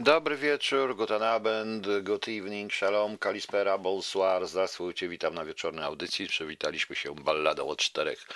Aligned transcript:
Dobry 0.00 0.36
wieczór, 0.36 0.96
guten 0.96 1.22
Abend, 1.22 1.86
good 2.02 2.28
evening, 2.28 2.72
shalom, 2.72 3.18
kalispera, 3.18 3.78
bonsoir, 3.78 4.46
zasłujcie, 4.46 5.08
witam 5.08 5.34
na 5.34 5.44
wieczornej 5.44 5.84
audycji. 5.84 6.26
Przywitaliśmy 6.26 6.96
się 6.96 7.14
balladą 7.14 7.68
o 7.68 7.76
czterech 7.76 8.26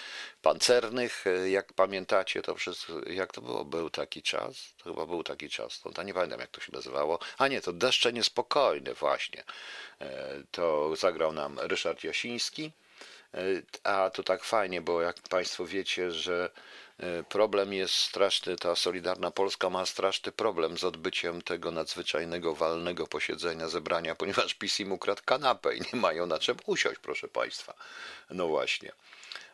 pancernych. 0.42 1.24
Jak 1.50 1.72
pamiętacie, 1.72 2.42
to 2.42 2.54
przez, 2.54 2.86
jak 3.06 3.32
to 3.32 3.42
było, 3.42 3.64
był 3.64 3.90
taki 3.90 4.22
czas? 4.22 4.74
To 4.76 4.84
chyba 4.84 5.06
był 5.06 5.22
taki 5.22 5.48
czas, 5.48 5.82
no, 5.96 6.02
nie 6.02 6.14
pamiętam 6.14 6.40
jak 6.40 6.50
to 6.50 6.60
się 6.60 6.72
nazywało. 6.72 7.18
A 7.38 7.48
nie, 7.48 7.61
to 7.61 7.72
Deszcze 7.72 8.13
Niespokojne 8.13 8.95
właśnie. 8.95 9.45
E, 10.01 10.29
to 10.51 10.97
zagrał 10.97 11.33
nam 11.33 11.58
Ryszard 11.58 12.04
Jasiński. 12.04 12.72
E, 13.35 13.40
a 13.85 14.11
to 14.11 14.22
tak 14.22 14.45
fajnie, 14.45 14.81
bo 14.81 15.03
jak 15.03 15.21
Państwo 15.21 15.67
wiecie, 15.67 16.12
że 16.12 16.51
problem 17.28 17.73
jest 17.73 17.95
straszny, 17.95 18.56
ta 18.56 18.77
Solidarna 18.77 19.30
Polska 19.30 19.70
ma 19.70 19.87
straszny 19.87 20.32
problem 20.32 20.78
z 20.78 20.84
odbyciem 20.84 21.42
tego 21.42 21.70
nadzwyczajnego 21.70 22.55
walnego 22.55 23.06
posiedzenia, 23.06 23.68
zebrania, 23.68 24.14
ponieważ 24.14 24.54
PiS 24.54 24.80
im 24.80 24.92
ukradł 24.92 25.23
kanapę 25.24 25.76
i 25.76 25.80
nie 25.92 26.00
mają 26.00 26.26
na 26.26 26.38
czym 26.38 26.56
usiąść, 26.66 26.98
proszę 26.98 27.28
Państwa. 27.28 27.74
No 28.30 28.46
właśnie. 28.46 28.92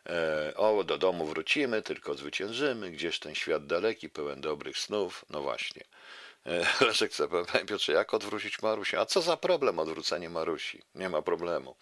E, 0.05 0.53
O, 0.55 0.83
do 0.83 0.97
domu 0.97 1.25
wrócimy, 1.25 1.81
tylko 1.81 2.13
zwyciężymy, 2.13 2.91
gdzieś 2.91 3.19
ten 3.19 3.35
świat 3.35 3.65
daleki, 3.67 4.09
pełen 4.09 4.41
dobrych 4.41 4.77
snów. 4.77 5.25
No 5.29 5.41
właśnie. 5.41 5.83
E, 6.45 6.65
Leszek 6.87 7.11
chce, 7.11 7.27
Piotrze, 7.67 7.93
jak 7.93 8.13
odwrócić 8.13 8.61
Marusię? 8.61 8.99
A 8.99 9.05
co 9.05 9.21
za 9.21 9.37
problem 9.37 9.79
odwrócenie 9.79 10.29
Marusi? 10.29 10.81
Nie 10.95 11.09
ma 11.09 11.21
problemu. 11.21 11.75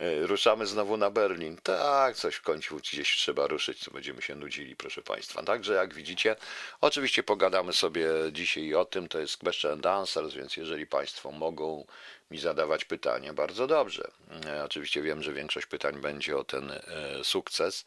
E, 0.00 0.26
Ruszamy 0.26 0.66
znowu 0.66 0.96
na 0.96 1.10
Berlin. 1.10 1.56
Tak, 1.62 2.16
coś 2.16 2.34
w 2.34 2.42
końcu 2.42 2.76
gdzieś 2.76 3.16
trzeba 3.16 3.46
ruszyć, 3.46 3.78
co 3.78 3.90
będziemy 3.90 4.22
się 4.22 4.34
nudzili, 4.34 4.76
proszę 4.76 5.02
Państwa. 5.02 5.42
Także 5.42 5.74
jak 5.74 5.94
widzicie, 5.94 6.36
oczywiście 6.80 7.22
pogadamy 7.22 7.72
sobie 7.72 8.06
dzisiaj 8.32 8.74
o 8.74 8.84
tym, 8.84 9.08
to 9.08 9.18
jest 9.18 9.36
question 9.36 9.72
and 9.72 9.86
answers, 9.86 10.34
więc 10.34 10.56
jeżeli 10.56 10.86
Państwo 10.86 11.30
mogą 11.32 11.86
mi 12.30 12.38
zadawać 12.38 12.84
pytania, 12.84 13.32
bardzo 13.32 13.66
dobrze. 13.66 14.10
E, 14.46 14.64
Oczywiście 14.64 15.02
wiem, 15.02 15.22
że 15.22 15.32
większość 15.32 15.66
pytań 15.66 16.00
będzie 16.00 16.36
o 16.36 16.44
ten 16.44 16.70
e, 16.70 16.80
sukces, 17.24 17.84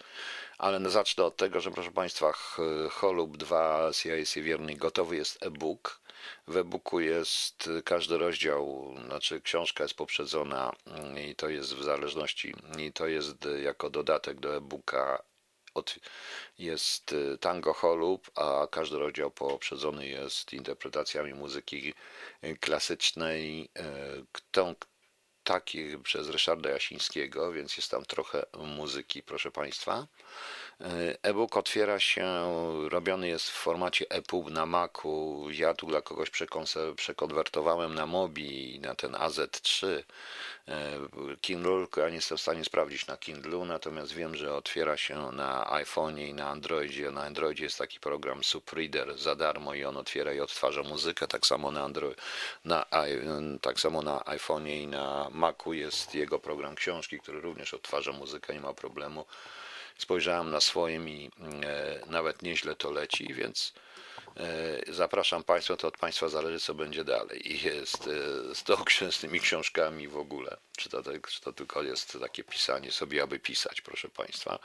ale 0.58 0.80
no 0.80 0.90
zacznę 0.90 1.24
od 1.24 1.38
tego, 1.38 1.62
że 1.62 1.72
proszę 1.72 1.92
Państwa, 1.92 2.34
Holub 2.92 3.38
2 3.38 3.92
CIC 3.94 4.34
Wierny 4.34 4.76
gotowy 4.76 5.16
jest 5.16 5.44
e-book. 5.44 6.03
W 6.48 6.58
e-booku 6.58 7.00
jest 7.00 7.70
każdy 7.86 8.18
rozdział, 8.18 8.94
znaczy 9.06 9.42
książka 9.42 9.84
jest 9.84 9.94
poprzedzona 9.96 10.72
i 11.30 11.36
to 11.36 11.50
jest 11.50 11.76
w 11.76 11.84
zależności, 11.84 12.56
i 12.80 12.94
to 12.94 13.08
jest 13.08 13.48
jako 13.64 13.90
dodatek 13.90 14.40
do 14.40 14.56
e-booka 14.56 15.24
od, 15.74 15.96
jest 16.58 17.16
tango 17.40 17.74
holub, 17.74 18.32
a 18.36 18.68
każdy 18.72 18.98
rozdział 19.00 19.32
poprzedzony 19.32 20.08
jest 20.08 20.54
interpretacjami 20.54 21.34
muzyki 21.34 21.94
klasycznej, 22.60 23.70
y, 23.80 24.26
tą, 24.52 24.76
taki 25.44 25.98
przez 25.98 26.30
Ryszarda 26.30 26.70
Jasińskiego, 26.70 27.52
więc 27.52 27.78
jest 27.78 27.92
tam 27.92 28.06
trochę 28.06 28.46
muzyki, 28.58 29.24
proszę 29.24 29.52
Państwa. 29.52 30.08
E-book 31.24 31.58
otwiera 31.58 32.00
się, 32.00 32.26
robiony 32.90 33.28
jest 33.28 33.50
w 33.50 33.54
formacie 33.54 34.06
EPUB 34.10 34.50
na 34.50 34.66
Macu. 34.66 35.46
Ja 35.52 35.74
tu 35.74 35.88
dla 35.88 36.02
kogoś 36.02 36.32
przekonwertowałem 36.96 37.96
na 37.96 38.06
Mobi 38.06 38.80
na 38.80 38.96
ten 38.96 39.12
AZ3. 39.12 39.88
E, 40.68 41.00
Kindle, 41.42 41.88
ja 41.98 42.10
nie 42.10 42.16
jestem 42.16 42.38
w 42.38 42.42
stanie 42.42 42.66
sprawdzić 42.66 43.08
na 43.08 43.18
Kindlu, 43.18 43.66
natomiast 43.66 44.14
wiem, 44.14 44.36
że 44.36 44.56
otwiera 44.56 44.98
się 44.98 45.32
na 45.32 45.66
iPhone'ie 45.66 46.28
i 46.28 46.34
na 46.34 46.50
Androidzie. 46.50 47.12
Na 47.12 47.24
Androidzie 47.24 47.64
jest 47.64 47.78
taki 47.78 48.00
program 48.00 48.44
SupReader 48.44 49.18
za 49.18 49.36
darmo 49.36 49.74
i 49.74 49.86
on 49.86 49.98
otwiera 49.98 50.34
i 50.34 50.40
odtwarza 50.40 50.84
muzykę. 50.84 51.28
Tak 51.28 51.46
samo 51.46 51.72
na, 51.72 51.84
Android, 51.84 52.22
na, 52.66 52.86
tak 53.62 53.80
samo 53.80 54.02
na 54.02 54.24
i 54.66 54.88
na 54.88 55.30
Macu 55.32 55.74
jest 55.74 56.16
jego 56.16 56.40
program 56.40 56.76
książki, 56.76 57.20
który 57.20 57.42
również 57.42 57.74
odtwarza 57.74 58.12
muzykę, 58.12 58.54
nie 58.54 58.62
ma 58.62 58.74
problemu. 58.74 59.26
Spojrzałem 60.04 60.50
na 60.52 60.62
swoim 60.62 61.10
i 61.10 61.32
e, 61.64 62.00
nawet 62.08 62.42
nieźle 62.42 62.76
to 62.76 62.92
leci, 62.92 63.34
więc 63.34 63.74
e, 64.38 64.94
zapraszam 64.94 65.44
Państwa, 65.44 65.76
to 65.78 65.88
od 65.88 65.98
Państwa 65.98 66.30
zależy, 66.30 66.60
co 66.60 66.74
będzie 66.74 67.04
dalej. 67.04 67.52
I 67.52 67.64
jest 67.64 68.04
z, 68.54 68.64
tą, 68.64 68.76
z 69.12 69.20
tymi 69.20 69.40
książkami 69.40 70.08
w 70.08 70.18
ogóle. 70.18 70.58
Czy 70.78 70.90
to, 70.90 71.04
czy 71.30 71.42
to 71.42 71.54
tylko 71.54 71.84
jest 71.84 72.18
takie 72.22 72.44
pisanie 72.44 72.92
sobie, 72.92 73.24
aby 73.24 73.40
pisać, 73.40 73.82
proszę 73.82 74.10
Państwa. 74.10 74.60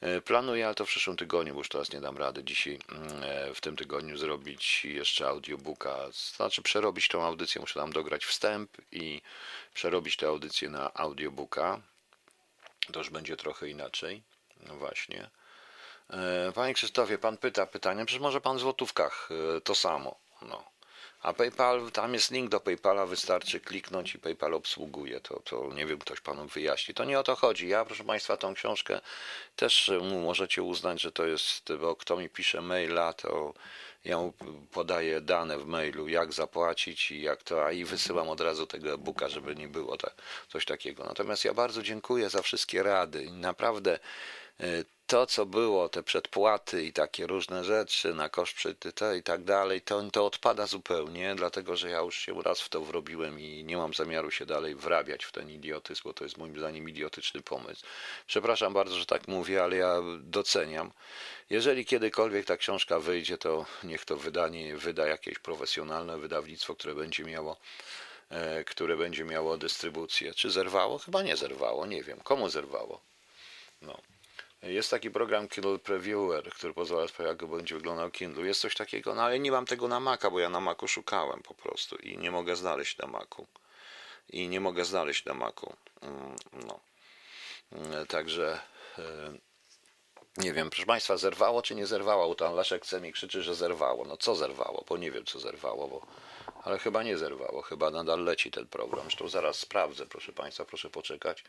E, 0.00 0.20
Planuję, 0.20 0.66
ale 0.66 0.74
to 0.74 0.86
w 0.86 0.88
przyszłym 0.88 1.16
tygodniu, 1.16 1.54
bo 1.54 1.60
już 1.60 1.68
teraz 1.68 1.92
nie 1.92 2.00
dam 2.00 2.18
rady 2.18 2.44
dzisiaj 2.44 2.78
mm, 2.88 3.54
w 3.54 3.60
tym 3.60 3.76
tygodniu 3.76 4.16
zrobić 4.16 4.84
jeszcze 4.84 5.28
audiobooka, 5.28 5.96
znaczy 6.36 6.62
przerobić 6.62 7.08
tą 7.08 7.24
audycję, 7.24 7.60
muszę 7.60 7.80
tam 7.80 7.92
dograć 7.92 8.24
wstęp 8.24 8.70
i 8.92 9.22
przerobić 9.74 10.16
tę 10.16 10.28
audycję 10.28 10.68
na 10.70 10.94
audiobooka. 10.94 11.80
To 12.92 12.98
już 12.98 13.10
będzie 13.10 13.36
trochę 13.36 13.68
inaczej. 13.68 14.22
No 14.66 14.74
właśnie. 14.74 15.30
E, 16.10 16.52
Panie 16.54 16.74
Krzysztofie, 16.74 17.18
pan 17.18 17.36
pyta 17.36 17.66
pytanie, 17.66 18.04
przecież 18.04 18.22
może 18.22 18.40
pan 18.40 18.56
w 18.56 18.60
złotówkach 18.60 19.28
e, 19.56 19.60
to 19.60 19.74
samo. 19.74 20.14
No. 20.42 20.64
A 21.22 21.32
PayPal, 21.32 21.90
tam 21.90 22.14
jest 22.14 22.30
link 22.30 22.50
do 22.50 22.60
PayPala, 22.60 23.06
wystarczy 23.06 23.60
kliknąć 23.60 24.14
i 24.14 24.18
PayPal 24.18 24.54
obsługuje. 24.54 25.20
To, 25.20 25.40
to 25.40 25.70
nie 25.74 25.86
wiem, 25.86 25.98
ktoś 25.98 26.20
panu 26.20 26.46
wyjaśni. 26.46 26.94
To 26.94 27.04
nie 27.04 27.18
o 27.18 27.22
to 27.22 27.36
chodzi. 27.36 27.68
Ja, 27.68 27.84
proszę 27.84 28.04
państwa, 28.04 28.36
tą 28.36 28.54
książkę 28.54 29.00
też 29.56 29.90
możecie 30.22 30.62
uznać, 30.62 31.00
że 31.00 31.12
to 31.12 31.26
jest, 31.26 31.72
bo 31.80 31.96
kto 31.96 32.16
mi 32.16 32.28
pisze 32.28 32.60
maila, 32.60 33.12
to 33.12 33.54
ja 34.04 34.18
mu 34.18 34.32
podaję 34.72 35.20
dane 35.20 35.58
w 35.58 35.66
mailu, 35.66 36.08
jak 36.08 36.32
zapłacić 36.32 37.10
i 37.10 37.22
jak 37.22 37.42
to, 37.42 37.66
a 37.66 37.72
i 37.72 37.84
wysyłam 37.84 38.28
od 38.28 38.40
razu 38.40 38.66
tego 38.66 38.92
e-booka, 38.92 39.28
żeby 39.28 39.56
nie 39.56 39.68
było 39.68 39.96
tak, 39.96 40.14
coś 40.48 40.64
takiego. 40.64 41.04
Natomiast 41.04 41.44
ja 41.44 41.54
bardzo 41.54 41.82
dziękuję 41.82 42.30
za 42.30 42.42
wszystkie 42.42 42.82
rady 42.82 43.30
naprawdę 43.30 43.98
to, 45.08 45.26
co 45.26 45.46
było, 45.46 45.88
te 45.88 46.02
przedpłaty 46.02 46.84
i 46.84 46.92
takie 46.92 47.26
różne 47.26 47.64
rzeczy 47.64 48.14
na 48.14 48.28
koszt 48.28 48.54
przytyte 48.54 49.18
i 49.18 49.22
tak 49.22 49.44
dalej, 49.44 49.80
to, 49.80 50.02
to 50.10 50.26
odpada 50.26 50.66
zupełnie, 50.66 51.34
dlatego 51.34 51.76
że 51.76 51.90
ja 51.90 51.98
już 51.98 52.18
się 52.18 52.42
raz 52.42 52.60
w 52.60 52.68
to 52.68 52.80
wrobiłem 52.80 53.40
i 53.40 53.64
nie 53.64 53.76
mam 53.76 53.94
zamiaru 53.94 54.30
się 54.30 54.46
dalej 54.46 54.74
wrabiać 54.74 55.24
w 55.24 55.32
ten 55.32 55.50
idiotyzm, 55.50 56.00
bo 56.04 56.12
to 56.12 56.24
jest 56.24 56.38
moim 56.38 56.58
zdaniem 56.58 56.88
idiotyczny 56.88 57.42
pomysł. 57.42 57.82
Przepraszam 58.26 58.72
bardzo, 58.72 58.96
że 58.96 59.06
tak 59.06 59.28
mówię, 59.28 59.62
ale 59.62 59.76
ja 59.76 59.96
doceniam. 60.20 60.90
Jeżeli 61.50 61.84
kiedykolwiek 61.84 62.46
ta 62.46 62.56
książka 62.56 63.00
wyjdzie, 63.00 63.38
to 63.38 63.66
niech 63.84 64.04
to 64.04 64.16
wydanie 64.16 64.76
wyda 64.76 65.06
jakieś 65.06 65.38
profesjonalne 65.38 66.18
wydawnictwo, 66.18 66.74
które 66.74 66.94
będzie 66.94 67.24
miało 67.24 67.56
e, 68.30 68.64
które 68.64 68.96
będzie 68.96 69.24
miało 69.24 69.58
dystrybucję. 69.58 70.34
Czy 70.34 70.50
zerwało? 70.50 70.98
Chyba 70.98 71.22
nie 71.22 71.36
zerwało, 71.36 71.86
nie 71.86 72.02
wiem. 72.02 72.20
Komu 72.20 72.48
zerwało? 72.48 73.00
No. 73.82 73.98
Jest 74.62 74.90
taki 74.90 75.10
program 75.10 75.48
Kindle 75.48 75.78
Previewer, 75.78 76.50
który 76.50 76.74
pozwala 76.74 77.08
sprawdzić, 77.08 77.40
jak 77.42 77.50
będzie 77.50 77.74
wyglądał 77.74 78.10
Kindle. 78.10 78.46
Jest 78.46 78.60
coś 78.60 78.74
takiego, 78.74 79.14
no 79.14 79.22
ale 79.22 79.38
nie 79.38 79.50
mam 79.52 79.66
tego 79.66 79.88
na 79.88 80.00
Maca, 80.00 80.30
bo 80.30 80.38
ja 80.40 80.48
na 80.48 80.60
Macu 80.60 80.88
szukałem 80.88 81.42
po 81.42 81.54
prostu 81.54 81.96
i 81.96 82.18
nie 82.18 82.30
mogę 82.30 82.56
znaleźć 82.56 82.98
na 82.98 83.06
Macu. 83.06 83.46
I 84.28 84.48
nie 84.48 84.60
mogę 84.60 84.84
znaleźć 84.84 85.24
na 85.24 85.34
Macu. 85.34 85.72
Mm, 86.02 86.36
No. 86.66 86.80
Mm, 87.72 88.06
Także 88.06 88.60
e, 88.98 89.32
nie 90.36 90.52
wiem, 90.52 90.70
proszę 90.70 90.86
Państwa, 90.86 91.16
zerwało 91.16 91.62
czy 91.62 91.74
nie 91.74 91.86
zerwało? 91.86 92.34
Tam 92.34 92.54
Leszek 92.54 92.82
chce 92.84 93.00
mi 93.00 93.12
krzyczy, 93.12 93.42
że 93.42 93.54
zerwało. 93.54 94.04
No 94.04 94.16
co 94.16 94.34
zerwało? 94.34 94.84
Bo 94.88 94.96
nie 94.96 95.10
wiem, 95.10 95.24
co 95.24 95.38
zerwało, 95.40 95.88
bo... 95.88 96.06
ale 96.62 96.78
chyba 96.78 97.02
nie 97.02 97.18
zerwało. 97.18 97.62
Chyba 97.62 97.90
nadal 97.90 98.24
leci 98.24 98.50
ten 98.50 98.66
program. 98.66 99.02
Zresztą 99.02 99.28
zaraz 99.28 99.58
sprawdzę, 99.58 100.06
proszę 100.06 100.32
Państwa, 100.32 100.64
proszę 100.64 100.90
poczekać. 100.90 101.44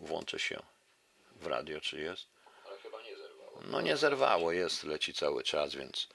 Włączę 0.00 0.38
się 0.38 0.62
w 1.36 1.46
radio, 1.46 1.80
czy 1.80 2.00
jest. 2.00 2.26
Ale 2.66 2.78
chyba 2.78 3.02
nie 3.02 3.16
zerwało. 3.16 3.47
No 3.64 3.80
nie 3.80 3.96
zerwało, 3.96 4.52
jest, 4.52 4.84
leci 4.84 5.14
cały 5.14 5.42
czas, 5.42 5.74
więc, 5.74 6.08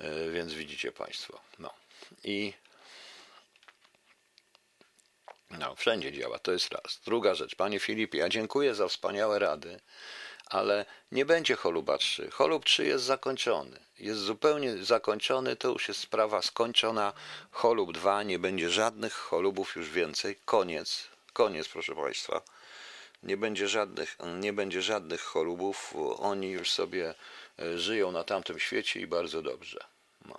yy, 0.00 0.32
więc 0.32 0.52
widzicie 0.52 0.92
Państwo. 0.92 1.40
No 1.58 1.74
i 2.24 2.52
no, 5.58 5.74
wszędzie 5.74 6.12
działa, 6.12 6.38
to 6.38 6.52
jest 6.52 6.72
raz. 6.72 7.00
Druga 7.04 7.34
rzecz, 7.34 7.54
Panie 7.54 7.80
Filipie, 7.80 8.18
ja 8.18 8.28
dziękuję 8.28 8.74
za 8.74 8.88
wspaniałe 8.88 9.38
rady, 9.38 9.80
ale 10.46 10.84
nie 11.12 11.24
będzie 11.24 11.56
choluba 11.56 11.98
3. 11.98 12.30
Cholub 12.30 12.64
3 12.64 12.84
jest 12.84 13.04
zakończony. 13.04 13.80
Jest 13.98 14.20
zupełnie 14.20 14.84
zakończony, 14.84 15.56
to 15.56 15.68
już 15.68 15.88
jest 15.88 16.00
sprawa 16.00 16.42
skończona. 16.42 17.12
Cholub 17.50 17.92
2, 17.92 18.22
nie 18.22 18.38
będzie 18.38 18.70
żadnych 18.70 19.14
cholubów 19.14 19.76
już 19.76 19.90
więcej. 19.90 20.36
Koniec, 20.44 21.08
koniec, 21.32 21.68
proszę 21.68 21.94
Państwa. 21.94 22.42
Nie 23.22 23.36
będzie 23.36 23.68
żadnych, 23.68 24.16
nie 24.40 24.52
będzie 24.52 24.82
żadnych 24.82 25.20
cholubów. 25.20 25.94
Oni 26.18 26.50
już 26.50 26.70
sobie 26.70 27.14
e, 27.58 27.78
żyją 27.78 28.12
na 28.12 28.24
tamtym 28.24 28.58
świecie 28.58 29.00
i 29.00 29.06
bardzo 29.06 29.42
dobrze. 29.42 29.84
No. 30.26 30.38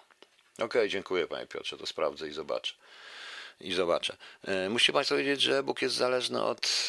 Okej, 0.59 0.89
dziękuję 0.89 1.27
Panie 1.27 1.47
Piotrze, 1.47 1.77
to 1.77 1.85
sprawdzę 1.85 2.27
i 2.27 2.31
zobaczę 2.31 2.73
i 3.63 3.73
zobaczę. 3.73 4.17
E, 4.47 4.69
Musicie 4.69 4.93
Państwo 4.93 5.15
wiedzieć, 5.15 5.41
że 5.41 5.57
e-book 5.57 5.81
jest 5.81 5.95
zależny 5.95 6.43
od, 6.43 6.87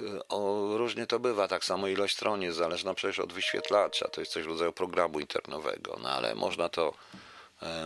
e, 0.00 0.28
o, 0.28 0.70
różnie 0.76 1.06
to 1.06 1.18
bywa, 1.18 1.48
tak 1.48 1.64
samo 1.64 1.88
ilość 1.88 2.14
stron 2.14 2.42
jest 2.42 2.58
zależna 2.58 2.94
przecież 2.94 3.18
od 3.18 3.32
wyświetlacza, 3.32 4.08
to 4.08 4.20
jest 4.20 4.32
coś 4.32 4.44
w 4.44 4.46
rodzaju 4.46 4.72
programu 4.72 5.20
internowego, 5.20 5.98
no 6.02 6.08
ale 6.08 6.34
można 6.34 6.68
to, 6.68 6.94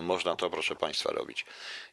można 0.03 0.37
to, 0.37 0.51
proszę 0.51 0.77
Państwa, 0.77 1.13
robić. 1.13 1.45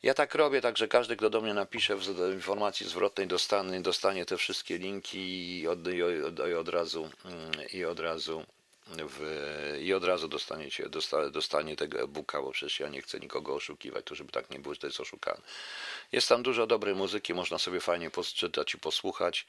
Ja 0.04 0.14
tak 0.14 0.36
robię, 0.36 0.62
także 0.62 0.88
każdy, 0.88 1.16
kto 1.16 1.30
do 1.30 1.42
mnie 1.42 1.54
napisze 1.54 1.96
w 1.96 2.34
informacji 2.34 2.90
zwrotnej, 2.90 3.28
dostanie, 3.28 3.82
dostanie 3.82 4.26
te 4.26 4.38
wszystkie 4.38 4.78
linki 4.78 5.60
i 5.60 5.68
od, 5.68 5.88
i 5.88 6.04
od, 6.04 6.40
i 6.50 6.54
od 6.54 6.70
razu 6.70 7.10
mm, 7.26 7.52
i 7.74 7.86
od 7.86 8.00
razu 8.00 8.44
w, 8.96 9.78
i 9.82 9.94
od 9.94 10.04
razu 10.04 10.28
dostaniecie, 10.28 10.90
dosta, 10.90 11.30
dostanie 11.30 11.76
tego 11.76 12.00
e-booka, 12.00 12.42
bo 12.42 12.52
przecież 12.52 12.80
ja 12.80 12.90
nie 12.90 13.02
chcę 13.02 13.20
nikogo 13.20 13.56
oszukiwać, 13.56 14.06
to 14.06 14.16
żeby 14.16 14.32
tak 14.32 14.50
nie 14.50 14.60
było, 14.60 14.74
że 14.74 14.80
to 14.80 14.88
jest 14.88 15.00
oszukane. 15.00 15.42
Jest 16.12 16.30
tam 16.30 16.44
dużo 16.44 16.68
dobrej 16.68 16.96
muzyki, 16.96 17.34
można 17.34 17.58
sobie 17.58 17.80
fajnie 17.80 18.10
poczytać 18.10 18.74
i 18.74 18.78
posłuchać. 18.78 19.46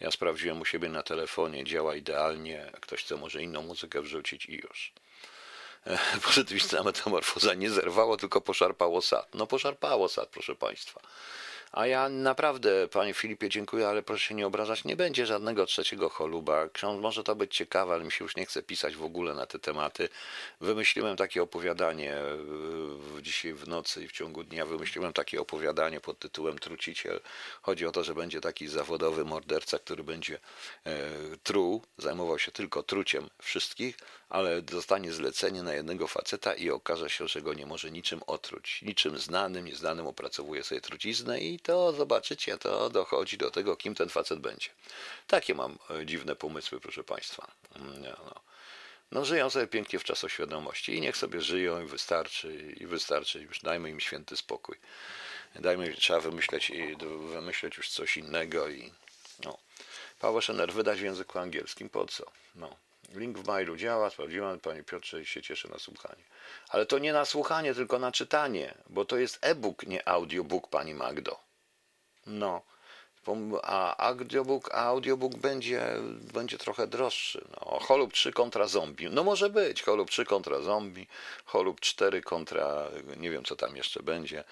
Ja 0.00 0.10
sprawdziłem 0.10 0.60
u 0.60 0.64
siebie 0.64 0.88
na 0.88 1.02
telefonie, 1.02 1.64
działa 1.64 1.96
idealnie. 1.96 2.72
Ktoś 2.80 3.04
chce 3.04 3.16
może 3.16 3.42
inną 3.42 3.62
muzykę 3.62 4.02
wrzucić 4.02 4.46
i 4.46 4.52
już. 4.52 4.92
Pozytywistyczna 6.24 6.82
metamorfoza 6.82 7.54
nie 7.54 7.70
zerwało, 7.70 8.16
tylko 8.16 8.40
poszarpało 8.40 9.02
sad. 9.02 9.34
No 9.34 9.46
poszarpało 9.46 10.08
sad, 10.08 10.28
proszę 10.28 10.54
Państwa. 10.54 11.00
A 11.72 11.86
ja 11.86 12.08
naprawdę, 12.08 12.88
panie 12.88 13.14
Filipie, 13.14 13.48
dziękuję, 13.48 13.88
ale 13.88 14.02
proszę 14.02 14.28
się 14.28 14.34
nie 14.34 14.46
obrażać, 14.46 14.84
nie 14.84 14.96
będzie 14.96 15.26
żadnego 15.26 15.66
trzeciego 15.66 16.08
choluba. 16.08 16.68
Książ 16.68 17.00
może 17.00 17.24
to 17.24 17.36
być 17.36 17.56
ciekawe, 17.56 17.94
ale 17.94 18.04
mi 18.04 18.12
się 18.12 18.24
już 18.24 18.36
nie 18.36 18.46
chce 18.46 18.62
pisać 18.62 18.96
w 18.96 19.04
ogóle 19.04 19.34
na 19.34 19.46
te 19.46 19.58
tematy. 19.58 20.08
Wymyśliłem 20.60 21.16
takie 21.16 21.42
opowiadanie 21.42 22.16
dzisiaj 23.22 23.54
w 23.54 23.68
nocy 23.68 24.04
i 24.04 24.08
w 24.08 24.12
ciągu 24.12 24.44
dnia 24.44 24.66
wymyśliłem 24.66 25.12
takie 25.12 25.40
opowiadanie 25.40 26.00
pod 26.00 26.18
tytułem 26.18 26.58
Truciciel. 26.58 27.20
Chodzi 27.62 27.86
o 27.86 27.92
to, 27.92 28.04
że 28.04 28.14
będzie 28.14 28.40
taki 28.40 28.68
zawodowy 28.68 29.24
morderca, 29.24 29.78
który 29.78 30.04
będzie 30.04 30.38
e, 30.84 31.10
truł, 31.42 31.82
zajmował 31.98 32.38
się 32.38 32.52
tylko 32.52 32.82
truciem 32.82 33.30
wszystkich, 33.42 33.98
ale 34.28 34.62
dostanie 34.62 35.12
zlecenie 35.12 35.62
na 35.62 35.74
jednego 35.74 36.06
faceta 36.06 36.54
i 36.54 36.70
okaże 36.70 37.10
się, 37.10 37.28
że 37.28 37.42
go 37.42 37.54
nie 37.54 37.66
może 37.66 37.90
niczym 37.90 38.20
otruć. 38.26 38.82
Niczym 38.82 39.18
znanym, 39.18 39.64
nieznanym 39.64 40.06
opracowuje 40.06 40.64
sobie 40.64 40.80
truciznę 40.80 41.40
i 41.40 41.57
to 41.58 41.92
zobaczycie, 41.92 42.58
to 42.58 42.90
dochodzi 42.90 43.38
do 43.38 43.50
tego, 43.50 43.76
kim 43.76 43.94
ten 43.94 44.08
facet 44.08 44.38
będzie. 44.38 44.68
Takie 45.26 45.54
mam 45.54 45.78
e, 45.90 46.06
dziwne 46.06 46.36
pomysły, 46.36 46.80
proszę 46.80 47.04
Państwa. 47.04 47.50
Mm, 47.76 48.02
no. 48.02 48.40
no 49.12 49.24
żyją 49.24 49.50
sobie 49.50 49.66
pięknie 49.66 49.98
w 49.98 50.04
czasoświadomości 50.04 50.94
i 50.94 51.00
niech 51.00 51.16
sobie 51.16 51.40
żyją 51.40 51.82
i 51.82 51.86
wystarczy, 51.86 52.74
i 52.80 52.86
wystarczy, 52.86 53.40
już 53.40 53.60
dajmy 53.60 53.90
im 53.90 54.00
święty 54.00 54.36
spokój. 54.36 54.76
Dajmy, 55.54 55.94
trzeba 55.94 56.20
wymyśleć, 56.20 56.72
wymyśleć 57.32 57.76
już 57.76 57.90
coś 57.90 58.16
innego 58.16 58.68
i 58.68 58.92
no. 59.44 59.58
Szener 60.40 60.72
wydać 60.72 60.98
w 60.98 61.02
języku 61.02 61.38
angielskim, 61.38 61.88
po 61.88 62.06
co? 62.06 62.24
No. 62.54 62.76
Link 63.14 63.38
w 63.38 63.46
mailu 63.46 63.76
działa, 63.76 64.10
sprawdziłem, 64.10 64.60
panie 64.60 64.82
Piotrze, 64.82 65.22
i 65.22 65.26
się 65.26 65.42
cieszę 65.42 65.68
na 65.68 65.78
słuchanie. 65.78 66.22
Ale 66.68 66.86
to 66.86 66.98
nie 66.98 67.12
na 67.12 67.24
słuchanie, 67.24 67.74
tylko 67.74 67.98
na 67.98 68.12
czytanie, 68.12 68.74
bo 68.88 69.04
to 69.04 69.16
jest 69.16 69.38
e-book, 69.40 69.82
nie 69.86 70.08
audiobook, 70.08 70.68
pani 70.68 70.94
Magdo. 70.94 71.47
No. 72.28 72.62
A 73.62 73.96
audiobook, 73.96 74.74
a 74.74 74.84
audiobook 74.84 75.34
będzie, 75.34 75.82
będzie 76.32 76.58
trochę 76.58 76.86
droższy. 76.86 77.44
No, 77.50 77.78
Holub 77.80 78.12
3 78.12 78.32
kontra 78.32 78.66
zombie. 78.66 79.08
No 79.10 79.24
może 79.24 79.50
być. 79.50 79.82
Holub 79.82 80.10
3 80.10 80.24
kontra 80.24 80.60
zombie. 80.60 81.06
Holub 81.44 81.80
4 81.80 82.22
kontra, 82.22 82.90
nie 83.16 83.30
wiem 83.30 83.44
co 83.44 83.56
tam 83.56 83.76
jeszcze 83.76 84.02
będzie. 84.02 84.44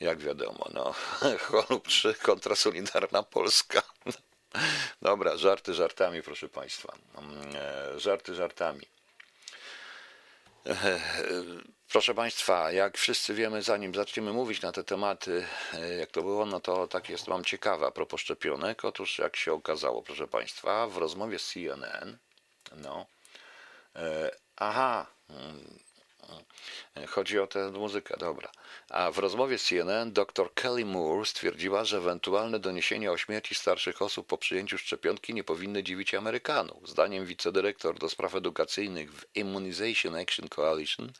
Jak 0.00 0.18
wiadomo, 0.18 0.66
no. 0.74 0.94
Holub 1.50 1.88
3 1.88 2.14
kontra 2.14 2.56
Solidarna 2.56 3.22
Polska. 3.22 3.82
Dobra, 5.02 5.36
żarty 5.36 5.74
żartami, 5.74 6.22
proszę 6.22 6.48
Państwa. 6.48 6.96
Mm, 7.18 7.56
e, 7.56 8.00
żarty 8.00 8.34
żartami. 8.34 8.86
E, 10.66 11.00
proszę 11.88 12.14
Państwa, 12.14 12.72
jak 12.72 12.98
wszyscy 12.98 13.34
wiemy, 13.34 13.62
zanim 13.62 13.94
zaczniemy 13.94 14.32
mówić 14.32 14.62
na 14.62 14.72
te 14.72 14.84
tematy, 14.84 15.46
e, 15.74 15.94
jak 15.94 16.10
to 16.10 16.22
było, 16.22 16.46
no 16.46 16.60
to 16.60 16.86
tak 16.86 17.08
jest, 17.08 17.28
mam 17.28 17.44
ciekawe 17.44 17.86
a 17.86 17.90
propos 17.90 18.20
szczepionek. 18.20 18.84
Otóż, 18.84 19.18
jak 19.18 19.36
się 19.36 19.52
okazało, 19.52 20.02
proszę 20.02 20.28
Państwa, 20.28 20.86
w 20.86 20.96
rozmowie 20.96 21.38
z 21.38 21.52
CNN, 21.52 22.18
no, 22.76 23.06
aha, 24.56 25.06
mm, 25.30 25.78
Chodzi 27.08 27.38
o 27.38 27.46
tę 27.46 27.70
muzykę, 27.70 28.14
dobra. 28.18 28.50
A 28.88 29.10
w 29.10 29.18
rozmowie 29.18 29.58
z 29.58 29.64
CNN 29.64 30.12
dr 30.12 30.54
Kelly 30.54 30.84
Moore 30.84 31.26
stwierdziła, 31.26 31.84
że 31.84 31.96
ewentualne 31.96 32.58
doniesienia 32.58 33.12
o 33.12 33.16
śmierci 33.16 33.54
starszych 33.54 34.02
osób 34.02 34.26
po 34.26 34.38
przyjęciu 34.38 34.78
szczepionki 34.78 35.34
nie 35.34 35.44
powinny 35.44 35.82
dziwić 35.82 36.14
Amerykanów. 36.14 36.88
Zdaniem 36.88 37.26
wicedyrektor 37.26 37.98
do 37.98 38.08
spraw 38.08 38.34
edukacyjnych 38.34 39.12
w 39.12 39.24
Immunization 39.34 40.16
Action 40.16 40.48
Coalition, 40.48 41.12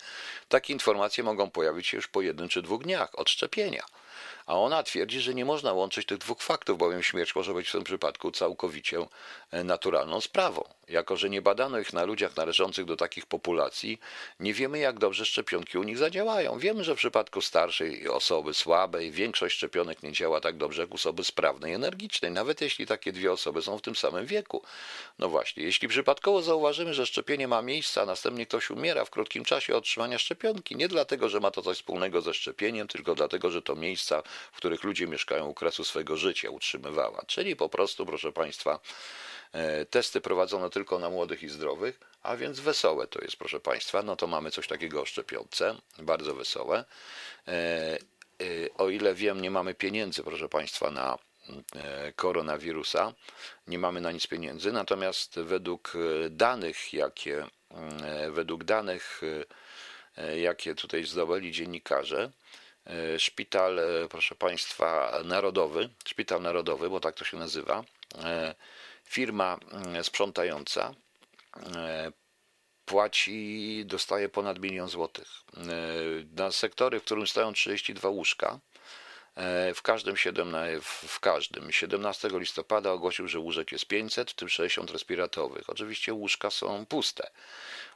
takie 0.49 0.73
informacje 0.73 1.25
mogą 1.25 1.51
pojawić 1.51 1.87
się 1.87 1.97
już 1.97 2.09
po 2.09 2.21
jednym 2.23 2.49
czy 2.49 2.63
dwóch 2.63 2.83
dniach 2.83 3.19
od 3.19 3.31
szczepienia. 3.31 3.85
A 4.47 4.55
ona 4.55 4.83
twierdzi, 4.83 5.21
że 5.21 5.35
nie 5.35 5.45
można 5.45 5.73
łączyć 5.73 6.07
tych 6.07 6.19
dwóch 6.19 6.43
faktów, 6.43 6.79
bowiem 6.79 7.03
śmierć 7.03 7.35
może 7.35 7.55
być 7.55 7.69
w 7.69 7.73
tym 7.73 7.85
przypadku 7.85 8.31
całkowicie 8.31 8.99
e, 8.99 9.07
naturalną 9.53 10.21
sprawą. 10.21 10.65
Jako, 10.89 11.17
że 11.17 11.31
nie 11.31 11.43
badano 11.43 11.79
ich 11.79 11.93
na 11.93 12.05
ludziach 12.05 12.37
należących 12.37 12.85
do 12.85 12.97
takich 12.97 13.27
populacji, 13.27 14.01
nie 14.41 14.55
wiemy, 14.55 14.79
jak 14.79 14.99
dobrze 14.99 15.27
szczepionki 15.27 15.79
u 15.79 15.83
nich 15.83 15.99
zadziałają. 15.99 16.59
Wiemy, 16.59 16.85
że 16.85 16.95
w 16.95 16.99
przypadku 16.99 17.41
starszej 17.41 18.09
osoby 18.09 18.55
słabej 18.55 19.11
większość 19.11 19.57
szczepionek 19.57 20.03
nie 20.03 20.13
działa 20.13 20.41
tak 20.41 20.57
dobrze 20.57 20.83
jak 20.83 20.91
u 20.91 20.95
osoby 20.95 21.25
sprawnej, 21.25 21.73
energicznej, 21.73 22.31
nawet 22.31 22.61
jeśli 22.61 22.87
takie 22.87 23.13
dwie 23.13 23.33
osoby 23.33 23.63
są 23.63 23.79
w 23.79 23.83
tym 23.83 23.97
samym 23.97 24.27
wieku. 24.27 24.63
No 25.19 25.29
właśnie, 25.29 25.63
jeśli 25.63 25.89
przypadkowo 25.89 26.43
zauważymy, 26.43 26.95
że 26.95 27.07
szczepienie 27.07 27.49
ma 27.49 27.63
miejsce, 27.63 28.03
a 28.03 28.07
następnie 28.07 28.47
ktoś 28.47 28.71
umiera 28.71 29.05
w 29.05 29.11
krótkim 29.11 29.45
czasie 29.45 29.77
otrzymania 29.77 30.19
szczepionki, 30.19 30.77
nie 30.77 30.89
dlatego, 30.89 31.29
że 31.29 31.41
ma 31.41 31.51
to 31.51 31.63
coś 31.63 31.77
wspólnego 31.77 32.21
ze 32.21 32.35
szczepieniem, 32.35 32.89
tylko 32.89 33.15
dlatego, 33.15 33.51
że 33.51 33.63
to 33.63 33.77
miejsca, 33.77 34.23
w 34.53 34.57
których 34.57 34.85
ludzie 34.85 35.07
mieszkają 35.07 35.47
u 35.47 35.55
kresu 35.55 35.85
życia, 36.15 36.51
utrzymywała. 36.51 37.23
Czyli 37.27 37.57
po 37.57 37.69
prostu, 37.69 38.07
proszę 38.07 38.33
Państwa, 38.33 38.81
testy 39.91 40.21
prowadzone 40.21 40.71
tylko 40.71 40.99
na 40.99 41.11
młodych 41.11 41.43
i 41.43 41.49
zdrowych, 41.49 42.01
a 42.23 42.37
więc 42.37 42.61
wesołe 42.61 43.07
to 43.07 43.21
jest, 43.21 43.37
proszę 43.37 43.61
Państwa. 43.61 44.03
No 44.03 44.17
to 44.17 44.27
mamy 44.27 44.51
coś 44.51 44.69
takiego 44.69 45.03
o 45.03 45.07
szczepionce, 45.07 45.77
bardzo 45.99 46.35
wesołe. 46.35 46.85
E, 47.49 47.53
e, 47.53 47.99
o 48.79 48.89
ile 48.89 49.15
wiem, 49.15 49.41
nie 49.41 49.51
mamy 49.51 49.75
pieniędzy, 49.75 50.23
proszę 50.23 50.49
Państwa, 50.49 50.91
na 50.91 51.19
koronawirusa. 52.17 53.15
Nie 53.67 53.79
mamy 53.79 54.01
na 54.01 54.13
nic 54.13 54.27
pieniędzy, 54.27 54.73
natomiast 54.73 55.41
według 55.41 55.93
danych, 56.31 56.93
jakie 56.93 57.47
według 58.31 58.65
danych, 58.65 59.21
jakie 60.37 60.75
tutaj 60.75 61.05
zdobyli 61.05 61.53
dziennikarze, 61.53 62.31
E, 62.87 63.19
szpital, 63.19 63.79
e, 63.79 64.09
proszę 64.09 64.35
Państwa, 64.35 65.21
narodowy, 65.25 65.89
szpital 66.05 66.43
narodowy, 66.43 66.91
bo 66.91 67.01
tak 67.01 67.15
to 67.15 67.25
się 67.25 67.37
nazywa, 67.37 67.85
e, 68.25 68.55
firma 69.11 69.59
sprzątająca 70.03 70.95
płaci, 72.85 73.83
dostaje 73.87 74.29
ponad 74.29 74.59
milion 74.59 74.89
złotych. 74.89 75.29
Na 76.37 76.53
sektory, 76.53 77.01
w 77.01 77.05
którym 77.05 77.27
stoją 77.27 77.53
32 77.53 78.09
łóżka, 78.09 78.61
w 79.75 79.83
każdym, 79.83 80.17
7, 80.17 80.57
w 80.83 81.21
każdym 81.21 81.73
17 81.73 82.29
listopada 82.33 82.93
ogłosił, 82.93 83.29
że 83.29 83.39
łóżek 83.39 83.73
jest 83.73 83.87
500, 83.87 84.31
w 84.31 84.35
tym 84.35 84.49
60 84.49 84.91
respiratowych. 84.91 85.71
Oczywiście 85.71 86.15
łóżka 86.15 86.51
są 86.51 86.87
puste. 86.87 87.31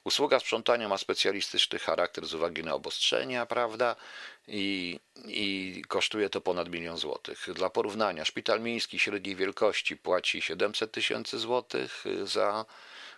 Usługa 0.05 0.41
sprzątania 0.41 0.89
ma 0.89 0.99
specjalistyczny 0.99 1.79
charakter 1.79 2.27
z 2.27 2.35
uwagi 2.35 2.63
na 2.65 2.75
obostrzenia, 2.75 3.47
prawda? 3.47 3.97
I, 4.49 5.01
I 5.27 5.83
kosztuje 5.89 6.31
to 6.31 6.41
ponad 6.41 6.69
milion 6.69 6.97
złotych. 6.97 7.47
Dla 7.55 7.71
porównania, 7.71 8.25
szpital 8.25 8.61
miejski 8.61 8.99
średniej 8.99 9.37
wielkości 9.37 9.97
płaci 9.97 10.43
700 10.43 10.93
tysięcy 10.93 11.39
złotych 11.39 12.05
za 12.25 12.65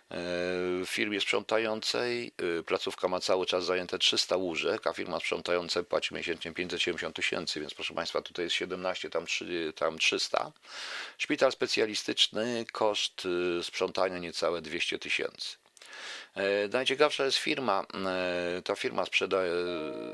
w 0.09 0.85
firmie 0.87 1.21
sprzątającej 1.21 2.31
y, 2.59 2.63
placówka 2.63 3.07
ma 3.07 3.19
cały 3.19 3.45
czas 3.45 3.65
zajęte 3.65 3.99
300 3.99 4.37
łóżek, 4.37 4.87
a 4.87 4.93
firma 4.93 5.19
sprzątająca 5.19 5.83
płaci 5.83 6.13
miesięcznie 6.13 6.53
570 6.53 7.15
tysięcy, 7.15 7.59
więc 7.59 7.73
proszę 7.73 7.93
Państwa, 7.93 8.21
tutaj 8.21 8.45
jest 8.45 8.55
17, 8.55 9.09
tam, 9.09 9.25
3, 9.25 9.73
tam 9.75 9.97
300. 9.97 10.51
Szpital 11.17 11.51
specjalistyczny, 11.51 12.65
koszt 12.71 13.25
y, 13.59 13.63
sprzątania 13.63 14.17
niecałe 14.17 14.61
200 14.61 14.99
tysięcy. 14.99 15.57
E, 16.35 16.67
najciekawsza 16.67 17.25
jest 17.25 17.37
firma, 17.37 17.85
e, 17.93 18.61
ta 18.61 18.75
firma 18.75 19.03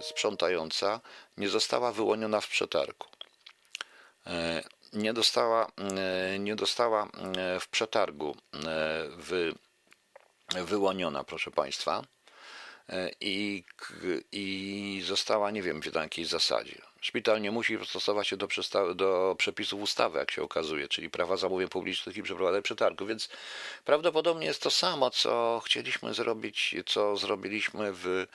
sprzątająca 0.01 0.99
nie 1.37 1.49
została 1.49 1.91
wyłoniona 1.91 2.41
w 2.41 2.47
przetargu. 2.47 3.07
E, 4.27 4.63
nie 4.93 5.13
dostała, 5.13 5.71
nie 6.39 6.55
dostała 6.55 7.07
w 7.59 7.67
przetargu 7.67 8.35
w 9.17 9.51
wyłoniona, 10.49 11.23
proszę 11.23 11.51
Państwa, 11.51 12.03
e, 12.89 13.11
i, 13.21 13.63
i 14.31 15.03
została, 15.05 15.51
nie 15.51 15.61
wiem, 15.61 15.81
na 15.93 16.01
jakiej 16.01 16.25
zasadzie. 16.25 16.81
Szpital 17.01 17.41
nie 17.41 17.51
musi 17.51 17.77
stosować 17.85 18.27
się 18.27 18.37
do, 18.37 18.47
do, 18.95 19.35
przepisów 19.37 19.81
ustawy, 19.81 20.19
jak 20.19 20.31
się 20.31 20.43
okazuje, 20.43 20.87
czyli 20.87 21.09
prawa 21.09 21.37
zamówień 21.37 21.69
publicznych 21.69 22.17
i 22.17 22.23
przeprowadzania 22.23 22.61
przetargu, 22.61 23.05
więc 23.05 23.29
prawdopodobnie 23.85 24.45
jest 24.45 24.61
to 24.61 24.71
samo, 24.71 25.09
co 25.09 25.61
chcieliśmy 25.65 26.13
zrobić, 26.13 26.75
co 26.85 27.17
zrobiliśmy 27.17 27.93
w 27.93 28.27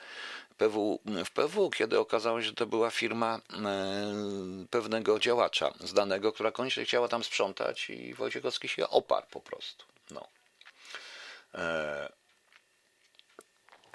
PW, 0.57 0.99
w 1.25 1.31
PW, 1.31 1.69
kiedy 1.69 1.99
okazało 1.99 2.41
się, 2.41 2.47
że 2.47 2.53
to 2.53 2.65
była 2.65 2.91
firma 2.91 3.41
pewnego 4.69 5.19
działacza 5.19 5.73
znanego, 5.79 6.33
która 6.33 6.51
koniecznie 6.51 6.85
chciała 6.85 7.07
tam 7.07 7.23
sprzątać 7.23 7.89
i 7.89 8.13
Wojciechowski 8.13 8.67
się 8.67 8.89
oparł 8.89 9.27
po 9.31 9.39
prostu. 9.39 9.85
No. 10.11 10.38
E, 11.53 12.09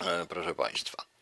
e, 0.04 0.26
proszę 0.26 0.54
Państwa. 0.54 1.13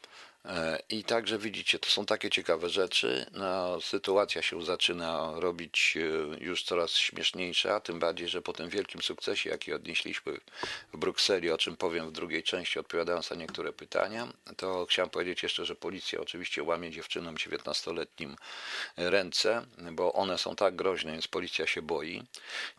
E, 0.45 0.83
I 0.89 1.05
także 1.05 1.39
widzicie, 1.39 1.79
to 1.79 1.91
są 1.91 2.07
takie 2.07 2.31
ciekawe 2.31 2.69
rzeczy. 2.69 3.27
No, 3.33 3.81
sytuacja 3.81 4.43
się 4.43 4.65
zaczyna 4.65 5.33
robić 5.37 5.97
e, 5.97 6.45
już 6.45 6.63
coraz 6.63 6.91
śmieszniejsza, 6.91 7.81
tym 7.81 7.99
bardziej, 7.99 8.29
że 8.29 8.43
po 8.43 8.53
tym 8.53 8.69
wielkim 8.69 9.03
sukcesie, 9.03 9.51
jaki 9.51 9.73
odnieśliśmy 9.73 10.41
w 10.93 10.97
Brukseli, 10.97 11.51
o 11.51 11.59
czym 11.59 11.77
powiem 11.77 12.09
w 12.09 12.13
drugiej 12.13 12.43
części, 12.43 12.79
odpowiadając 12.79 13.31
na 13.31 13.37
niektóre 13.37 13.73
pytania, 13.73 14.29
to 14.57 14.87
chciałem 14.87 15.11
powiedzieć 15.11 15.43
jeszcze, 15.43 15.65
że 15.65 15.75
policja 15.75 16.21
oczywiście 16.21 16.63
łamie 16.63 16.91
dziewczynom 16.91 17.35
19-letnim 17.35 18.37
ręce, 18.97 19.67
bo 19.93 20.13
one 20.13 20.39
są 20.39 20.57
tak 20.57 20.77
groźne, 20.77 21.13
więc 21.13 21.29
policja 21.29 21.67
się 21.67 21.83
boi. 21.83 22.23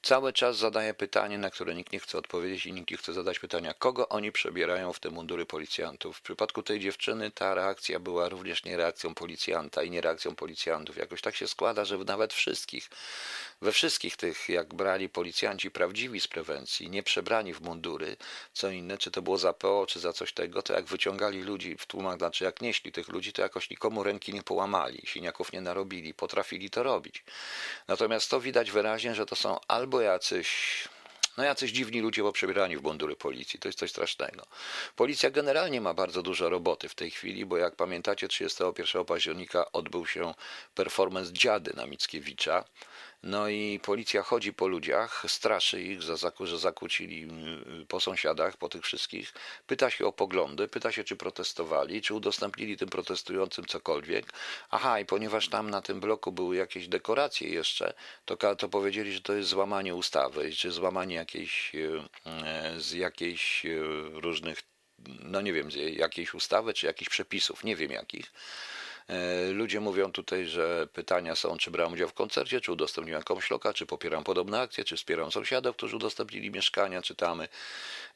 Cały 0.01 0.33
czas 0.33 0.57
zadaje 0.57 0.93
pytanie, 0.93 1.37
na 1.37 1.49
które 1.49 1.75
nikt 1.75 1.93
nie 1.93 1.99
chce 1.99 2.17
odpowiedzieć 2.17 2.65
i 2.65 2.73
nikt 2.73 2.91
nie 2.91 2.97
chce 2.97 3.13
zadać 3.13 3.39
pytania, 3.39 3.73
kogo 3.73 4.09
oni 4.09 4.31
przebierają 4.31 4.93
w 4.93 4.99
te 4.99 5.09
mundury 5.09 5.45
policjantów. 5.45 6.17
W 6.17 6.21
przypadku 6.21 6.63
tej 6.63 6.79
dziewczyny 6.79 7.31
ta 7.31 7.52
reakcja 7.53 7.99
była 7.99 8.29
również 8.29 8.63
nie 8.63 8.77
reakcją 8.77 9.15
policjanta 9.15 9.83
i 9.83 9.89
nie 9.89 10.01
reakcją 10.01 10.35
policjantów. 10.35 10.97
Jakoś 10.97 11.21
tak 11.21 11.35
się 11.35 11.47
składa, 11.47 11.85
że 11.85 11.97
nawet 11.97 12.33
wszystkich, 12.33 12.89
we 13.61 13.71
wszystkich 13.71 14.17
tych, 14.17 14.49
jak 14.49 14.73
brali 14.73 15.09
policjanci 15.09 15.71
prawdziwi 15.71 16.21
z 16.21 16.27
prewencji, 16.27 16.89
nie 16.89 17.03
przebrani 17.03 17.53
w 17.53 17.61
mundury, 17.61 18.17
co 18.53 18.69
inne, 18.69 18.97
czy 18.97 19.11
to 19.11 19.21
było 19.21 19.37
za 19.37 19.53
PO, 19.53 19.85
czy 19.89 19.99
za 19.99 20.13
coś 20.13 20.33
tego, 20.33 20.61
to 20.61 20.73
jak 20.73 20.85
wyciągali 20.85 21.41
ludzi 21.41 21.77
w 21.77 21.85
tłumach, 21.85 22.17
znaczy 22.17 22.43
jak 22.43 22.61
nieśli 22.61 22.91
tych 22.91 23.07
ludzi, 23.07 23.33
to 23.33 23.41
jakoś 23.41 23.69
nikomu 23.69 24.03
ręki 24.03 24.33
nie 24.33 24.43
połamali, 24.43 25.01
siniaków 25.05 25.53
nie 25.53 25.61
narobili, 25.61 26.13
potrafili 26.13 26.69
to 26.69 26.83
robić. 26.83 27.23
Natomiast 27.87 28.29
to 28.29 28.41
widać 28.41 28.71
wyraźnie, 28.71 29.15
że 29.15 29.25
to 29.25 29.35
są 29.35 29.59
albo 29.67 30.01
jacyś 30.01 30.83
no 31.37 31.43
jacyś 31.43 31.71
dziwni 31.71 32.01
ludzie 32.01 32.31
przebierani 32.31 32.77
w 32.77 32.83
mundury 32.83 33.15
policji. 33.15 33.59
To 33.59 33.67
jest 33.67 33.79
coś 33.79 33.89
strasznego. 33.89 34.45
Policja 34.95 35.31
generalnie 35.31 35.81
ma 35.81 35.93
bardzo 35.93 36.21
dużo 36.21 36.49
roboty 36.49 36.89
w 36.89 36.95
tej 36.95 37.11
chwili, 37.11 37.45
bo 37.45 37.57
jak 37.57 37.75
pamiętacie, 37.75 38.27
31 38.27 39.05
października 39.05 39.71
odbył 39.71 40.05
się 40.05 40.33
performance 40.75 41.33
Dziady 41.33 41.71
na 41.75 41.85
Mickiewicza. 41.85 42.63
No 43.23 43.49
i 43.49 43.79
policja 43.83 44.23
chodzi 44.23 44.53
po 44.53 44.67
ludziach, 44.67 45.25
straszy 45.27 45.81
ich, 45.81 46.01
że 46.01 46.17
zakłócili 46.57 47.27
y, 47.81 47.85
po 47.85 47.99
sąsiadach, 47.99 48.57
po 48.57 48.69
tych 48.69 48.83
wszystkich. 48.83 49.33
Pyta 49.67 49.89
się 49.89 50.05
o 50.05 50.11
poglądy, 50.11 50.67
pyta 50.67 50.91
się, 50.91 51.03
czy 51.03 51.15
protestowali, 51.15 52.01
czy 52.01 52.13
udostępnili 52.13 52.77
tym 52.77 52.89
protestującym 52.89 53.65
cokolwiek. 53.65 54.25
Aha, 54.69 54.99
i 54.99 55.05
ponieważ 55.05 55.49
tam 55.49 55.69
na 55.69 55.81
tym 55.81 55.99
bloku 55.99 56.31
były 56.31 56.55
jakieś 56.55 56.87
dekoracje 56.87 57.49
jeszcze, 57.49 57.93
to, 58.25 58.55
to 58.55 58.69
powiedzieli, 58.69 59.13
że 59.13 59.21
to 59.21 59.33
jest 59.33 59.49
złamanie 59.49 59.95
ustawy, 59.95 60.51
czy 60.51 60.71
złamanie 60.71 61.15
jakiejś, 61.15 61.75
y, 61.75 62.03
y, 62.75 62.81
z 62.81 62.91
jakiejś 62.91 63.65
różnych, 64.13 64.61
no 65.19 65.41
nie 65.41 65.53
wiem, 65.53 65.69
jakiejś 65.91 66.33
ustawy, 66.33 66.73
czy 66.73 66.85
jakichś 66.85 67.09
przepisów, 67.09 67.63
nie 67.63 67.75
wiem 67.75 67.91
jakich. 67.91 68.31
E, 69.07 69.51
ludzie 69.51 69.79
mówią 69.79 70.11
tutaj, 70.11 70.45
że 70.45 70.87
pytania 70.93 71.35
są, 71.35 71.57
czy 71.57 71.71
brałem 71.71 71.93
udział 71.93 72.09
w 72.09 72.13
koncercie, 72.13 72.61
czy 72.61 72.71
udostępniłem 72.71 73.19
jakąś 73.19 73.49
loka, 73.49 73.73
czy 73.73 73.85
popieram 73.85 74.23
podobne 74.23 74.61
akcje, 74.61 74.83
czy 74.83 74.97
wspieram 74.97 75.31
sąsiadów, 75.31 75.75
którzy 75.75 75.95
udostępnili 75.95 76.51
mieszkania, 76.51 77.01
czytamy. 77.01 77.47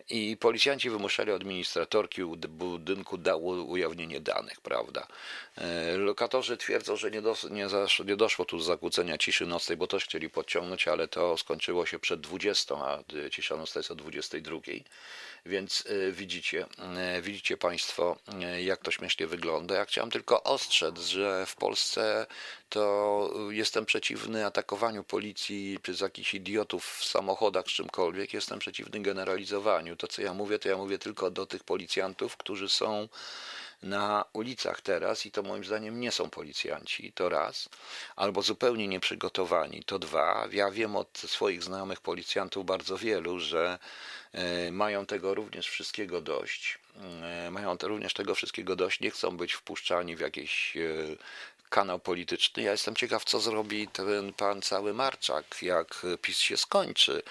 I 0.10 0.38
policjanci 0.38 0.89
wymuszali 0.89 1.32
administratorki 1.32 2.24
budynku 2.24 3.17
dało 3.17 3.63
ujawnienie 3.63 4.20
danych, 4.22 4.62
prawda? 4.62 5.08
E, 5.58 5.98
lokatorzy 5.98 6.58
twierdzą, 6.58 6.96
że 6.96 7.12
nie, 7.12 7.22
dos, 7.22 7.44
nie, 7.44 7.67
nie 8.06 8.15
doszło 8.15 8.46
tu 8.46 8.58
do 8.58 8.63
zakłócenia 8.63 9.17
ciszy 9.17 9.46
nocnej, 9.46 9.77
bo 9.77 9.88
też 9.88 10.03
chcieli 10.03 10.29
podciągnąć, 10.29 10.88
ale 10.88 11.08
to 11.08 11.38
skończyło 11.38 11.86
się 11.86 12.00
przed 12.00 12.22
20, 12.22 12.75
a 12.75 13.03
cisza 13.32 13.58
nocna 13.58 13.79
jest 13.79 13.91
o 13.91 13.96
22. 13.96 14.60
Więc 15.46 15.84
e, 15.86 16.12
widzicie, 16.12 16.65
widzicie 17.22 17.58
Państwo, 17.58 18.17
jak 18.60 18.82
to 18.82 18.91
śmiesznie 18.91 19.27
wygląda. 19.27 19.75
Ja 19.75 19.86
chciałem 19.86 20.12
tylko 20.12 20.44
ostrzec, 20.44 20.76
że 20.98 21.46
w 21.46 21.55
Polsce 21.55 22.27
to 22.69 23.34
jestem 23.50 23.86
przeciwny 23.86 24.46
atakowaniu 24.46 25.03
policji 25.03 25.79
przez 25.81 26.01
jakichś 26.01 26.34
idiotów 26.34 26.86
w 26.86 27.05
samochodach 27.05 27.65
czy 27.65 27.75
czymkolwiek. 27.75 28.34
Jestem 28.34 28.60
przeciwny 28.60 29.00
generalizowaniu. 29.00 29.96
To, 29.96 30.07
co 30.07 30.22
ja 30.22 30.34
mówię, 30.34 30.60
to 30.60 30.69
ja 30.69 30.77
mówię 30.77 31.00
tylko 31.00 31.31
do 31.31 31.46
tych 31.46 31.63
policjantów, 31.63 32.38
którzy 32.38 32.69
są 32.69 33.07
na 33.84 34.25
ulicach 34.34 34.81
teraz 34.81 35.25
i 35.25 35.31
to 35.31 35.43
moim 35.43 35.63
zdaniem 35.63 36.00
nie 36.00 36.12
są 36.12 36.29
policjanci, 36.29 37.12
to 37.13 37.29
raz, 37.29 37.69
albo 38.15 38.41
zupełnie 38.41 38.88
nieprzygotowani, 38.88 39.84
to 39.84 40.00
dwa. 40.00 40.48
Ja 40.51 40.72
wiem 40.72 40.96
od 40.96 41.17
swoich 41.17 41.63
znajomych 41.63 42.01
policjantów 42.01 42.65
bardzo 42.65 42.98
wielu, 42.98 43.39
że 43.39 43.79
e, 44.31 44.72
mają 44.72 45.05
tego 45.05 45.36
również 45.36 45.69
wszystkiego 45.69 46.22
dość, 46.22 46.79
e, 47.24 47.51
mają 47.51 47.77
również 47.84 48.13
tego 48.13 48.36
wszystkiego 48.36 48.75
dość, 48.75 49.00
nie 49.00 49.12
chcą 49.12 49.38
być 49.38 49.54
wpuszczani 49.54 50.16
w 50.16 50.20
jakieś 50.20 50.77
e, 50.77 50.82
kanał 51.70 52.00
polityczny. 52.00 52.63
Ja 52.63 52.72
jestem 52.72 52.96
ciekaw, 52.96 53.25
co 53.25 53.39
zrobi 53.39 53.88
ten 53.88 54.34
pan 54.34 54.62
cały 54.62 54.94
Marczak, 54.94 55.46
jak 55.62 56.06
PiS 56.22 56.38
się 56.38 56.58
skończy, 56.58 57.24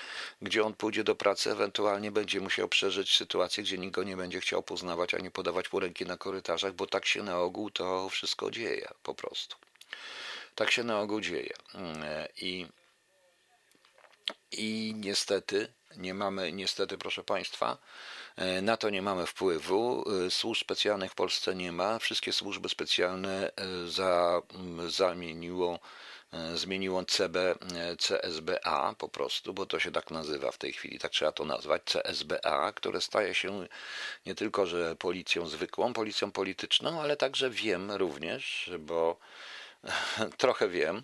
gdzie 0.42 0.64
on 0.64 0.74
pójdzie 0.74 1.04
do 1.04 1.14
pracy, 1.14 1.52
ewentualnie 1.52 2.12
będzie 2.12 2.40
musiał 2.40 2.68
przeżyć 2.68 3.16
sytuację, 3.16 3.62
gdzie 3.62 3.78
nikt 3.78 3.94
go 3.94 4.04
nie 4.04 4.16
będzie 4.16 4.40
chciał 4.40 4.62
poznawać 4.62 5.14
ani 5.14 5.30
podawać 5.30 5.72
mu 5.72 5.80
ręki 5.80 6.06
na 6.06 6.16
korytarzach, 6.16 6.72
bo 6.72 6.86
tak 6.86 7.06
się 7.06 7.22
na 7.22 7.38
ogół 7.38 7.70
to 7.70 8.08
wszystko 8.08 8.50
dzieje 8.50 8.88
po 9.02 9.14
prostu. 9.14 9.56
Tak 10.54 10.70
się 10.70 10.84
na 10.84 11.00
ogół 11.00 11.20
dzieje. 11.20 11.54
I, 12.36 12.66
i 14.52 14.94
niestety, 14.96 15.72
nie 15.96 16.14
mamy, 16.14 16.52
niestety, 16.52 16.98
proszę 16.98 17.24
Państwa, 17.24 17.78
E, 17.78 17.78
na 18.62 18.76
to 18.76 18.90
nie 18.90 19.02
mamy 19.02 19.26
wpływu. 19.26 20.04
E, 20.26 20.30
służb 20.30 20.60
specjalnych 20.60 21.12
w 21.12 21.14
Polsce 21.14 21.54
nie 21.54 21.72
ma. 21.72 21.98
Wszystkie 21.98 22.32
służby 22.32 22.68
specjalne 22.68 23.50
e, 23.56 23.86
za, 23.88 24.42
zamieniło 24.88 25.78
zmieniło 26.54 27.04
CB, 27.04 27.54
CSBA 27.98 28.94
po 28.98 29.08
prostu, 29.08 29.54
bo 29.54 29.66
to 29.66 29.78
się 29.80 29.92
tak 29.92 30.10
nazywa 30.10 30.52
w 30.52 30.58
tej 30.58 30.72
chwili, 30.72 30.98
tak 30.98 31.12
trzeba 31.12 31.32
to 31.32 31.44
nazwać, 31.44 31.82
CSBA, 31.84 32.72
które 32.72 33.00
staje 33.00 33.34
się 33.34 33.66
nie 34.26 34.34
tylko, 34.34 34.66
że 34.66 34.96
policją 34.96 35.46
zwykłą, 35.46 35.92
policją 35.92 36.32
polityczną, 36.32 37.00
ale 37.00 37.16
także 37.16 37.50
wiem 37.50 37.92
również, 37.92 38.70
bo 38.78 39.18
trochę 40.38 40.68
wiem, 40.68 41.02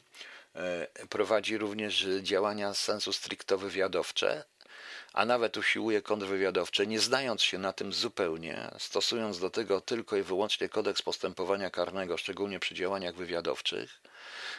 prowadzi 1.09 1.59
również 1.59 2.07
działania 2.23 2.75
sensu 2.75 3.13
stricto 3.13 3.59
wywiadowcze, 3.59 4.45
a 5.13 5.25
nawet 5.25 5.57
usiłuje 5.57 6.03
kontrwywiadowcze, 6.03 6.87
nie 6.87 7.01
znając 7.01 7.43
się 7.43 7.59
na 7.59 7.73
tym 7.73 7.93
zupełnie, 7.93 8.71
stosując 8.79 9.39
do 9.39 9.51
tego 9.51 9.81
tylko 9.81 10.17
i 10.17 10.23
wyłącznie 10.23 10.69
kodeks 10.69 11.03
postępowania 11.03 11.71
karnego, 11.71 12.17
szczególnie 12.17 12.59
przy 12.61 12.75
działaniach 12.75 13.15
wywiadowczych. 13.15 14.01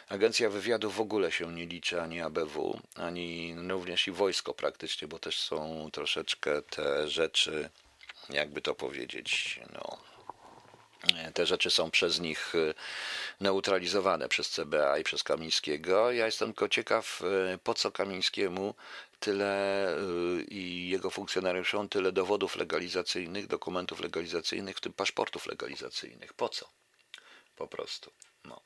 Agencja 0.08 0.50
wywiadu 0.50 0.90
w 0.90 1.00
ogóle 1.00 1.32
się 1.32 1.52
nie 1.52 1.66
liczy, 1.66 2.02
ani 2.02 2.20
ABW, 2.20 2.80
ani 2.96 3.56
również 3.68 4.08
i 4.08 4.12
wojsko 4.12 4.54
praktycznie, 4.54 5.08
bo 5.08 5.18
też 5.18 5.40
są 5.40 5.88
troszeczkę 5.92 6.62
te 6.62 7.08
rzeczy, 7.08 7.70
jakby 8.30 8.60
to 8.60 8.74
powiedzieć, 8.74 9.60
no, 9.72 9.98
te 11.34 11.46
rzeczy 11.46 11.70
są 11.70 11.90
przez 11.90 12.20
nich 12.20 12.54
y, 12.54 12.74
neutralizowane 13.40 14.28
przez 14.28 14.50
CBA 14.50 14.98
i 14.98 15.04
przez 15.04 15.22
Kamińskiego. 15.22 16.12
Ja 16.12 16.26
jestem 16.26 16.48
tylko 16.48 16.68
ciekaw, 16.68 17.22
y, 17.54 17.58
po 17.58 17.74
co 17.74 17.90
Kamińskiemu 17.90 18.74
tyle 19.24 19.88
y, 20.38 20.44
i 20.44 20.88
jego 20.88 21.10
funkcjonariuszom 21.10 21.88
tyle 21.88 22.12
dowodów 22.12 22.56
legalizacyjnych, 22.56 23.46
dokumentów 23.46 24.00
legalizacyjnych, 24.00 24.76
w 24.76 24.80
tym 24.80 24.92
paszportów 24.92 25.46
legalizacyjnych. 25.46 26.32
Po 26.32 26.48
co? 26.48 26.70
Po 27.56 27.68
prostu. 27.68 28.12
No. 28.44 28.60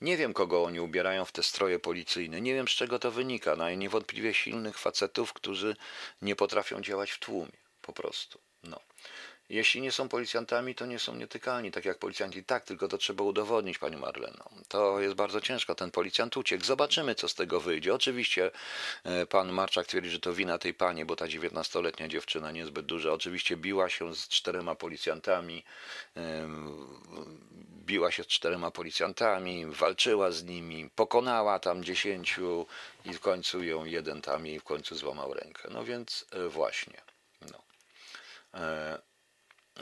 Nie 0.00 0.16
wiem, 0.16 0.32
kogo 0.32 0.64
oni 0.64 0.80
ubierają 0.80 1.24
w 1.24 1.32
te 1.32 1.42
stroje 1.42 1.78
policyjne. 1.78 2.40
Nie 2.40 2.54
wiem, 2.54 2.68
z 2.68 2.70
czego 2.70 2.98
to 2.98 3.10
wynika. 3.10 3.56
No, 3.56 3.70
niewątpliwie 3.70 4.34
silnych 4.34 4.78
facetów, 4.78 5.32
którzy 5.32 5.76
nie 6.22 6.36
potrafią 6.36 6.80
działać 6.80 7.10
w 7.10 7.18
tłumie. 7.18 7.58
Po 7.82 7.92
prostu. 7.92 8.40
Jeśli 9.50 9.80
nie 9.80 9.92
są 9.92 10.08
policjantami, 10.08 10.74
to 10.74 10.86
nie 10.86 10.98
są 10.98 11.14
nietykalni, 11.14 11.70
tak 11.70 11.84
jak 11.84 11.98
policjanci. 11.98 12.44
Tak, 12.44 12.64
tylko 12.64 12.88
to 12.88 12.98
trzeba 12.98 13.24
udowodnić, 13.24 13.78
pani 13.78 13.96
Marleno. 13.96 14.44
To 14.68 15.00
jest 15.00 15.14
bardzo 15.14 15.40
ciężko. 15.40 15.74
Ten 15.74 15.90
policjant 15.90 16.36
uciekł. 16.36 16.64
Zobaczymy, 16.64 17.14
co 17.14 17.28
z 17.28 17.34
tego 17.34 17.60
wyjdzie. 17.60 17.94
Oczywiście 17.94 18.50
e, 19.04 19.26
pan 19.26 19.52
Marczak 19.52 19.86
twierdzi, 19.86 20.10
że 20.10 20.20
to 20.20 20.32
wina 20.32 20.58
tej 20.58 20.74
pani, 20.74 21.04
bo 21.04 21.16
ta 21.16 21.24
19-letnia 21.24 22.08
dziewczyna 22.08 22.50
niezbyt 22.50 22.86
duża. 22.86 23.12
Oczywiście 23.12 23.56
biła 23.56 23.88
się 23.88 24.14
z 24.14 24.28
czterema 24.28 24.74
policjantami. 24.74 25.64
Biła 27.86 28.10
się 28.10 28.22
z 28.22 28.26
czterema 28.26 28.70
policjantami, 28.70 29.66
walczyła 29.66 30.30
z 30.30 30.44
nimi, 30.44 30.90
pokonała 30.94 31.58
tam 31.58 31.84
dziesięciu 31.84 32.66
i 33.04 33.12
w 33.14 33.20
końcu 33.20 33.62
ją 33.62 33.84
jeden 33.84 34.22
tam 34.22 34.46
jej 34.46 34.60
w 34.60 34.64
końcu 34.64 34.94
złamał 34.94 35.34
rękę. 35.34 35.68
No 35.70 35.84
więc 35.84 36.26
e, 36.30 36.48
właśnie. 36.48 37.00
No. 37.52 37.62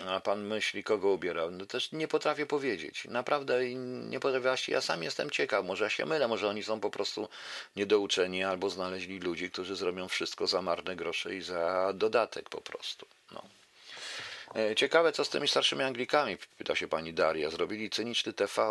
A 0.07 0.21
pan 0.21 0.47
myśli, 0.47 0.85
kogo 0.85 1.09
ubierał? 1.09 1.51
No 1.51 1.67
też 1.67 1.93
nie 1.93 2.09
potrafię 2.09 2.47
powiedzieć. 2.47 3.05
Naprawdę 3.05 3.75
nie 3.75 4.21
potrafię. 4.21 4.73
Ja 4.73 4.81
sam 4.81 5.03
jestem 5.03 5.31
ciekaw. 5.31 5.65
Może 5.65 5.85
ja 5.85 5.91
się 5.91 6.07
mylę, 6.07 6.29
może 6.29 6.49
oni 6.49 6.63
są 6.63 6.81
po 6.81 6.91
prostu 6.91 7.29
niedouczeni 7.77 8.45
albo 8.45 8.71
znaleźli 8.71 9.21
ludzi, 9.21 9.51
którzy 9.51 9.77
zrobią 9.77 10.09
wszystko 10.09 10.47
za 10.47 10.63
marne 10.63 10.97
grosze 10.97 11.35
i 11.35 11.43
za 11.43 11.93
dodatek 11.95 12.49
po 12.49 12.61
prostu. 12.61 13.07
No. 13.33 13.43
E, 14.57 14.75
ciekawe, 14.75 15.13
co 15.13 15.25
z 15.25 15.29
tymi 15.29 15.49
starszymi 15.49 15.83
Anglikami, 15.83 16.37
pyta 16.59 16.75
się 16.75 16.89
pani 16.89 17.15
Daria. 17.15 17.51
Zrobili 17.51 17.91
cyniczny 17.91 18.33
TV 18.33 18.63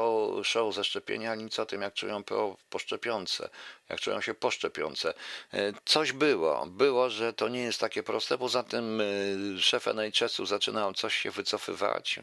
show 0.43 0.75
ze 0.75 0.83
szczepienia, 0.83 1.35
nic 1.35 1.59
o 1.59 1.65
tym, 1.65 1.81
jak 1.81 1.93
czują 1.93 2.23
po 2.69 2.79
szczepionce, 2.79 3.49
jak 3.89 3.99
czują 3.99 4.21
się 4.21 4.33
po 4.33 4.51
szczepionce. 4.51 5.13
E, 5.53 5.73
coś 5.85 6.11
było. 6.11 6.65
Było, 6.65 7.09
że 7.09 7.33
to 7.33 7.47
nie 7.49 7.61
jest 7.61 7.79
takie 7.79 8.03
proste. 8.03 8.37
Poza 8.37 8.63
tym 8.63 9.01
e, 9.01 9.61
szef 9.61 9.87
NHS-u 9.87 10.45
zaczynał 10.45 10.93
coś 10.93 11.15
się 11.15 11.31
wycofywać. 11.31 12.19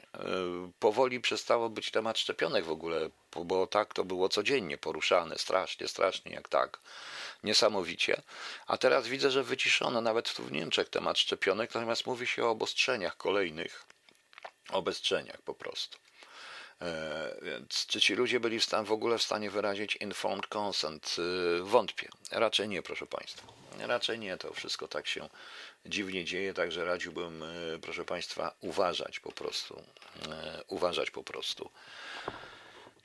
Powoli 0.78 1.20
przestało 1.20 1.70
być 1.70 1.90
temat 1.90 2.18
szczepionek 2.18 2.64
w 2.64 2.70
ogóle, 2.70 3.11
bo 3.44 3.66
tak 3.66 3.94
to 3.94 4.04
było 4.04 4.28
codziennie 4.28 4.78
poruszane, 4.78 5.38
strasznie, 5.38 5.88
strasznie 5.88 6.32
jak 6.32 6.49
tak 6.49 6.78
niesamowicie. 7.44 8.22
A 8.66 8.78
teraz 8.78 9.08
widzę, 9.08 9.30
że 9.30 9.42
wyciszono 9.42 10.00
nawet 10.00 10.28
w 10.28 10.52
Niemczech 10.52 10.88
temat 10.88 11.18
szczepionek, 11.18 11.74
natomiast 11.74 12.06
mówi 12.06 12.26
się 12.26 12.44
o 12.44 12.50
obostrzeniach 12.50 13.16
kolejnych, 13.16 13.84
obostrzeniach 14.70 15.42
po 15.42 15.54
prostu. 15.54 15.98
E, 16.82 17.36
więc 17.42 17.86
czy 17.86 18.00
ci 18.00 18.14
ludzie 18.14 18.40
byli 18.40 18.60
w, 18.60 18.66
w 18.84 18.92
ogóle 18.92 19.18
w 19.18 19.22
stanie 19.22 19.50
wyrazić 19.50 19.96
informed 19.96 20.46
consent? 20.56 21.16
E, 21.58 21.62
wątpię. 21.62 22.08
Raczej 22.30 22.68
nie, 22.68 22.82
proszę 22.82 23.06
Państwa. 23.06 23.52
Raczej 23.78 24.18
nie. 24.18 24.36
To 24.36 24.52
wszystko 24.52 24.88
tak 24.88 25.06
się 25.06 25.28
dziwnie 25.86 26.24
dzieje, 26.24 26.54
także 26.54 26.84
radziłbym, 26.84 27.42
e, 27.42 27.78
proszę 27.82 28.04
Państwa, 28.04 28.54
uważać 28.60 29.20
po 29.20 29.32
prostu. 29.32 29.82
Uważać 30.68 31.10
po 31.10 31.22
prostu. 31.22 31.70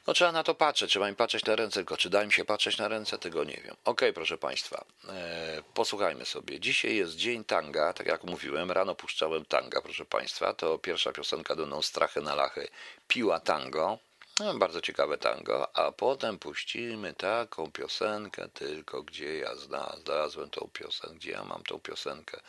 No 0.10 0.14
trzeba 0.14 0.32
na 0.32 0.44
to 0.44 0.56
patrzeć, 0.56 0.90
trzeba 0.92 1.10
im 1.10 1.16
patrzeć 1.16 1.46
na 1.46 1.56
ręce, 1.56 1.74
tylko 1.74 1.98
czy 1.98 2.10
da 2.10 2.24
im 2.24 2.32
się 2.32 2.46
patrzeć 2.46 2.78
na 2.78 2.88
ręce, 2.88 3.18
tego 3.18 3.44
nie 3.44 3.62
wiem. 3.64 3.76
Ok, 3.86 4.02
proszę 4.14 4.38
Państwa, 4.38 4.86
e, 5.10 5.64
posłuchajmy 5.74 6.26
sobie. 6.26 6.60
Dzisiaj 6.60 6.96
jest 6.96 7.16
dzień 7.16 7.44
tanga, 7.44 7.94
tak 7.94 8.08
jak 8.08 8.24
mówiłem, 8.24 8.72
rano 8.72 8.96
puszczałem 8.96 9.46
tanga, 9.46 9.82
proszę 9.82 10.06
Państwa. 10.06 10.54
To 10.54 10.78
pierwsza 10.78 11.12
piosenka 11.12 11.56
do 11.56 11.66
mną 11.66 11.82
Strachy 11.82 12.22
na 12.22 12.36
lachy, 12.36 12.68
Piła 13.08 13.40
Tango. 13.40 13.98
No, 14.40 14.54
bardzo 14.54 14.82
ciekawe 14.82 15.18
tango, 15.18 15.78
a 15.78 15.92
potem 15.92 16.40
puścimy 16.40 17.14
taką 17.14 17.72
piosenkę, 17.72 18.50
tylko 18.54 19.04
gdzie 19.04 19.38
ja 19.38 19.56
znalazłem 19.56 20.50
tą 20.50 20.70
piosenkę, 20.74 21.16
gdzie 21.16 21.32
ja 21.32 21.44
mam 21.44 21.64
tą 21.64 21.80
piosenkę. 21.80 22.40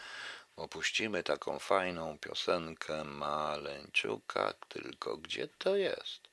Opuścimy 0.56 1.22
taką 1.22 1.58
fajną 1.58 2.18
piosenkę 2.18 3.04
Maleńczuka, 3.04 4.54
tylko 4.68 5.16
gdzie 5.16 5.48
to 5.58 5.76
jest? 5.76 6.29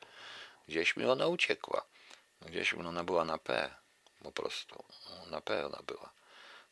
Gdzieś 0.68 0.96
mi 0.96 1.06
ona 1.06 1.28
uciekła. 1.28 1.86
Gdzieś 2.42 2.74
ona 2.74 3.04
była 3.04 3.26
na 3.26 3.38
P. 3.38 3.76
Po 4.24 4.32
prostu. 4.32 4.84
Na 5.28 5.42
P 5.42 5.66
ona 5.66 5.80
była. 5.88 6.10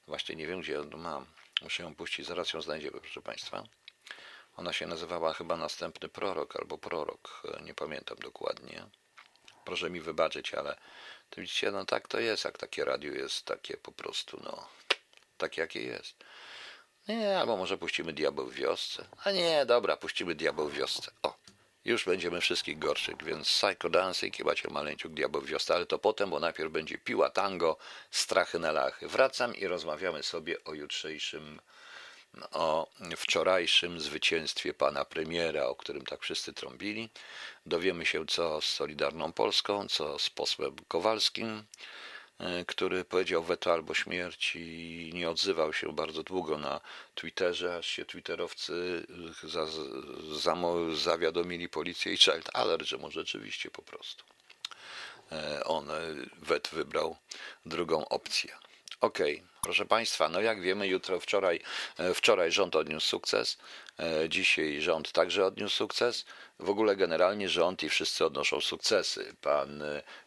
Właśnie 0.08 0.36
nie 0.36 0.48
wiem, 0.48 0.62
gdzie 0.62 0.74
ją 0.74 0.90
mam. 0.98 1.26
Muszę 1.62 1.84
ją 1.84 1.96
puścić, 1.96 2.26
zaraz 2.26 2.54
ją 2.54 2.62
znajdziemy, 2.62 3.00
proszę 3.00 3.22
Państwa. 3.22 3.64
Ona 4.58 4.74
się 4.74 4.88
nazywała 4.88 5.34
chyba 5.34 5.58
Następny 5.58 6.10
Prorok 6.10 6.56
albo 6.56 6.78
Prorok. 6.78 7.42
Nie 7.64 7.74
pamiętam 7.74 8.18
dokładnie. 8.18 8.86
Proszę 9.66 9.90
mi 9.90 10.02
wybaczyć, 10.02 10.54
ale 10.54 10.78
to 11.30 11.42
widzicie, 11.42 11.72
no 11.72 11.86
tak 11.86 12.08
to 12.08 12.20
jest, 12.20 12.46
jak 12.46 12.58
takie 12.58 12.86
radio 12.86 13.14
jest 13.14 13.46
takie 13.46 13.78
po 13.78 13.92
prostu, 13.92 14.42
no, 14.44 14.68
takie 15.38 15.62
jakie 15.62 15.84
jest. 15.84 16.24
Nie, 17.08 17.40
albo 17.40 17.58
może 17.58 17.78
puścimy 17.78 18.14
Diabeł 18.14 18.46
w 18.48 18.54
wiosce. 18.54 19.06
A 19.24 19.32
nie, 19.32 19.66
dobra, 19.66 19.98
puścimy 19.98 20.36
Diabeł 20.36 20.70
w 20.70 20.74
wiosce. 20.74 21.12
O, 21.24 21.38
już 21.86 22.06
będziemy 22.06 22.42
wszystkich 22.42 22.80
gorszych, 22.80 23.24
więc 23.24 23.48
Psycho 23.48 23.90
Dancing 23.90 24.40
i 24.40 24.44
Baciel 24.44 24.72
Maleńciuk, 24.72 25.14
Diabeł 25.14 25.42
Wiosna, 25.42 25.76
ale 25.76 25.86
to 25.86 26.00
potem, 26.00 26.30
bo 26.30 26.40
najpierw 26.40 26.72
będzie 26.72 26.98
piła 26.98 27.30
tango, 27.30 27.78
strachy 28.12 28.60
na 28.60 28.72
lachy. 28.72 29.08
Wracam 29.08 29.56
i 29.56 29.68
rozmawiamy 29.68 30.24
sobie 30.24 30.64
o 30.64 30.74
jutrzejszym, 30.74 31.62
o 32.52 32.88
wczorajszym 33.18 34.00
zwycięstwie 34.00 34.74
pana 34.74 35.06
premiera, 35.06 35.66
o 35.66 35.76
którym 35.76 36.06
tak 36.06 36.22
wszyscy 36.22 36.54
trąbili. 36.54 37.10
Dowiemy 37.66 38.06
się, 38.06 38.26
co 38.26 38.62
z 38.62 38.66
Solidarną 38.66 39.34
Polską, 39.34 39.88
co 39.88 40.20
z 40.20 40.30
posłem 40.30 40.76
Kowalskim, 40.88 41.64
który 42.68 43.06
powiedział 43.06 43.44
weto 43.44 43.74
albo 43.74 43.94
śmierć 43.94 44.56
i 44.56 45.12
nie 45.14 45.30
odzywał 45.30 45.74
się 45.74 45.94
bardzo 45.94 46.24
długo 46.24 46.58
na 46.58 46.82
Twitterze, 47.16 47.78
aż 47.78 47.88
się 47.88 48.06
twitterowcy 48.06 49.06
za, 49.44 49.66
za, 50.32 50.56
zawiadomili 50.96 51.70
policję 51.70 52.14
i 52.14 52.18
Child 52.18 52.50
Alert, 52.54 52.84
że 52.86 52.98
może 52.98 53.20
rzeczywiście 53.20 53.72
po 53.72 53.82
prostu 53.82 54.24
e, 55.32 55.64
on 55.64 55.92
e, 55.92 56.02
wet 56.38 56.70
wybrał 56.74 57.18
drugą 57.66 58.08
opcję. 58.08 58.65
Okej, 59.06 59.36
okay. 59.36 59.48
proszę 59.62 59.86
Państwa, 59.86 60.30
no 60.30 60.42
jak 60.42 60.62
wiemy, 60.62 60.88
jutro, 60.88 61.20
wczoraj, 61.20 61.60
wczoraj 62.14 62.52
rząd 62.52 62.76
odniósł 62.76 63.08
sukces, 63.08 63.58
dzisiaj 64.30 64.82
rząd 64.82 65.12
także 65.12 65.46
odniósł 65.46 65.76
sukces. 65.76 66.26
W 66.60 66.70
ogóle 66.70 66.96
generalnie 66.96 67.50
rząd 67.50 67.84
i 67.84 67.90
wszyscy 67.90 68.26
odnoszą 68.26 68.62
sukcesy. 68.62 69.36
Pan 69.42 69.84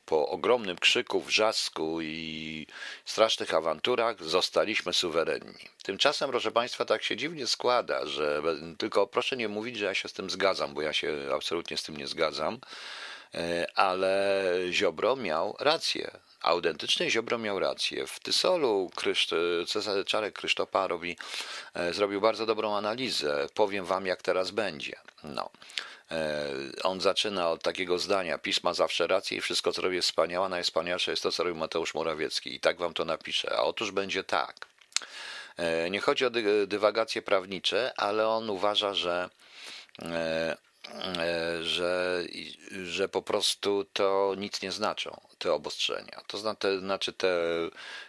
po 0.06 0.28
ogromnym 0.28 0.78
krzyku, 0.78 1.20
wrzasku 1.20 2.02
i 2.02 2.66
strasznych 3.04 3.54
awanturach 3.54 4.24
zostaliśmy 4.24 4.92
suwerenni. 4.92 5.68
Tymczasem, 5.82 6.30
proszę 6.30 6.50
Państwa, 6.50 6.84
tak 6.84 7.02
się 7.02 7.16
dziwnie 7.16 7.46
składa, 7.46 8.06
że 8.06 8.42
tylko 8.78 9.06
proszę 9.06 9.36
nie 9.36 9.48
mówić, 9.48 9.76
że 9.76 9.84
ja 9.84 9.94
się 9.94 10.08
z 10.08 10.12
tym 10.12 10.30
zgadzam, 10.30 10.74
bo 10.74 10.82
ja 10.82 10.92
się 10.92 11.14
absolutnie 11.34 11.76
z 11.76 11.82
tym 11.82 11.96
nie 11.96 12.06
zgadzam, 12.06 12.58
e, 13.34 13.66
ale 13.74 14.54
Ziobro 14.70 15.16
miał 15.16 15.56
rację. 15.60 16.10
Autentycznie 16.42 17.10
Ziobro 17.10 17.38
miał 17.38 17.58
rację. 17.58 18.06
W 18.06 18.20
Tysolu 18.20 18.90
Cezary 19.66 20.04
Czarek 20.04 20.34
Krzysztopa 20.34 20.86
robi, 20.86 21.16
e, 21.74 21.92
zrobił 21.94 22.20
bardzo 22.20 22.46
dobrą 22.46 22.76
analizę. 22.76 23.46
Powiem 23.54 23.84
wam, 23.84 24.06
jak 24.06 24.22
teraz 24.22 24.50
będzie. 24.50 24.96
No. 25.24 25.50
E, 26.10 26.50
on 26.82 27.00
zaczyna 27.00 27.50
od 27.50 27.62
takiego 27.62 27.98
zdania, 27.98 28.38
pisma 28.38 28.74
zawsze 28.74 29.06
rację 29.06 29.38
i 29.38 29.40
wszystko, 29.40 29.72
co 29.72 29.82
robi 29.82 29.96
jest 29.96 30.08
wspaniałe, 30.08 30.48
najwspanialsze 30.48 31.10
jest 31.10 31.22
to, 31.22 31.32
co 31.32 31.44
robi 31.44 31.58
Mateusz 31.58 31.94
Morawiecki. 31.94 32.54
I 32.54 32.60
tak 32.60 32.78
wam 32.78 32.94
to 32.94 33.04
napiszę. 33.04 33.56
A 33.56 33.62
otóż 33.62 33.90
będzie 33.90 34.24
tak. 34.24 34.66
E, 35.56 35.90
nie 35.90 36.00
chodzi 36.00 36.26
o 36.26 36.30
dywagacje 36.66 37.22
prawnicze, 37.22 37.92
ale 37.96 38.28
on 38.28 38.50
uważa, 38.50 38.94
że 38.94 39.30
że, 41.62 42.24
że 42.84 43.08
po 43.08 43.22
prostu 43.22 43.84
to 43.92 44.34
nic 44.36 44.62
nie 44.62 44.72
znaczą, 44.72 45.20
te 45.38 45.52
obostrzenia. 45.52 46.22
To 46.26 46.38
znaczy 46.78 47.12
te 47.12 47.36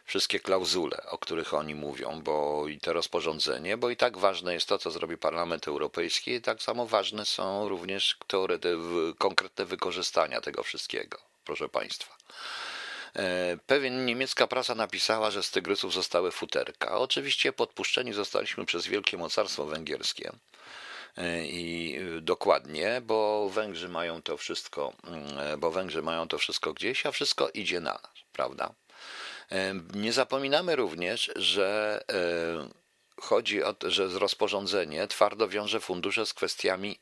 wszystkie 0.06 0.40
klauzule, 0.40 0.98
o 1.10 1.18
których 1.18 1.54
oni 1.54 1.76
mówią, 1.76 2.22
bo 2.24 2.68
i 2.68 2.80
te 2.80 2.94
rozporządzenie, 2.94 3.78
bo 3.78 3.90
i 3.90 3.98
tak 3.98 4.18
ważne 4.18 4.54
jest 4.54 4.68
to, 4.68 4.78
co 4.78 4.92
zrobi 4.92 5.18
Parlament 5.18 5.68
Europejski, 5.68 6.32
i 6.32 6.42
tak 6.42 6.62
samo 6.62 6.86
ważne 6.86 7.26
są 7.26 7.70
również 7.70 8.18
teorie, 8.28 8.60
konkretne 9.18 9.66
wykorzystania 9.66 10.42
tego 10.42 10.64
wszystkiego, 10.64 11.18
proszę 11.46 11.70
Państwa. 11.70 12.18
E, 13.16 13.58
pewien 13.68 14.06
niemiecka 14.06 14.48
prasa 14.48 14.76
napisała, 14.76 15.32
że 15.32 15.44
z 15.44 15.52
tygrysów 15.52 15.94
zostały 15.94 16.32
futerka. 16.32 16.98
Oczywiście 16.98 17.54
podpuszczeni 17.54 18.14
zostaliśmy 18.14 18.66
przez 18.66 18.88
wielkie 18.88 19.18
mocarstwo 19.18 19.66
węgierskie 19.66 20.32
E, 20.32 20.89
i 21.44 22.00
e, 22.18 22.22
dokładnie, 22.22 23.02
bo 23.02 23.50
Węgrzy 23.50 23.90
mają 23.90 24.22
to 24.22 24.38
wszystko, 24.38 24.94
mm, 25.04 25.60
bo 25.60 25.72
Węgrzy 25.72 26.02
mają 26.02 26.28
to 26.28 26.38
wszystko 26.38 26.74
gdzieś, 26.74 27.06
a 27.06 27.12
wszystko 27.12 27.50
idzie 27.50 27.80
na 27.80 27.94
nas, 27.94 28.14
prawda? 28.34 28.74
E, 29.52 29.74
nie 29.94 30.14
zapominamy 30.14 30.76
również, 30.76 31.32
że 31.36 32.00
chodzi 33.22 33.64
o 33.64 33.74
to, 33.74 33.92
że 33.92 34.08
rozporządzenie 34.08 35.08
twardo 35.08 35.48
wiąże 35.48 35.80
fundusze 35.80 36.26
z 36.26 36.34
kwestiami 36.34 37.00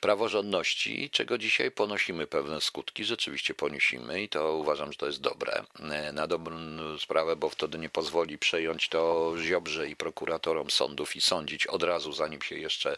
praworządności, 0.00 1.10
czego 1.10 1.38
dzisiaj 1.38 1.70
ponosimy 1.70 2.26
pewne 2.26 2.60
skutki, 2.60 3.04
rzeczywiście 3.04 3.54
ponosimy 3.54 4.22
i 4.22 4.28
to 4.28 4.52
uważam, 4.52 4.92
że 4.92 4.98
to 4.98 5.06
jest 5.06 5.20
dobre 5.20 5.64
e, 5.80 6.12
na 6.12 6.26
dobrą 6.26 6.56
sprawę, 6.98 7.36
bo 7.36 7.48
wtedy 7.48 7.78
nie 7.78 7.88
pozwoli 7.88 8.38
przejąć 8.38 8.88
to 8.88 9.34
Ziobrze 9.38 9.88
i 9.88 9.96
prokuratorom 9.96 10.70
sądów 10.70 11.16
i 11.16 11.20
sądzić 11.20 11.66
od 11.66 11.82
razu, 11.82 12.12
zanim 12.12 12.42
się 12.42 12.56
jeszcze 12.56 12.96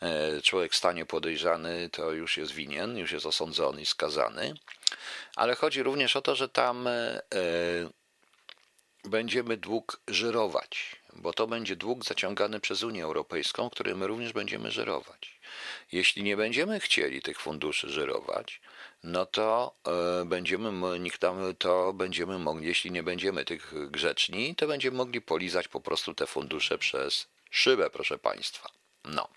e, 0.00 0.42
człowiek 0.42 0.74
stanie 0.74 1.06
podejrzany, 1.06 1.90
to 1.90 2.12
już 2.12 2.36
jest 2.36 2.52
winien, 2.52 2.98
już 2.98 3.12
jest 3.12 3.26
osądzony 3.26 3.82
i 3.82 3.86
skazany. 3.86 4.54
Ale 5.36 5.54
chodzi 5.54 5.82
również 5.82 6.16
o 6.16 6.22
to, 6.22 6.36
że 6.36 6.48
tam 6.48 6.86
e, 6.86 7.22
będziemy 9.04 9.56
dług 9.56 10.00
żyrować 10.08 11.01
bo 11.12 11.32
to 11.32 11.46
będzie 11.46 11.76
dług 11.76 12.04
zaciągany 12.04 12.60
przez 12.60 12.82
Unię 12.82 13.04
Europejską, 13.04 13.70
który 13.70 13.94
my 13.94 14.06
również 14.06 14.32
będziemy 14.32 14.70
żerować. 14.70 15.40
Jeśli 15.92 16.22
nie 16.22 16.36
będziemy 16.36 16.80
chcieli 16.80 17.22
tych 17.22 17.40
funduszy 17.40 17.88
żerować, 17.88 18.60
no 19.02 19.26
to 19.26 19.74
e, 19.86 20.24
będziemy, 20.24 20.98
nikt 20.98 21.20
tam, 21.20 21.36
to 21.58 21.92
będziemy 21.92 22.38
mogli, 22.38 22.66
jeśli 22.66 22.90
nie 22.90 23.02
będziemy 23.02 23.44
tych 23.44 23.90
grzeczni, 23.90 24.54
to 24.54 24.66
będziemy 24.66 24.96
mogli 24.96 25.20
polizać 25.20 25.68
po 25.68 25.80
prostu 25.80 26.14
te 26.14 26.26
fundusze 26.26 26.78
przez 26.78 27.28
szybę, 27.50 27.90
proszę 27.90 28.18
Państwa. 28.18 28.68
No. 29.04 29.28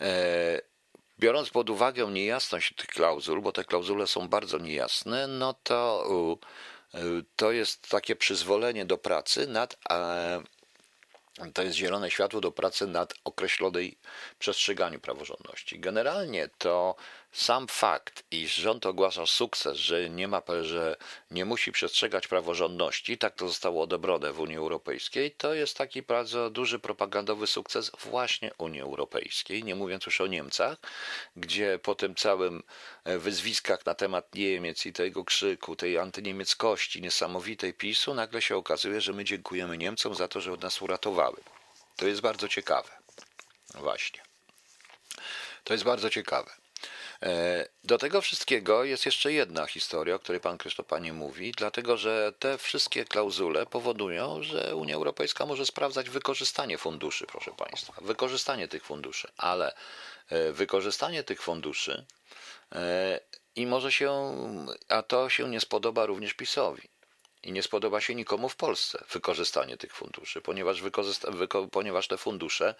E, 0.00 0.60
biorąc 1.18 1.50
pod 1.50 1.70
uwagę 1.70 2.06
niejasność 2.10 2.74
tych 2.76 2.86
klauzul, 2.86 3.42
bo 3.42 3.52
te 3.52 3.64
klauzule 3.64 4.06
są 4.06 4.28
bardzo 4.28 4.58
niejasne, 4.58 5.26
no 5.26 5.54
to 5.62 6.04
to 7.36 7.52
jest 7.52 7.88
takie 7.88 8.16
przyzwolenie 8.16 8.84
do 8.84 8.98
pracy 8.98 9.46
nad 9.46 9.76
to 11.54 11.62
jest 11.62 11.76
zielone 11.76 12.10
światło 12.10 12.40
do 12.40 12.52
pracy 12.52 12.86
nad 12.86 13.14
określonej 13.24 13.98
przestrzeganiu 14.38 15.00
praworządności. 15.00 15.80
Generalnie 15.80 16.48
to 16.58 16.96
sam 17.34 17.68
fakt, 17.68 18.24
iż 18.30 18.54
rząd 18.54 18.86
ogłasza 18.86 19.26
sukces, 19.26 19.76
że 19.76 20.10
nie 20.10 20.28
ma, 20.28 20.42
że 20.62 20.96
nie 21.30 21.44
musi 21.44 21.72
przestrzegać 21.72 22.28
praworządności, 22.28 23.18
tak 23.18 23.34
to 23.34 23.48
zostało 23.48 23.82
odebrane 23.82 24.32
w 24.32 24.40
Unii 24.40 24.56
Europejskiej, 24.56 25.30
to 25.30 25.54
jest 25.54 25.76
taki 25.76 26.02
bardzo 26.02 26.50
duży 26.50 26.78
propagandowy 26.78 27.46
sukces 27.46 27.90
właśnie 28.04 28.50
Unii 28.58 28.80
Europejskiej, 28.80 29.64
nie 29.64 29.74
mówiąc 29.74 30.06
już 30.06 30.20
o 30.20 30.26
Niemcach, 30.26 30.78
gdzie 31.36 31.78
po 31.82 31.94
tym 31.94 32.14
całym 32.14 32.62
e, 33.04 33.18
wyzwiskach 33.18 33.86
na 33.86 33.94
temat 33.94 34.34
Niemiec 34.34 34.86
i 34.86 34.92
tego 34.92 35.24
krzyku, 35.24 35.76
tej 35.76 35.98
antyniemieckości 35.98 37.02
niesamowitej 37.02 37.74
PiSu, 37.74 38.14
nagle 38.14 38.42
się 38.42 38.56
okazuje, 38.56 39.00
że 39.00 39.12
my 39.12 39.24
dziękujemy 39.24 39.78
Niemcom 39.78 40.14
za 40.14 40.28
to, 40.28 40.40
że 40.40 40.50
nas 40.56 40.82
uratowały. 40.82 41.40
To 41.96 42.06
jest 42.06 42.20
bardzo 42.20 42.48
ciekawe. 42.48 42.90
Właśnie. 43.74 44.22
To 45.64 45.72
jest 45.74 45.84
bardzo 45.84 46.10
ciekawe. 46.10 46.63
E, 47.24 47.66
do 47.84 47.98
tego 47.98 48.20
wszystkiego 48.20 48.84
jest 48.84 49.06
jeszcze 49.06 49.32
jedna 49.32 49.66
historia, 49.66 50.14
o 50.14 50.18
której 50.18 50.40
pan 50.40 50.58
Krzysztof 50.58 50.86
nie 51.00 51.12
mówi, 51.12 51.52
dlatego 51.52 51.96
że 51.96 52.32
te 52.38 52.58
wszystkie 52.58 53.04
klauzule 53.04 53.66
powodują, 53.66 54.42
że 54.42 54.76
Unia 54.76 54.94
Europejska 54.94 55.46
może 55.46 55.66
sprawdzać 55.66 56.10
wykorzystanie 56.10 56.78
funduszy, 56.78 57.26
proszę 57.26 57.50
państwa, 57.56 57.92
wykorzystanie 58.02 58.68
tych 58.68 58.84
funduszy, 58.84 59.28
ale 59.36 59.74
e, 60.28 60.52
wykorzystanie 60.52 61.24
tych 61.24 61.42
funduszy 61.42 62.06
e, 62.72 63.20
i 63.56 63.66
może 63.66 63.92
się, 63.92 64.36
a 64.88 65.02
to 65.02 65.28
się 65.28 65.48
nie 65.48 65.60
spodoba 65.60 66.06
również 66.06 66.34
PiSowi 66.34 66.93
i 67.44 67.52
nie 67.52 67.62
spodoba 67.62 68.00
się 68.00 68.14
nikomu 68.14 68.48
w 68.48 68.56
Polsce 68.56 69.04
wykorzystanie 69.12 69.76
tych 69.76 69.94
funduszy, 69.94 70.40
ponieważ, 70.40 70.82
wyko 71.28 71.68
ponieważ 71.68 72.08
te 72.08 72.16
fundusze 72.16 72.74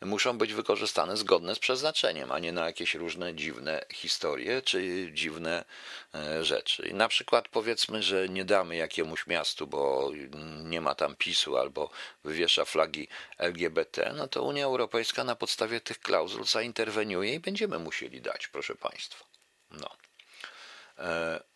muszą 0.00 0.38
być 0.38 0.54
wykorzystane 0.54 1.16
zgodne 1.16 1.54
z 1.54 1.58
przeznaczeniem, 1.58 2.32
a 2.32 2.38
nie 2.38 2.52
na 2.52 2.66
jakieś 2.66 2.94
różne 2.94 3.34
dziwne 3.34 3.84
historie 3.92 4.62
czy 4.62 5.10
dziwne 5.12 5.64
e, 6.14 6.44
rzeczy. 6.44 6.88
I 6.88 6.94
na 6.94 7.08
przykład 7.08 7.48
powiedzmy, 7.48 8.02
że 8.02 8.28
nie 8.28 8.44
damy 8.44 8.76
jakiemuś 8.76 9.26
miastu, 9.26 9.66
bo 9.66 10.10
nie 10.64 10.80
ma 10.80 10.94
tam 10.94 11.16
PiSu 11.16 11.56
albo 11.56 11.90
wywiesza 12.24 12.64
flagi 12.64 13.08
LGBT, 13.38 14.12
no 14.16 14.28
to 14.28 14.42
Unia 14.42 14.64
Europejska 14.64 15.24
na 15.24 15.36
podstawie 15.36 15.80
tych 15.80 15.98
klauzul 16.00 16.44
zainterweniuje 16.44 17.34
i 17.34 17.40
będziemy 17.40 17.78
musieli 17.78 18.20
dać, 18.20 18.48
proszę 18.48 18.74
Państwa. 18.74 19.24
No. 19.70 19.90
E, 20.98 21.51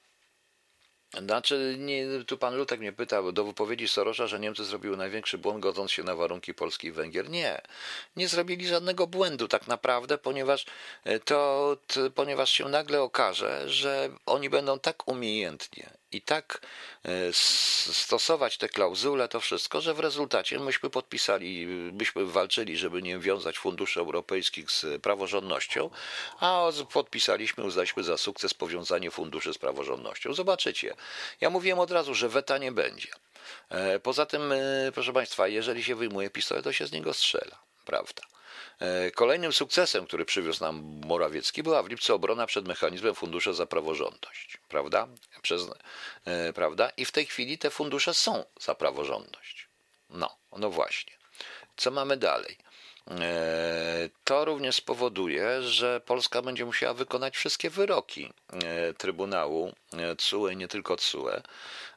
znaczy, 1.23 1.77
nie, 1.79 2.25
tu 2.27 2.39
pan 2.39 2.57
Lutek 2.57 2.81
mnie 2.81 2.93
pytał 2.93 3.33
do 3.33 3.45
wypowiedzi 3.45 3.89
Sorosza, 3.89 4.27
że 4.27 4.41
Niemcy 4.41 4.65
zrobiły 4.65 4.97
największy 4.97 5.39
błąd, 5.39 5.61
godząc 5.61 5.93
się 5.93 6.03
na 6.03 6.15
warunki 6.15 6.55
Polski 6.55 6.87
i 6.87 6.93
Węgier. 6.93 7.31
Nie, 7.31 7.61
nie 8.17 8.29
zrobili 8.29 8.69
żadnego 8.69 9.07
błędu 9.07 9.49
tak 9.49 9.67
naprawdę, 9.67 10.19
ponieważ 10.19 10.67
e, 11.05 11.19
to, 11.19 11.77
to 11.87 12.11
ponieważ 12.11 12.51
się 12.51 12.69
nagle 12.69 13.03
okaże, 13.03 13.71
że 13.71 14.11
oni 14.27 14.51
będą 14.51 14.79
tak 14.79 15.09
umiejętnie 15.09 15.91
i 16.17 16.21
tak 16.21 16.61
e, 17.05 17.33
stosować 17.93 18.59
te 18.59 18.69
klauzule, 18.69 19.29
to 19.29 19.41
wszystko, 19.41 19.81
że 19.81 19.95
w 19.95 20.01
rezultacie 20.01 20.59
myśmy 20.59 20.91
podpisali, 20.91 21.67
byśmy 21.93 22.27
walczyli, 22.27 22.77
żeby 22.77 23.03
nie 23.03 23.19
wiązać 23.19 23.59
funduszy 23.59 24.01
europejskich 24.01 24.71
z 24.71 25.03
praworządnością, 25.03 25.91
a 26.41 26.71
podpisaliśmy, 26.93 27.65
uznaliśmy 27.65 28.03
za 28.03 28.17
sukces 28.17 28.55
powiązanie 28.55 29.11
funduszy 29.11 29.53
z 29.53 29.59
praworządnością. 29.59 30.35
Zobaczycie. 30.35 30.95
Ja 31.41 31.51
mówiłem 31.51 31.79
od 31.79 31.91
razu, 31.91 32.15
że 32.15 32.29
weta 32.29 32.59
nie 32.59 32.73
będzie. 32.73 33.09
E, 33.69 34.01
poza 34.01 34.27
tym, 34.27 34.53
e, 34.53 34.59
proszę 34.95 35.13
Państwa, 35.13 35.49
jeżeli 35.49 35.85
się 35.85 35.95
wyjmuje 35.95 36.31
pistolet, 36.31 36.65
to 36.65 36.73
się 36.73 36.87
z 36.87 36.93
niego 36.93 37.15
strzela, 37.15 37.59
prawda? 37.85 38.36
E, 38.81 39.11
kolejnym 39.11 39.53
sukcesem, 39.53 40.07
który 40.07 40.25
przywiózł 40.25 40.65
nam 40.65 41.01
Morawiecki, 41.05 41.63
była 41.63 41.83
w 41.83 41.89
lipcu 41.89 42.15
obrona 42.15 42.47
przed 42.47 42.69
mechanizmem 42.69 43.15
fundusze 43.15 43.55
za 43.55 43.67
praworządność, 43.67 44.59
prawda? 44.69 45.09
Przez, 45.43 45.63
e, 46.25 46.53
prawda? 46.53 46.91
I 46.97 47.05
w 47.05 47.13
tej 47.13 47.27
chwili 47.27 47.59
te 47.59 47.71
fundusze 47.71 48.15
są 48.15 48.45
za 48.61 48.75
praworządność. 48.75 49.69
No, 50.11 50.37
no 50.59 50.71
właśnie. 50.71 51.13
Co 51.77 51.91
mamy 51.91 52.17
dalej? 52.17 52.57
E, 53.11 54.09
to 54.25 54.45
również 54.45 54.77
spowoduje, 54.77 55.63
że 55.63 56.01
Polska 56.01 56.43
będzie 56.43 56.65
musiała 56.65 56.95
wykonać 56.95 57.37
wszystkie 57.37 57.71
wyroki 57.71 58.33
Trybunału 58.99 59.73
TSUE, 60.17 60.57
nie 60.57 60.69
tylko 60.69 60.97
TSUE, 60.97 61.43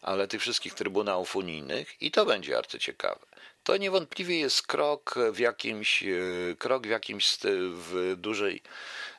ale 0.01 0.27
tych 0.27 0.41
wszystkich 0.41 0.73
trybunałów 0.73 1.35
unijnych 1.35 2.01
i 2.01 2.11
to 2.11 2.25
będzie 2.25 2.57
arcyciekawe 2.57 3.28
to 3.63 3.77
niewątpliwie 3.77 4.39
jest 4.39 4.67
krok 4.67 5.15
w 5.33 5.39
jakimś, 5.39 6.03
e, 6.03 6.07
krok 6.57 6.87
w 6.87 6.89
jakimś 6.89 7.37
w 7.71 8.13
dużej 8.17 8.61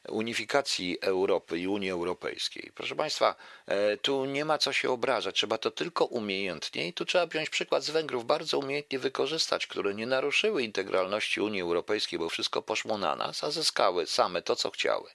unifikacji 0.08 0.98
Europy 1.00 1.58
i 1.58 1.68
Unii 1.68 1.90
Europejskiej. 1.90 2.72
Proszę 2.74 2.96
Państwa, 2.96 3.34
e, 3.66 3.96
tu 3.96 4.24
nie 4.24 4.44
ma 4.44 4.58
co 4.58 4.72
się 4.72 4.90
obrażać, 4.90 5.34
trzeba 5.34 5.58
to 5.58 5.70
tylko 5.70 6.04
umiejętnie 6.04 6.88
i 6.88 6.92
tu 6.92 7.04
trzeba 7.04 7.26
wziąć 7.26 7.50
przykład 7.50 7.84
z 7.84 7.90
Węgrów, 7.90 8.26
bardzo 8.26 8.58
umiejętnie 8.58 8.98
wykorzystać, 8.98 9.66
które 9.66 9.94
nie 9.94 10.06
naruszyły 10.06 10.62
integralności 10.62 11.40
Unii 11.40 11.60
Europejskiej, 11.60 12.18
bo 12.18 12.28
wszystko 12.28 12.62
poszło 12.62 12.98
na 12.98 13.16
nas, 13.16 13.44
a 13.44 13.50
zyskały 13.50 14.06
same 14.06 14.42
to, 14.42 14.56
co 14.56 14.70
chciały. 14.70 15.10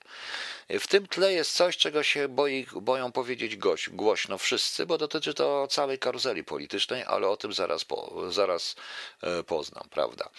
W 0.70 0.88
tym 0.88 1.08
tle 1.08 1.34
jest 1.34 1.54
coś, 1.54 1.78
czego 1.78 2.04
się 2.04 2.28
boi, 2.28 2.68
boją 2.82 3.12
powiedzieć 3.12 3.58
głośno 3.92 4.38
wszyscy, 4.38 4.86
bo 4.86 4.98
dotyczy 4.98 5.34
to 5.34 5.68
całej 5.68 6.00
karuzeli 6.00 6.44
politycznej, 6.44 7.04
ale 7.04 7.28
o 7.28 7.38
tym 7.38 7.54
zaraz, 7.54 7.86
po, 7.86 8.32
zaraz 8.32 8.76
e, 9.22 9.44
poznam, 9.44 9.84
prawda? 9.90 10.30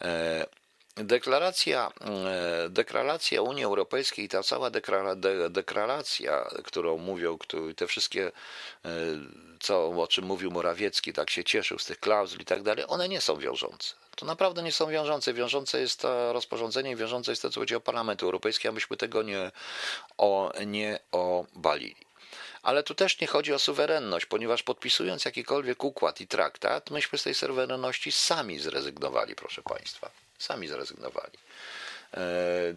E, 0.00 0.46
deklaracja, 0.94 1.92
e, 2.00 2.68
deklaracja 2.68 3.42
Unii 3.42 3.64
Europejskiej, 3.64 4.28
ta 4.28 4.42
cała 4.42 4.70
deklaracja, 5.50 6.50
którą 6.64 6.98
mówią, 6.98 7.38
te 7.76 7.86
wszystkie, 7.86 8.32
co, 9.60 9.88
o 9.88 10.06
czym 10.06 10.24
mówił 10.24 10.50
Morawiecki, 10.50 11.12
tak 11.12 11.30
się 11.30 11.44
cieszył 11.44 11.78
z 11.78 11.84
tych 11.84 12.00
klauzul 12.00 12.40
i 12.40 12.44
tak 12.44 12.62
dalej, 12.62 12.84
one 12.88 13.08
nie 13.08 13.20
są 13.20 13.36
wiążące 13.36 13.94
to 14.16 14.26
naprawdę 14.26 14.62
nie 14.62 14.72
są 14.72 14.86
wiążące. 14.86 15.34
Wiążące 15.34 15.80
jest 15.80 16.00
to 16.00 16.32
rozporządzenie, 16.32 16.96
wiążące 16.96 17.32
jest 17.32 17.42
to, 17.42 17.50
co 17.50 17.60
chodzi 17.60 17.74
o 17.74 17.80
Parlament 17.80 18.22
Europejski, 18.22 18.68
a 18.68 18.72
myśmy 18.72 18.96
tego 18.96 19.22
nie, 19.22 19.50
o, 20.18 20.52
nie 20.66 20.98
obalili. 21.12 22.11
Ale 22.62 22.82
tu 22.82 22.94
też 22.94 23.20
nie 23.20 23.26
chodzi 23.26 23.52
o 23.52 23.58
suwerenność, 23.58 24.26
ponieważ 24.26 24.62
podpisując 24.62 25.24
jakikolwiek 25.24 25.84
układ 25.84 26.20
i 26.20 26.26
traktat, 26.26 26.90
myśmy 26.90 27.18
z 27.18 27.22
tej 27.22 27.34
suwerenności 27.34 28.12
sami 28.12 28.58
zrezygnowali, 28.58 29.34
proszę 29.34 29.62
Państwa. 29.62 30.10
Sami 30.38 30.68
zrezygnowali. 30.68 31.38
E, 32.16 32.74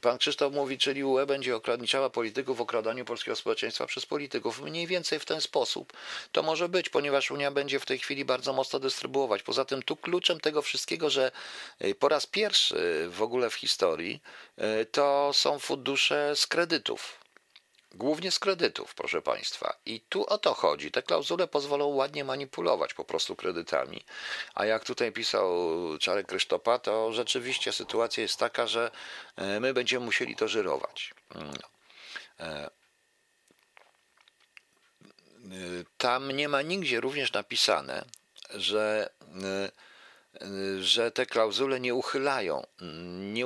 pan 0.00 0.18
Krzysztof 0.18 0.52
mówi, 0.52 0.78
czyli 0.78 1.04
UE 1.04 1.26
będzie 1.26 1.56
ograniczała 1.56 2.10
polityków 2.10 2.58
w 2.58 2.60
okradaniu 2.60 3.04
polskiego 3.04 3.36
społeczeństwa 3.36 3.86
przez 3.86 4.06
polityków. 4.06 4.60
Mniej 4.60 4.86
więcej 4.86 5.18
w 5.18 5.24
ten 5.24 5.40
sposób 5.40 5.92
to 6.32 6.42
może 6.42 6.68
być, 6.68 6.88
ponieważ 6.88 7.30
Unia 7.30 7.50
będzie 7.50 7.80
w 7.80 7.86
tej 7.86 7.98
chwili 7.98 8.24
bardzo 8.24 8.52
mocno 8.52 8.78
dystrybuować. 8.78 9.42
Poza 9.42 9.64
tym 9.64 9.82
tu 9.82 9.96
kluczem 9.96 10.40
tego 10.40 10.62
wszystkiego, 10.62 11.10
że 11.10 11.32
e, 11.78 11.94
po 11.94 12.08
raz 12.08 12.26
pierwszy 12.26 13.08
w 13.10 13.22
ogóle 13.22 13.50
w 13.50 13.54
historii 13.54 14.22
e, 14.56 14.84
to 14.84 15.30
są 15.32 15.58
fundusze 15.58 16.36
z 16.36 16.46
kredytów. 16.46 17.25
Głównie 17.96 18.30
z 18.30 18.38
kredytów, 18.38 18.94
proszę 18.94 19.22
Państwa. 19.22 19.76
I 19.86 20.00
tu 20.00 20.26
o 20.26 20.38
to 20.38 20.54
chodzi. 20.54 20.90
Te 20.90 21.02
klauzule 21.02 21.48
pozwolą 21.48 21.86
ładnie 21.86 22.24
manipulować 22.24 22.94
po 22.94 23.04
prostu 23.04 23.36
kredytami. 23.36 24.04
A 24.54 24.66
jak 24.66 24.84
tutaj 24.84 25.12
pisał 25.12 25.50
Czarek 26.00 26.26
Krysztopa, 26.26 26.78
to 26.78 27.12
rzeczywiście 27.12 27.72
sytuacja 27.72 28.22
jest 28.22 28.36
taka, 28.36 28.66
że 28.66 28.90
e, 29.36 29.60
my 29.60 29.74
będziemy 29.74 30.04
musieli 30.04 30.36
to 30.36 30.48
żyrować. 30.48 31.14
No. 31.34 31.52
E, 32.40 32.70
tam 35.98 36.30
nie 36.30 36.48
ma 36.48 36.62
nigdzie 36.62 37.00
również 37.00 37.32
napisane, 37.32 38.04
że 38.50 39.10
e, 39.22 39.85
że 40.80 41.10
te 41.10 41.26
klauzule 41.26 41.80
nie 41.80 41.94
uchylają, 41.94 42.66
nie, 43.32 43.44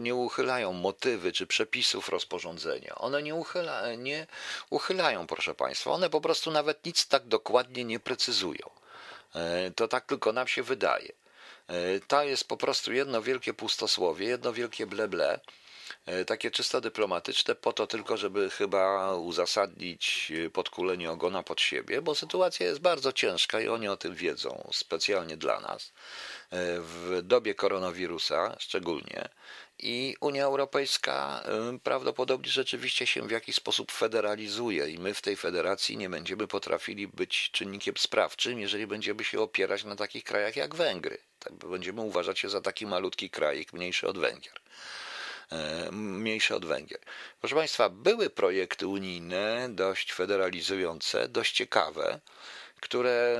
nie 0.00 0.14
uchylają 0.14 0.72
motywy 0.72 1.32
czy 1.32 1.46
przepisów 1.46 2.08
rozporządzenia. 2.08 2.94
One 2.94 3.22
nie, 3.22 3.34
uchyla, 3.34 3.94
nie 3.94 4.26
uchylają, 4.70 5.26
proszę 5.26 5.54
Państwa. 5.54 5.90
One 5.90 6.10
po 6.10 6.20
prostu 6.20 6.50
nawet 6.50 6.84
nic 6.86 7.06
tak 7.06 7.26
dokładnie 7.26 7.84
nie 7.84 8.00
precyzują. 8.00 8.70
E, 9.34 9.70
to 9.70 9.88
tak 9.88 10.06
tylko 10.06 10.32
nam 10.32 10.48
się 10.48 10.62
wydaje. 10.62 11.12
E, 11.68 12.00
to 12.00 12.22
jest 12.22 12.48
po 12.48 12.56
prostu 12.56 12.92
jedno 12.92 13.22
wielkie 13.22 13.54
pustosłowie, 13.54 14.26
jedno 14.26 14.52
wielkie 14.52 14.86
bleble. 14.86 15.34
E, 15.34 15.40
takie 16.26 16.50
czysto 16.50 16.80
dyplomatyczne, 16.80 17.54
po 17.54 17.72
to 17.72 17.86
tylko, 17.86 18.16
żeby 18.16 18.50
chyba 18.50 19.14
uzasadnić 19.16 20.32
e, 20.46 20.50
podkulenie 20.50 21.10
ogona 21.10 21.42
pod 21.42 21.60
siebie, 21.60 22.02
bo 22.02 22.14
sytuacja 22.14 22.66
jest 22.66 22.80
bardzo 22.80 23.12
ciężka 23.12 23.60
i 23.60 23.68
oni 23.68 23.88
o 23.88 23.96
tym 23.96 24.14
wiedzą, 24.14 24.68
specjalnie 24.72 25.36
dla 25.36 25.60
nas. 25.60 25.92
E, 26.50 26.80
w 26.80 27.20
dobie 27.22 27.54
koronawirusa 27.54 28.56
szczególnie. 28.58 29.28
I 29.78 30.16
Unia 30.20 30.44
Europejska 30.44 31.42
prawdopodobnie 31.82 32.50
rzeczywiście 32.50 33.06
się 33.06 33.22
w 33.22 33.30
jakiś 33.30 33.56
sposób 33.56 33.92
federalizuje, 33.92 34.90
i 34.90 34.98
my 34.98 35.14
w 35.14 35.22
tej 35.22 35.36
federacji 35.36 35.96
nie 35.96 36.10
będziemy 36.10 36.46
potrafili 36.46 37.08
być 37.08 37.50
czynnikiem 37.52 37.94
sprawczym, 37.98 38.60
jeżeli 38.60 38.86
będziemy 38.86 39.24
się 39.24 39.40
opierać 39.40 39.84
na 39.84 39.96
takich 39.96 40.24
krajach 40.24 40.56
jak 40.56 40.74
Węgry. 40.74 41.18
Tak, 41.38 41.54
będziemy 41.54 42.00
uważać 42.00 42.38
się 42.38 42.48
za 42.48 42.60
taki 42.60 42.86
malutki 42.86 43.30
kraj, 43.30 43.66
mniejszy 43.72 44.08
od 44.08 44.18
Węgier. 44.18 44.54
E, 45.52 45.88
mniejsze 45.92 46.56
od 46.56 46.64
Węgier. 46.64 47.00
Proszę 47.40 47.56
Państwa, 47.56 47.88
były 47.88 48.30
projekty 48.30 48.86
unijne 48.86 49.68
dość 49.70 50.12
federalizujące, 50.12 51.28
dość 51.28 51.52
ciekawe, 51.56 52.20
które 52.82 53.38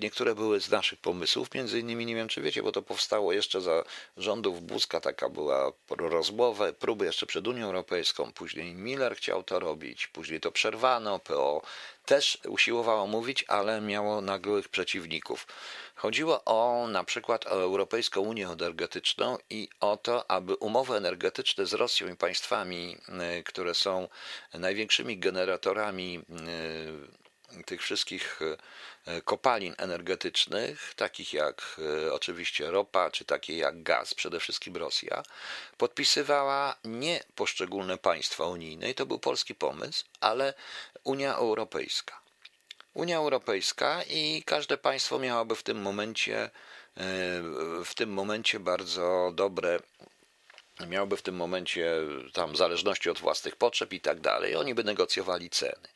niektóre 0.00 0.34
były 0.34 0.60
z 0.60 0.70
naszych 0.70 0.98
pomysłów, 0.98 1.54
między 1.54 1.80
innymi 1.80 2.06
nie 2.06 2.14
wiem 2.14 2.28
czy 2.28 2.42
wiecie, 2.42 2.62
bo 2.62 2.72
to 2.72 2.82
powstało 2.82 3.32
jeszcze 3.32 3.60
za 3.60 3.84
rządów 4.16 4.62
Buzka, 4.62 5.00
taka 5.00 5.28
była 5.28 5.72
rozmowa, 5.90 6.72
próby 6.72 7.04
jeszcze 7.04 7.26
przed 7.26 7.46
Unią 7.46 7.66
Europejską, 7.66 8.32
później 8.32 8.74
Miller 8.74 9.16
chciał 9.16 9.42
to 9.42 9.60
robić, 9.60 10.06
później 10.06 10.40
to 10.40 10.52
przerwano, 10.52 11.18
PO 11.18 11.62
też 12.04 12.38
usiłowało 12.48 13.06
mówić, 13.06 13.44
ale 13.48 13.80
miało 13.80 14.20
nagłych 14.20 14.68
przeciwników. 14.68 15.46
Chodziło 15.94 16.44
o 16.44 16.88
na 16.88 17.04
przykład 17.04 17.46
o 17.46 17.50
Europejską 17.50 18.20
Unię 18.20 18.48
Energetyczną 18.48 19.38
i 19.50 19.68
o 19.80 19.96
to, 19.96 20.30
aby 20.30 20.54
umowy 20.56 20.96
energetyczne 20.96 21.66
z 21.66 21.72
Rosją 21.72 22.08
i 22.08 22.16
państwami, 22.16 22.96
y, 23.38 23.42
które 23.42 23.74
są 23.74 24.08
największymi 24.54 25.18
generatorami 25.18 26.18
y, 26.18 27.27
tych 27.66 27.82
wszystkich 27.82 28.40
y, 28.42 29.22
kopalin 29.22 29.74
energetycznych, 29.78 30.94
takich 30.94 31.32
jak 31.32 31.80
oczywiście 32.12 32.70
ropa, 32.70 33.10
czy 33.10 33.24
takie 33.24 33.56
jak 33.56 33.82
gaz, 33.82 34.14
przede 34.14 34.40
wszystkim 34.40 34.76
Rosja, 34.76 35.22
podpisywała 35.76 36.76
nie 36.84 37.20
poszczególne 37.34 37.98
państwa 37.98 38.46
unijne, 38.46 38.90
i 38.90 38.94
to 38.94 39.06
był 39.06 39.18
polski 39.18 39.54
pomysł, 39.54 40.04
ale 40.20 40.54
Unia 41.04 41.34
Europejska. 41.34 42.20
Unia 42.94 43.16
Europejska 43.16 44.02
i 44.02 44.42
każde 44.46 44.78
państwo 44.78 45.18
miałoby 45.18 45.56
w 45.56 45.62
tym 45.62 45.82
momencie 45.82 46.44
e, 46.44 46.50
w 47.84 47.92
tym 47.94 48.12
momencie 48.12 48.60
bardzo 48.60 49.32
dobre 49.34 49.80
miałby 50.86 51.16
w 51.16 51.22
tym 51.22 51.36
momencie 51.36 51.94
tam 52.32 52.56
zależności 52.56 53.10
od 53.10 53.18
własnych 53.18 53.56
potrzeb 53.56 53.92
i 53.92 54.00
tak 54.00 54.20
dalej. 54.20 54.56
Oni 54.56 54.74
by 54.74 54.84
negocjowali 54.84 55.50
ceny. 55.50 55.88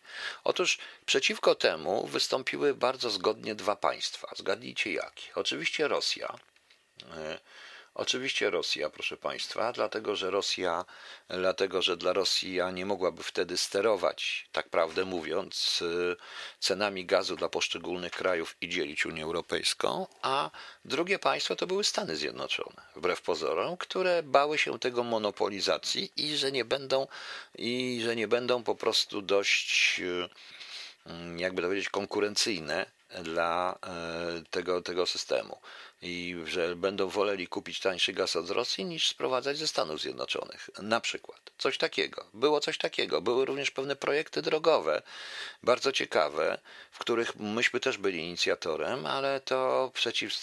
Otóż 0.45 0.79
przeciwko 1.07 1.55
temu 1.55 2.07
wystąpiły 2.07 2.75
bardzo 2.75 3.11
zgodnie 3.11 3.55
dwa 3.55 3.77
państwa. 3.77 4.29
Zgadnijcie 4.37 4.93
jakie? 4.93 5.23
Oczywiście 5.35 5.89
Rosja. 5.89 6.35
Oczywiście 7.95 8.51
Rosja, 8.51 8.91
proszę 8.91 9.17
Państwa, 9.17 9.73
dlatego 9.73 10.17
że 10.17 10.31
Rosja, 10.31 10.85
dlatego 11.29 11.83
że 11.83 11.97
dla 11.97 12.13
Rosja 12.13 12.71
nie 12.71 12.87
mogłaby 12.87 13.23
wtedy 13.23 13.57
sterować, 13.57 14.49
tak 14.53 14.69
prawdę 14.69 15.05
mówiąc, 15.05 15.83
y, 15.83 16.17
cenami 16.61 17.05
gazu 17.05 17.37
dla 17.37 17.49
poszczególnych 17.49 18.13
krajów 18.13 18.57
i 18.61 18.69
dzielić 18.69 19.07
Unię 19.07 19.25
Europejską, 19.25 20.07
a 20.23 20.51
drugie 20.85 21.19
państwo 21.19 21.57
to 21.57 21.67
były 21.67 21.85
Stany 21.85 22.17
Zjednoczone, 22.17 22.83
wbrew 22.97 23.23
pozorom, 23.23 23.77
które 23.77 24.23
bały 24.23 24.59
się 24.59 24.79
tego 24.79 25.05
monopolizacji 25.05 26.13
i 26.17 26.37
że 26.37 26.53
nie 26.53 26.65
będą 26.65 27.07
i 27.59 28.01
że 28.05 28.17
nie 28.17 28.29
będą 28.29 28.63
po 28.63 28.75
prostu 28.75 29.23
dość 29.23 30.01
y, 30.01 30.29
jakby 31.37 31.63
to 31.63 31.69
powiedzieć 31.69 31.89
konkurencyjne 31.89 32.87
dla 33.23 33.79
tego, 34.51 34.83
tego 34.83 35.07
systemu 35.07 35.59
i 36.03 36.37
że 36.45 36.77
będą 36.77 37.09
woleli 37.09 37.47
kupić 37.47 37.81
tańszy 37.81 38.13
gaz 38.13 38.37
od 38.37 38.51
Rosji 38.51 38.85
niż 38.85 39.09
sprowadzać 39.09 39.59
ze 39.59 39.69
Stanów 39.69 40.01
Zjednoczonych. 40.01 40.71
Na 40.83 41.01
przykład. 41.01 41.51
Coś 41.59 41.79
takiego. 41.79 42.27
Było 42.35 42.61
coś 42.61 42.79
takiego. 42.79 43.21
Były 43.21 43.45
również 43.45 43.71
pewne 43.71 43.97
projekty 43.97 44.43
drogowe, 44.43 45.03
bardzo 45.63 45.93
ciekawe, 45.93 46.59
w 46.91 46.99
których 46.99 47.37
myśmy 47.37 47.81
też 47.81 47.99
byli 47.99 48.19
inicjatorem, 48.19 49.07
ale 49.07 49.41
to 49.41 49.91
przeciw, 49.95 50.35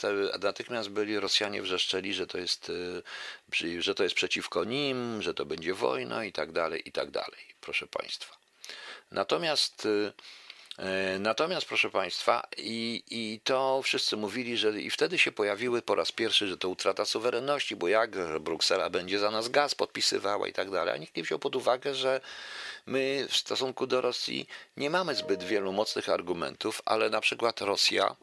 natychmiast 0.41 0.89
byli 0.89 1.19
Rosjanie 1.19 1.62
wrzeszczeli, 1.62 2.13
że 2.13 2.28
to 2.28 2.38
jest, 2.38 2.69
y, 2.69 3.82
że 3.82 3.95
to 3.95 4.04
jest 4.04 4.15
przeciwko 4.15 4.63
nim, 4.63 5.22
że 5.22 5.34
to 5.34 5.45
będzie 5.45 5.74
wojna 5.74 6.26
i 6.26 6.32
tak 6.32 6.52
dalej, 6.52 6.82
i 6.86 6.91
tak 6.91 7.12
dalej, 7.12 7.41
proszę 7.62 7.88
Państwa. 7.88 8.38
Natomiast 9.12 9.86
y, 9.86 10.13
natomiast, 11.19 11.67
proszę 11.67 11.89
Państwa, 11.89 12.47
i, 12.57 13.03
i 13.09 13.39
to 13.43 13.81
wszyscy 13.83 14.17
mówili, 14.17 14.57
że 14.57 14.81
i 14.81 14.89
wtedy 14.89 15.17
się 15.17 15.31
pojawiły 15.31 15.81
po 15.81 15.95
raz 15.95 16.11
pierwszy, 16.11 16.47
że 16.47 16.57
to 16.57 16.69
utrata 16.69 17.05
suwerenności, 17.05 17.75
bo 17.75 17.87
jak, 17.87 18.39
Bruksela 18.39 18.89
będzie 18.89 19.19
za 19.19 19.31
nas 19.31 19.49
gaz 19.49 19.75
podpisywała 19.75 20.47
i 20.47 20.53
tak 20.53 20.71
dalej. 20.71 20.93
A 20.93 20.97
nikt 20.97 21.15
nie 21.15 21.23
wziął 21.23 21.39
pod 21.39 21.55
uwagę, 21.55 21.95
że 21.95 22.21
my 22.89 23.28
w 23.30 23.38
stosunku 23.38 23.88
do 23.88 24.02
Rosji 24.02 24.47
nie 24.78 24.89
mamy 24.89 25.15
zbyt 25.15 25.43
wielu 25.43 25.71
mocnych 25.71 26.10
argumentów, 26.10 26.82
ale 26.86 27.10
na 27.10 27.21
przykład 27.21 27.62
Rosja, 27.62 28.15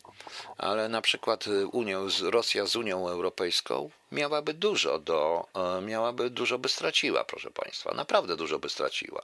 ale 0.59 0.89
na 0.89 1.03
przykład 1.03 1.45
Unią, 1.73 2.09
Rosja 2.23 2.67
z 2.67 2.77
Unią 2.77 3.09
Europejską 3.09 3.91
miałaby 4.13 4.55
dużo 4.55 4.99
do, 4.99 5.47
e, 5.79 5.81
miałaby 5.83 6.31
dużo 6.31 6.59
by 6.59 6.69
straciła, 6.69 7.25
proszę 7.25 7.51
Państwa. 7.51 7.95
Naprawdę 7.95 8.37
dużo 8.37 8.59
by 8.59 8.69
straciła. 8.69 9.23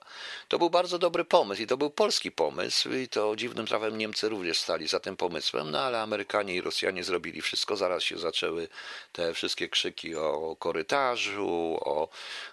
To 0.49 0.59
był 0.59 0.71
bardzo 0.71 0.99
dobry 0.99 1.25
pomysł 1.25 1.63
i 1.63 1.67
to 1.67 1.77
był 1.77 1.91
polski 1.91 2.33
pomysł 2.33 2.93
i 2.93 3.09
to 3.09 3.37
dziwnym 3.37 3.67
trafem 3.67 3.99
Niemcy 3.99 4.29
również 4.29 4.59
stali 4.59 4.89
za 4.89 5.01
tym 5.01 5.17
pomysłem, 5.17 5.71
no 5.71 5.81
ale 5.81 6.01
Amerykanie 6.01 6.55
i 6.55 6.61
Rosjanie 6.61 7.05
zrobili 7.05 7.43
wszystko. 7.43 7.77
Zaraz 7.77 8.03
się 8.03 8.19
zaczęły 8.19 8.69
te 9.13 9.35
wszystkie 9.35 9.69
krzyki 9.69 10.17
o 10.17 10.57
korytarzu, 10.59 11.79
o, 11.81 12.09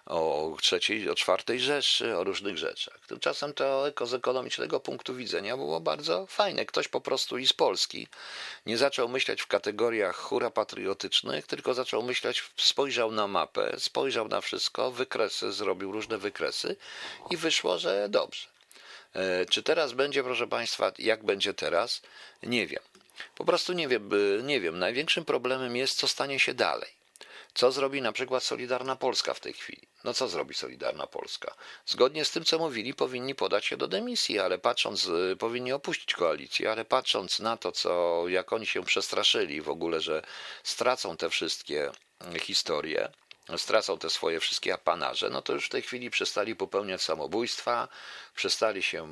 o 0.06 0.56
trzeciej, 0.62 1.10
o 1.10 1.16
czwartej 1.16 1.60
Rzeszy, 1.60 2.18
o 2.18 2.24
różnych 2.24 2.58
rzeczach. 2.58 2.79
Tymczasem 3.08 3.54
to 3.54 3.92
z 4.06 4.14
ekonomicznego 4.14 4.80
punktu 4.80 5.16
widzenia 5.16 5.58
było 5.58 5.80
bardzo 5.80 6.26
fajne. 6.26 6.66
Ktoś 6.66 6.88
po 6.88 7.02
prostu 7.02 7.38
i 7.38 7.48
z 7.48 7.54
Polski 7.54 8.08
nie 8.66 8.78
zaczął 8.78 9.10
myśleć 9.10 9.42
w 9.42 9.48
kategoriach 9.48 10.16
hura 10.16 10.50
patriotycznych, 10.50 11.48
tylko 11.48 11.74
zaczął 11.74 12.04
myśleć 12.04 12.44
spojrzał 12.58 13.12
na 13.12 13.28
mapę, 13.28 13.76
spojrzał 13.78 14.28
na 14.28 14.42
wszystko, 14.42 14.92
wykresy, 14.92 15.52
zrobił 15.52 15.92
różne 15.92 16.18
wykresy 16.18 16.76
i 17.30 17.38
wyszło, 17.38 17.78
że 17.78 18.10
dobrze. 18.10 18.48
E, 19.14 19.46
czy 19.46 19.64
teraz 19.64 19.94
będzie, 19.94 20.24
proszę 20.24 20.48
Państwa, 20.48 20.92
jak 21.00 21.24
będzie 21.24 21.54
teraz? 21.54 22.02
Nie 22.44 22.68
wiem. 22.68 22.84
Po 23.36 23.46
prostu 23.46 23.74
nie 23.74 23.88
wiem, 23.88 24.10
nie 24.44 24.62
wiem. 24.62 24.80
Największym 24.80 25.26
problemem 25.26 25.76
jest, 25.76 25.98
co 25.98 26.08
stanie 26.08 26.40
się 26.40 26.54
dalej. 26.54 26.99
Co 27.60 27.72
zrobi 27.72 28.02
na 28.02 28.12
przykład 28.12 28.44
Solidarna 28.44 28.96
Polska 28.96 29.34
w 29.34 29.40
tej 29.40 29.54
chwili? 29.54 29.88
No 30.04 30.14
co 30.14 30.28
zrobi 30.28 30.54
Solidarna 30.54 31.08
Polska? 31.08 31.56
Zgodnie 31.86 32.26
z 32.26 32.32
tym, 32.32 32.46
co 32.46 32.60
mówili, 32.60 32.94
powinni 32.94 33.36
podać 33.36 33.66
się 33.66 33.78
do 33.78 33.88
demisji, 33.88 34.40
ale 34.40 34.60
patrząc, 34.60 35.06
y, 35.06 35.36
powinni 35.40 35.74
opuścić 35.74 36.14
koalicję, 36.14 36.72
ale 36.72 36.86
patrząc 36.86 37.40
na 37.40 37.58
to, 37.58 37.72
co, 37.72 38.24
jak 38.28 38.54
oni 38.54 38.66
się 38.66 38.84
przestraszyli 38.84 39.62
w 39.62 39.70
ogóle, 39.70 40.02
że 40.02 40.22
stracą 40.64 41.18
te 41.18 41.30
wszystkie 41.30 41.92
historie, 42.42 43.12
stracą 43.58 43.98
te 43.98 44.10
swoje 44.10 44.40
wszystkie 44.40 44.74
apanarze, 44.74 45.30
no 45.30 45.42
to 45.42 45.54
już 45.54 45.66
w 45.66 45.70
tej 45.70 45.82
chwili 45.82 46.10
przestali 46.10 46.56
popełniać 46.56 47.02
samobójstwa, 47.02 47.88
przestali 48.36 48.84
się, 48.84 49.08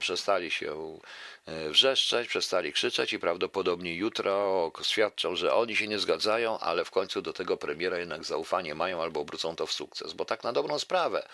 przestali 0.00 0.50
się 0.50 0.98
e, 1.46 1.68
wrzeszczeć, 1.68 2.28
przestali 2.28 2.72
krzyczeć 2.72 3.12
i 3.12 3.18
prawdopodobnie 3.18 3.94
jutro 3.94 4.72
świadczą, 4.82 5.36
że 5.36 5.54
oni 5.54 5.76
się 5.76 5.88
nie 5.88 5.98
zgadzają, 5.98 6.58
ale 6.58 6.84
w 6.84 6.90
końcu 6.90 7.22
do 7.22 7.32
tego 7.32 7.56
premiera 7.56 7.98
jednak 7.98 8.24
zaufanie 8.24 8.74
mają 8.74 9.02
albo 9.02 9.20
obrócą 9.20 9.56
to 9.56 9.66
w 9.66 9.72
sukces. 9.72 10.12
Bo 10.12 10.24
tak 10.24 10.44
na 10.44 10.52
dobrą 10.52 10.78
sprawę, 10.78 11.28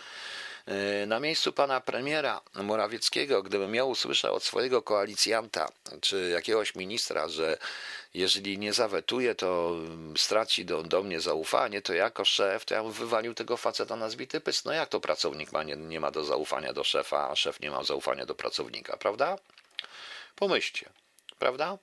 na 1.07 1.21
miejscu 1.21 1.53
pana 1.53 1.81
premiera 1.81 2.41
Morawieckiego, 2.55 3.43
gdybym 3.43 3.71
miał 3.71 3.91
usłyszał 3.91 4.35
od 4.35 4.45
swojego 4.45 4.83
koalicjanta 4.83 5.69
czy 6.01 6.31
jakiegoś 6.31 6.75
ministra, 6.75 7.29
że 7.29 7.59
jeżeli 8.15 8.59
nie 8.59 8.73
zawetuje, 8.73 9.35
to 9.35 9.77
straci 10.17 10.65
do, 10.65 10.83
do 10.83 11.03
mnie 11.03 11.21
zaufanie, 11.21 11.83
to 11.83 11.95
jako 11.95 12.25
szef, 12.25 12.65
to 12.65 12.75
ja 12.75 12.83
bym 12.83 12.93
wywalił 12.93 13.35
tego 13.35 13.57
faceta 13.57 13.97
na 13.97 14.11
zbity 14.11 14.41
pysk. 14.41 14.65
No 14.65 14.73
jak 14.73 14.89
to 14.89 15.01
pracownik 15.01 15.53
ma, 15.53 15.63
nie, 15.63 15.77
nie 15.77 16.01
ma 16.01 16.11
do 16.11 16.25
zaufania 16.25 16.73
do 16.73 16.85
szefa, 16.85 17.31
a 17.31 17.37
szef 17.37 17.61
nie 17.61 17.71
ma 17.71 17.85
zaufania 17.85 18.27
do 18.27 18.35
pracownika, 18.35 18.97
prawda? 18.97 19.39
Pomyślcie, 20.37 20.91
prawda? 21.39 21.79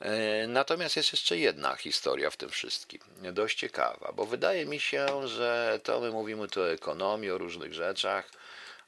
E, 0.00 0.46
natomiast 0.46 0.96
jest 0.96 1.12
jeszcze 1.12 1.38
jedna 1.38 1.76
historia 1.76 2.30
w 2.30 2.36
tym 2.36 2.50
wszystkim, 2.50 3.00
dość 3.32 3.58
ciekawa, 3.58 4.12
bo 4.16 4.26
wydaje 4.26 4.66
mi 4.66 4.80
się, 4.80 5.28
że 5.28 5.80
to 5.82 6.00
my 6.00 6.10
mówimy 6.10 6.48
tu 6.48 6.60
o 6.60 6.70
ekonomii, 6.70 7.30
o 7.30 7.38
różnych 7.38 7.74
rzeczach, 7.74 8.30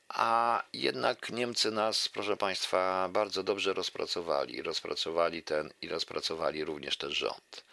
a 0.08 0.62
jednak 0.72 1.30
Niemcy 1.30 1.70
nas, 1.70 2.08
proszę 2.08 2.36
Państwa, 2.36 3.08
bardzo 3.12 3.42
dobrze 3.42 3.72
rozpracowali. 3.72 4.62
Rozpracowali 4.62 5.42
ten 5.42 5.70
i 5.82 5.88
rozpracowali 5.88 6.64
również 6.64 6.96
ten 6.96 7.10
rząd. 7.10 7.64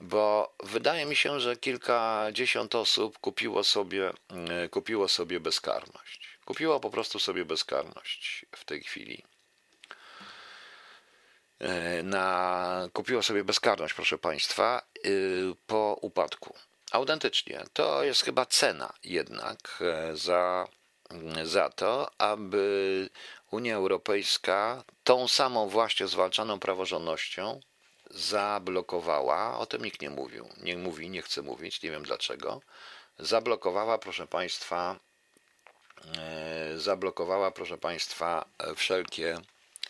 bo 0.00 0.54
wydaje 0.64 1.06
mi 1.06 1.16
się, 1.16 1.40
że 1.40 1.56
kilkadziesiąt 1.56 2.74
osób 2.74 3.18
kupiło 3.18 3.64
sobie, 3.64 4.12
e, 4.50 4.68
kupiło 4.68 5.08
sobie 5.08 5.40
bezkarność. 5.40 6.38
Kupiło 6.44 6.80
po 6.80 6.90
prostu 6.90 7.18
sobie 7.18 7.44
bezkarność 7.44 8.46
w 8.56 8.64
tej 8.64 8.82
chwili. 8.82 9.22
E, 11.58 12.02
na, 12.02 12.88
kupiło 12.92 13.22
sobie 13.22 13.44
bezkarność, 13.44 13.94
proszę 13.94 14.18
Państwa, 14.18 14.82
e, 14.96 15.08
po 15.66 15.98
upadku. 16.00 16.54
Autentycznie, 16.90 17.64
to 17.72 18.04
jest 18.04 18.22
chyba 18.22 18.46
cena 18.46 18.92
jednak 19.04 19.82
za, 20.14 20.68
za 21.44 21.70
to, 21.70 22.10
aby 22.18 23.08
Unia 23.50 23.76
Europejska 23.76 24.84
tą 25.04 25.28
samą 25.28 25.68
właśnie 25.68 26.06
zwalczaną 26.06 26.58
praworządnością 26.58 27.60
zablokowała, 28.10 29.58
o 29.58 29.66
tym 29.66 29.84
nikt 29.84 30.02
nie 30.02 30.10
mówił, 30.10 30.48
nie 30.62 30.76
mówi, 30.76 31.10
nie 31.10 31.22
chce 31.22 31.42
mówić, 31.42 31.82
nie 31.82 31.90
wiem 31.90 32.02
dlaczego, 32.02 32.60
zablokowała, 33.18 33.98
proszę 33.98 34.26
Państwa, 34.26 34.96
e, 36.18 36.78
zablokowała, 36.78 37.50
proszę 37.50 37.78
Państwa, 37.78 38.44
wszelkie 38.76 39.38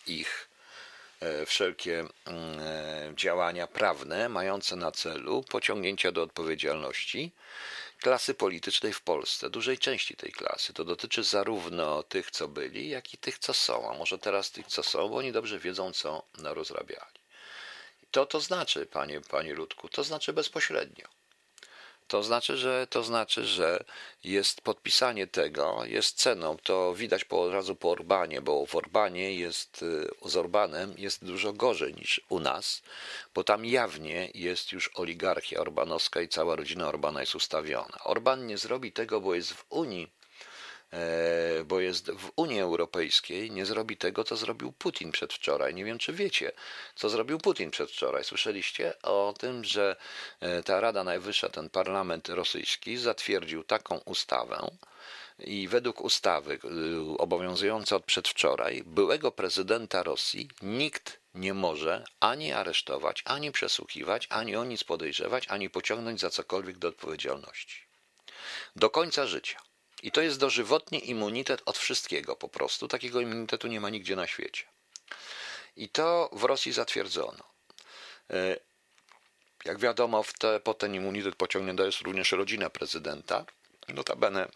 ich, 0.06 0.48
e, 0.52 0.55
wszelkie 1.46 1.98
mm, 1.98 2.60
e, 2.60 3.12
działania 3.14 3.66
prawne 3.66 4.28
mające 4.28 4.76
na 4.76 4.92
celu 4.92 5.42
pociągnięcia 5.42 6.12
do 6.12 6.22
odpowiedzialności 6.22 7.32
klasy 8.00 8.34
politycznej 8.34 8.92
w 8.92 9.00
Polsce, 9.00 9.50
dużej 9.50 9.78
części 9.78 10.16
tej 10.16 10.32
klasy. 10.32 10.72
To 10.72 10.84
dotyczy 10.84 11.22
zarówno 11.24 12.02
tych, 12.02 12.30
co 12.30 12.48
byli, 12.48 12.88
jak 12.88 13.14
i 13.14 13.18
tych, 13.18 13.38
co 13.38 13.54
są, 13.54 13.90
a 13.90 13.94
może 13.94 14.18
teraz 14.18 14.50
tych, 14.50 14.66
co 14.66 14.82
są, 14.82 15.08
bo 15.08 15.16
oni 15.16 15.32
dobrze 15.32 15.58
wiedzą, 15.58 15.92
co 15.92 16.22
rozrabiali. 16.42 17.20
To 18.10 18.26
to 18.26 18.40
znaczy, 18.40 18.86
panie, 18.86 19.20
panie 19.20 19.54
Ludku, 19.54 19.88
to 19.88 20.04
znaczy 20.04 20.32
bezpośrednio. 20.32 21.15
To 22.08 22.22
znaczy, 22.22 22.56
że 22.56 22.86
to 22.90 23.02
znaczy, 23.02 23.44
że 23.44 23.84
jest 24.24 24.60
podpisanie 24.60 25.26
tego, 25.26 25.84
jest 25.84 26.16
ceną. 26.18 26.56
To 26.62 26.94
widać 26.94 27.24
po, 27.24 27.42
od 27.42 27.52
razu 27.52 27.76
po 27.76 27.90
Orbanie, 27.90 28.40
bo 28.40 28.66
w 28.66 28.74
Orbanie 28.74 29.34
jest 29.34 29.82
y, 29.82 30.08
z 30.24 30.36
Orbanem 30.36 30.94
jest 30.98 31.24
dużo 31.24 31.52
gorzej 31.52 31.94
niż 31.94 32.20
u 32.28 32.40
nas, 32.40 32.82
bo 33.34 33.44
tam 33.44 33.64
jawnie 33.64 34.30
jest 34.34 34.72
już 34.72 34.90
oligarchia 34.94 35.60
orbanowska 35.60 36.20
i 36.20 36.28
cała 36.28 36.56
rodzina 36.56 36.88
Orbana 36.88 37.20
jest 37.20 37.34
ustawiona. 37.34 37.98
Orban 38.04 38.46
nie 38.46 38.58
zrobi 38.58 38.92
tego, 38.92 39.20
bo 39.20 39.34
jest 39.34 39.52
w 39.52 39.64
Unii 39.68 40.15
bo 41.64 41.80
jest 41.80 42.10
w 42.10 42.30
Unii 42.36 42.60
Europejskiej, 42.60 43.50
nie 43.50 43.66
zrobi 43.66 43.96
tego, 43.96 44.24
co 44.24 44.36
zrobił 44.36 44.72
Putin 44.72 45.12
przedwczoraj. 45.12 45.74
Nie 45.74 45.84
wiem, 45.84 45.98
czy 45.98 46.12
wiecie, 46.12 46.52
co 46.94 47.08
zrobił 47.08 47.38
Putin 47.38 47.70
przedwczoraj. 47.70 48.24
Słyszeliście 48.24 49.02
o 49.02 49.34
tym, 49.38 49.64
że 49.64 49.96
e, 50.40 50.62
ta 50.62 50.80
Rada 50.80 51.04
Najwyższa, 51.04 51.48
ten 51.48 51.70
parlament 51.70 52.28
rosyjski 52.28 52.96
zatwierdził 52.96 53.64
taką 53.64 53.98
ustawę, 53.98 54.70
i 55.38 55.68
według 55.68 56.00
ustawy 56.00 56.58
e, 56.64 57.18
obowiązującej 57.18 57.96
od 57.96 58.04
przedwczoraj, 58.04 58.82
byłego 58.86 59.32
prezydenta 59.32 60.02
Rosji 60.02 60.48
nikt 60.62 61.20
nie 61.34 61.54
może 61.54 62.04
ani 62.20 62.52
aresztować, 62.52 63.22
ani 63.24 63.52
przesłuchiwać, 63.52 64.26
ani 64.30 64.56
o 64.56 64.64
nic 64.64 64.84
podejrzewać, 64.84 65.48
ani 65.48 65.70
pociągnąć 65.70 66.20
za 66.20 66.30
cokolwiek 66.30 66.78
do 66.78 66.88
odpowiedzialności. 66.88 67.82
Do 68.76 68.90
końca 68.90 69.26
życia. 69.26 69.65
I 70.06 70.10
to 70.10 70.20
jest 70.20 70.38
dożywotni 70.38 71.10
immunitet 71.10 71.62
od 71.64 71.78
wszystkiego 71.78 72.36
po 72.36 72.48
prostu. 72.48 72.88
Takiego 72.88 73.20
immunitetu 73.20 73.68
nie 73.68 73.80
ma 73.80 73.90
nigdzie 73.90 74.16
na 74.16 74.26
świecie. 74.26 74.64
I 75.76 75.88
to 75.88 76.30
w 76.32 76.44
Rosji 76.44 76.72
zatwierdzono. 76.72 77.44
E, 78.30 78.56
jak 79.64 79.78
wiadomo, 79.78 80.24
te, 80.38 80.60
po 80.60 80.74
ten 80.74 80.94
immunitet 80.94 81.36
pociągnięta 81.36 81.84
jest 81.84 82.00
również 82.00 82.32
rodzina 82.32 82.70
prezydenta. 82.70 83.44
Notabene 83.88 84.48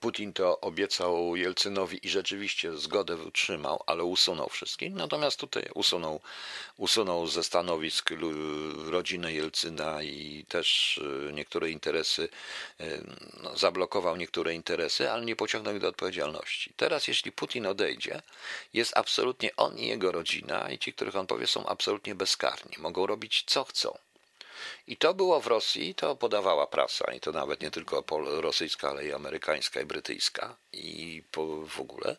Putin 0.00 0.32
to 0.32 0.60
obiecał 0.60 1.36
Jelcynowi 1.36 2.06
i 2.06 2.08
rzeczywiście 2.08 2.76
zgodę 2.76 3.16
utrzymał, 3.16 3.82
ale 3.86 4.04
usunął 4.04 4.48
wszystkich. 4.48 4.94
Natomiast 4.94 5.40
tutaj 5.40 5.68
usunął, 5.74 6.20
usunął 6.76 7.26
ze 7.26 7.42
stanowisk 7.42 8.10
rodziny 8.86 9.32
Jelcyna 9.32 10.02
i 10.02 10.44
też 10.48 11.00
e, 11.28 11.32
niektóre 11.32 11.70
interesy, 11.70 12.28
e, 12.80 12.84
no, 13.42 13.56
zablokował 13.56 14.16
niektóre 14.16 14.54
interesy, 14.54 15.10
ale 15.10 15.24
nie 15.24 15.36
pociągnął 15.36 15.74
ich 15.74 15.80
do 15.80 15.88
odpowiedzialności. 15.88 16.72
Teraz, 16.76 17.08
jeśli 17.08 17.32
Putin 17.32 17.66
odejdzie, 17.66 18.22
jest 18.72 18.96
absolutnie 18.96 19.56
on 19.56 19.78
i 19.78 19.86
jego 19.86 20.12
rodzina 20.12 20.70
i 20.70 20.78
ci, 20.78 20.92
których 20.92 21.16
on 21.16 21.26
powie, 21.26 21.46
są 21.46 21.66
absolutnie 21.66 22.14
bezkarni. 22.14 22.72
Mogą 22.78 23.06
robić 23.06 23.44
co 23.46 23.64
chcą. 23.64 23.98
I 24.86 24.96
to 24.96 25.14
było 25.14 25.40
w 25.40 25.46
Rosji, 25.46 25.94
to 25.94 26.16
podawała 26.16 26.66
prasa, 26.66 27.12
i 27.12 27.20
to 27.20 27.32
nawet 27.32 27.60
nie 27.60 27.70
tylko 27.70 28.04
rosyjska, 28.40 28.90
ale 28.90 29.06
i 29.06 29.12
amerykańska, 29.12 29.80
i 29.80 29.84
brytyjska, 29.84 30.56
i 30.72 31.22
w 31.68 31.80
ogóle. 31.80 32.16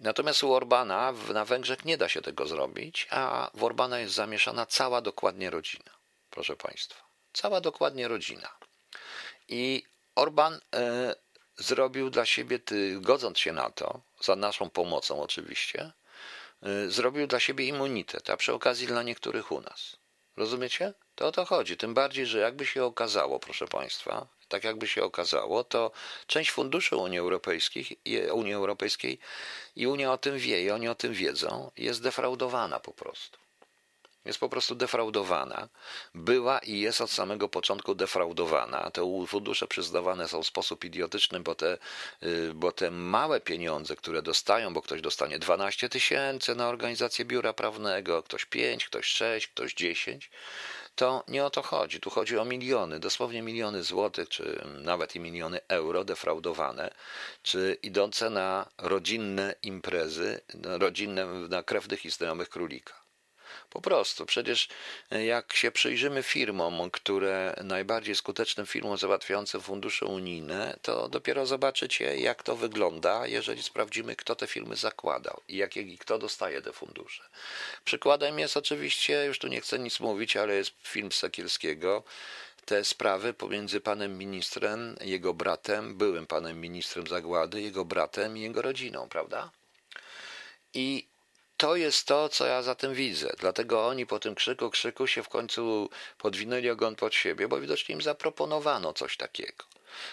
Natomiast 0.00 0.44
u 0.44 0.52
Orbana 0.52 1.12
na 1.34 1.44
Węgrzech 1.44 1.84
nie 1.84 1.96
da 1.96 2.08
się 2.08 2.22
tego 2.22 2.46
zrobić, 2.46 3.06
a 3.10 3.50
w 3.54 3.64
Orbana 3.64 3.98
jest 3.98 4.14
zamieszana 4.14 4.66
cała 4.66 5.00
dokładnie 5.00 5.50
rodzina, 5.50 5.90
proszę 6.30 6.56
Państwa. 6.56 7.02
Cała 7.32 7.60
dokładnie 7.60 8.08
rodzina. 8.08 8.50
I 9.48 9.82
Orban 10.14 10.60
e, 10.74 11.14
zrobił 11.56 12.10
dla 12.10 12.26
siebie, 12.26 12.58
ty, 12.58 13.00
godząc 13.00 13.38
się 13.38 13.52
na 13.52 13.70
to, 13.70 14.00
za 14.20 14.36
naszą 14.36 14.70
pomocą 14.70 15.22
oczywiście, 15.22 15.92
e, 16.62 16.88
zrobił 16.88 17.26
dla 17.26 17.40
siebie 17.40 17.64
immunitet, 17.66 18.30
a 18.30 18.36
przy 18.36 18.52
okazji 18.52 18.86
dla 18.86 19.02
niektórych 19.02 19.52
u 19.52 19.60
nas. 19.60 19.96
Rozumiecie? 20.36 20.92
To 21.14 21.26
o 21.26 21.32
to 21.32 21.44
chodzi. 21.44 21.76
Tym 21.76 21.94
bardziej, 21.94 22.26
że 22.26 22.38
jakby 22.38 22.66
się 22.66 22.84
okazało, 22.84 23.38
proszę 23.40 23.66
Państwa, 23.66 24.26
tak 24.48 24.64
jakby 24.64 24.86
się 24.86 25.04
okazało, 25.04 25.64
to 25.64 25.90
część 26.26 26.50
funduszy 26.50 26.96
Unii 26.96 27.18
Europejskiej, 27.18 27.98
Unii 28.32 28.54
Europejskiej 28.54 29.18
i 29.76 29.86
Unia 29.86 30.12
o 30.12 30.18
tym 30.18 30.38
wie, 30.38 30.62
i 30.62 30.70
oni 30.70 30.88
o 30.88 30.94
tym 30.94 31.12
wiedzą, 31.12 31.70
jest 31.76 32.02
defraudowana 32.02 32.80
po 32.80 32.92
prostu. 32.92 33.41
Jest 34.24 34.38
po 34.38 34.48
prostu 34.48 34.74
defraudowana. 34.74 35.68
Była 36.14 36.58
i 36.58 36.78
jest 36.78 37.00
od 37.00 37.10
samego 37.10 37.48
początku 37.48 37.94
defraudowana. 37.94 38.90
Te 38.90 39.24
fundusze 39.26 39.66
przyznawane 39.66 40.28
są 40.28 40.42
w 40.42 40.46
sposób 40.46 40.84
idiotyczny, 40.84 41.40
bo 41.40 41.54
te, 41.54 41.78
y, 42.22 42.52
bo 42.54 42.72
te 42.72 42.90
małe 42.90 43.40
pieniądze, 43.40 43.96
które 43.96 44.22
dostają, 44.22 44.74
bo 44.74 44.82
ktoś 44.82 45.00
dostanie 45.00 45.38
12 45.38 45.88
tysięcy 45.88 46.54
na 46.54 46.68
organizację 46.68 47.24
biura 47.24 47.52
prawnego, 47.52 48.22
ktoś 48.22 48.44
5, 48.44 48.86
ktoś 48.86 49.06
6, 49.06 49.46
ktoś 49.46 49.74
10, 49.74 50.30
to 50.94 51.24
nie 51.28 51.44
o 51.44 51.50
to 51.50 51.62
chodzi. 51.62 52.00
Tu 52.00 52.10
chodzi 52.10 52.38
o 52.38 52.44
miliony, 52.44 53.00
dosłownie 53.00 53.42
miliony 53.42 53.82
złotych, 53.82 54.28
czy 54.28 54.64
nawet 54.78 55.16
i 55.16 55.20
miliony 55.20 55.60
euro 55.68 56.04
defraudowane, 56.04 56.94
czy 57.42 57.78
idące 57.82 58.30
na 58.30 58.68
rodzinne 58.78 59.54
imprezy, 59.62 60.40
rodzinne, 60.62 61.26
na 61.26 61.62
krewnych 61.62 62.04
i 62.04 62.10
znajomych 62.10 62.48
królika. 62.48 63.01
Po 63.72 63.80
prostu, 63.80 64.26
przecież 64.26 64.68
e, 65.10 65.24
jak 65.24 65.52
się 65.52 65.70
przyjrzymy 65.70 66.22
firmom, 66.22 66.90
które 66.90 67.54
najbardziej 67.64 68.16
skutecznym 68.16 68.66
firmom 68.66 68.98
załatwiającym 68.98 69.60
fundusze 69.60 70.06
unijne, 70.06 70.78
to 70.82 71.08
dopiero 71.08 71.46
zobaczycie, 71.46 72.16
jak 72.16 72.42
to 72.42 72.56
wygląda, 72.56 73.26
jeżeli 73.26 73.62
sprawdzimy, 73.62 74.16
kto 74.16 74.34
te 74.36 74.46
firmy 74.46 74.76
zakładał 74.76 75.40
i, 75.48 75.56
jak, 75.56 75.76
i 75.76 75.98
kto 75.98 76.18
dostaje 76.18 76.62
te 76.62 76.72
fundusze. 76.72 77.22
Przykładem 77.84 78.38
jest 78.38 78.56
oczywiście, 78.56 79.24
już 79.24 79.38
tu 79.38 79.48
nie 79.48 79.60
chcę 79.60 79.78
nic 79.78 80.00
mówić, 80.00 80.36
ale 80.36 80.54
jest 80.54 80.72
film 80.82 81.12
Sekielskiego, 81.12 82.02
te 82.64 82.84
sprawy 82.84 83.34
pomiędzy 83.34 83.80
panem 83.80 84.18
ministrem, 84.18 84.96
jego 85.00 85.34
bratem, 85.34 85.96
byłym 85.96 86.26
panem 86.26 86.60
ministrem 86.60 87.06
zagłady, 87.06 87.62
jego 87.62 87.84
bratem 87.84 88.38
i 88.38 88.40
jego 88.40 88.62
rodziną, 88.62 89.08
prawda? 89.08 89.50
I 90.74 91.11
to 91.62 91.76
jest 91.76 92.06
to, 92.06 92.28
co 92.28 92.46
ja 92.46 92.62
za 92.62 92.74
tym 92.74 92.94
widzę. 92.94 93.32
Dlatego 93.38 93.86
oni 93.86 94.06
po 94.06 94.18
tym 94.18 94.34
krzyku, 94.34 94.70
krzyku 94.70 95.06
się 95.06 95.22
w 95.22 95.28
końcu 95.28 95.90
podwinęli 96.18 96.70
ogon 96.70 96.96
pod 96.96 97.14
siebie, 97.14 97.48
bo 97.48 97.60
widocznie 97.60 97.94
im 97.94 98.02
zaproponowano 98.02 98.92
coś 98.92 99.16
takiego. 99.16 99.64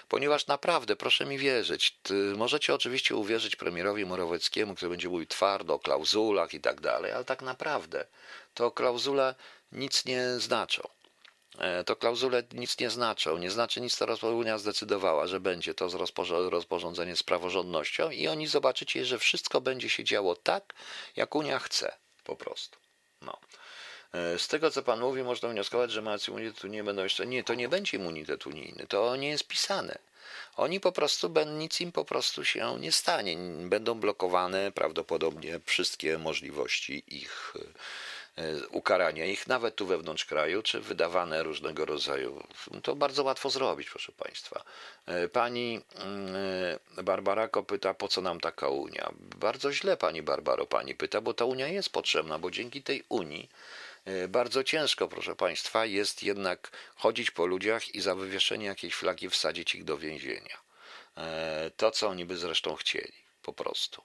Ponieważ 0.09 0.47
naprawdę, 0.47 0.95
proszę 0.95 1.25
mi 1.25 1.37
wierzyć, 1.37 1.97
możecie 2.35 2.73
oczywiście 2.73 3.15
uwierzyć 3.15 3.55
premierowi 3.55 4.05
Morawieckiemu, 4.05 4.75
który 4.75 4.89
będzie 4.89 5.09
mówił 5.09 5.27
twardo 5.27 5.73
o 5.73 5.79
klauzulach 5.79 6.53
i 6.53 6.61
tak 6.61 6.81
dalej, 6.81 7.11
ale 7.11 7.25
tak 7.25 7.41
naprawdę 7.41 8.05
to 8.53 8.71
klauzule 8.71 9.35
nic 9.71 10.05
nie 10.05 10.23
znaczą. 10.37 10.87
E, 11.59 11.83
to 11.83 11.95
klauzule 11.95 12.43
nic 12.53 12.79
nie 12.79 12.89
znaczą. 12.89 13.37
Nie 13.37 13.51
znaczy 13.51 13.81
nic, 13.81 13.97
to 13.97 14.35
Unia 14.35 14.57
zdecydowała, 14.57 15.27
że 15.27 15.39
będzie 15.39 15.73
to 15.73 15.89
rozporządzenie 16.49 17.15
z 17.15 17.23
praworządnością 17.23 18.09
i 18.09 18.27
oni 18.27 18.47
zobaczycie, 18.47 19.05
że 19.05 19.19
wszystko 19.19 19.61
będzie 19.61 19.89
się 19.89 20.03
działo 20.03 20.35
tak, 20.35 20.73
jak 21.15 21.35
Unia 21.35 21.59
chce 21.59 21.95
po 22.23 22.35
prostu. 22.35 22.77
No. 23.21 23.37
E, 24.13 24.39
z 24.39 24.47
tego, 24.47 24.71
co 24.71 24.83
Pan 24.83 24.99
mówi, 24.99 25.23
można 25.23 25.49
wnioskować, 25.49 25.91
że 25.91 26.01
mając 26.01 26.27
immunitet 26.27 26.63
nie 26.63 26.83
będą 26.83 27.03
jeszcze... 27.03 27.25
Nie, 27.27 27.43
to 27.43 27.53
nie 27.53 27.69
będzie 27.69 27.97
immunitet 27.97 28.47
unijny, 28.47 28.87
to 28.87 29.15
nie 29.15 29.29
jest 29.29 29.47
pisane. 29.47 29.97
Oni 30.55 30.79
po 30.79 30.91
prostu, 30.91 31.33
nic 31.57 31.81
im 31.81 31.91
po 31.91 32.05
prostu 32.05 32.45
się 32.45 32.79
nie 32.79 32.91
stanie. 32.91 33.37
Będą 33.69 33.99
blokowane 33.99 34.71
prawdopodobnie 34.71 35.59
wszystkie 35.65 36.17
możliwości 36.17 37.03
ich 37.07 37.53
ukarania 38.71 39.25
ich, 39.25 39.47
nawet 39.47 39.75
tu 39.75 39.85
wewnątrz 39.85 40.25
kraju, 40.25 40.61
czy 40.61 40.81
wydawane 40.81 41.43
różnego 41.43 41.85
rodzaju. 41.85 42.43
To 42.83 42.95
bardzo 42.95 43.23
łatwo 43.23 43.49
zrobić, 43.49 43.89
proszę 43.89 44.11
Państwa. 44.11 44.63
Pani 45.33 45.81
mm, 45.95 46.33
Barbarako 47.03 47.63
pyta, 47.63 47.93
po 47.93 48.07
co 48.07 48.21
nam 48.21 48.39
taka 48.39 48.69
Unia? 48.69 49.09
Bardzo 49.19 49.73
źle 49.73 49.97
Pani 49.97 50.21
Barbaro 50.21 50.65
Pani 50.65 50.95
pyta, 50.95 51.21
bo 51.21 51.33
ta 51.33 51.45
Unia 51.45 51.67
jest 51.67 51.89
potrzebna, 51.89 52.39
bo 52.39 52.51
dzięki 52.51 52.83
tej 52.83 53.03
Unii 53.09 53.49
E, 54.05 54.27
bardzo 54.27 54.63
ciężko, 54.63 55.07
proszę 55.07 55.35
Państwa, 55.35 55.85
jest 55.85 56.23
jednak 56.23 56.71
chodzić 56.95 57.31
po 57.31 57.45
ludziach 57.45 57.95
i 57.95 58.01
za 58.01 58.15
wywieszenie 58.15 58.65
jakiejś 58.65 58.93
flagi 58.93 59.29
wsadzić 59.29 59.75
ich 59.75 59.83
do 59.83 59.97
więzienia. 59.97 60.57
E, 61.17 61.71
to, 61.77 61.91
co 61.91 62.07
oni 62.07 62.25
by 62.25 62.37
zresztą 62.37 62.75
chcieli, 62.75 63.13
po 63.43 63.53
prostu. 63.53 64.03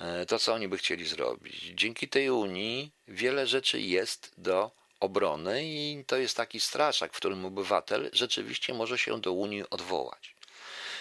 E, 0.00 0.26
to, 0.26 0.38
co 0.38 0.54
oni 0.54 0.68
by 0.68 0.78
chcieli 0.78 1.06
zrobić. 1.06 1.56
Dzięki 1.74 2.08
tej 2.08 2.30
Unii 2.30 2.92
wiele 3.08 3.46
rzeczy 3.46 3.80
jest 3.80 4.34
do 4.38 4.70
obrony 5.00 5.64
i 5.64 6.04
to 6.06 6.16
jest 6.16 6.36
taki 6.36 6.60
straszak, 6.60 7.12
w 7.12 7.16
którym 7.16 7.44
obywatel 7.44 8.10
rzeczywiście 8.12 8.74
może 8.74 8.98
się 8.98 9.20
do 9.20 9.32
Unii 9.32 9.70
odwołać. 9.70 10.34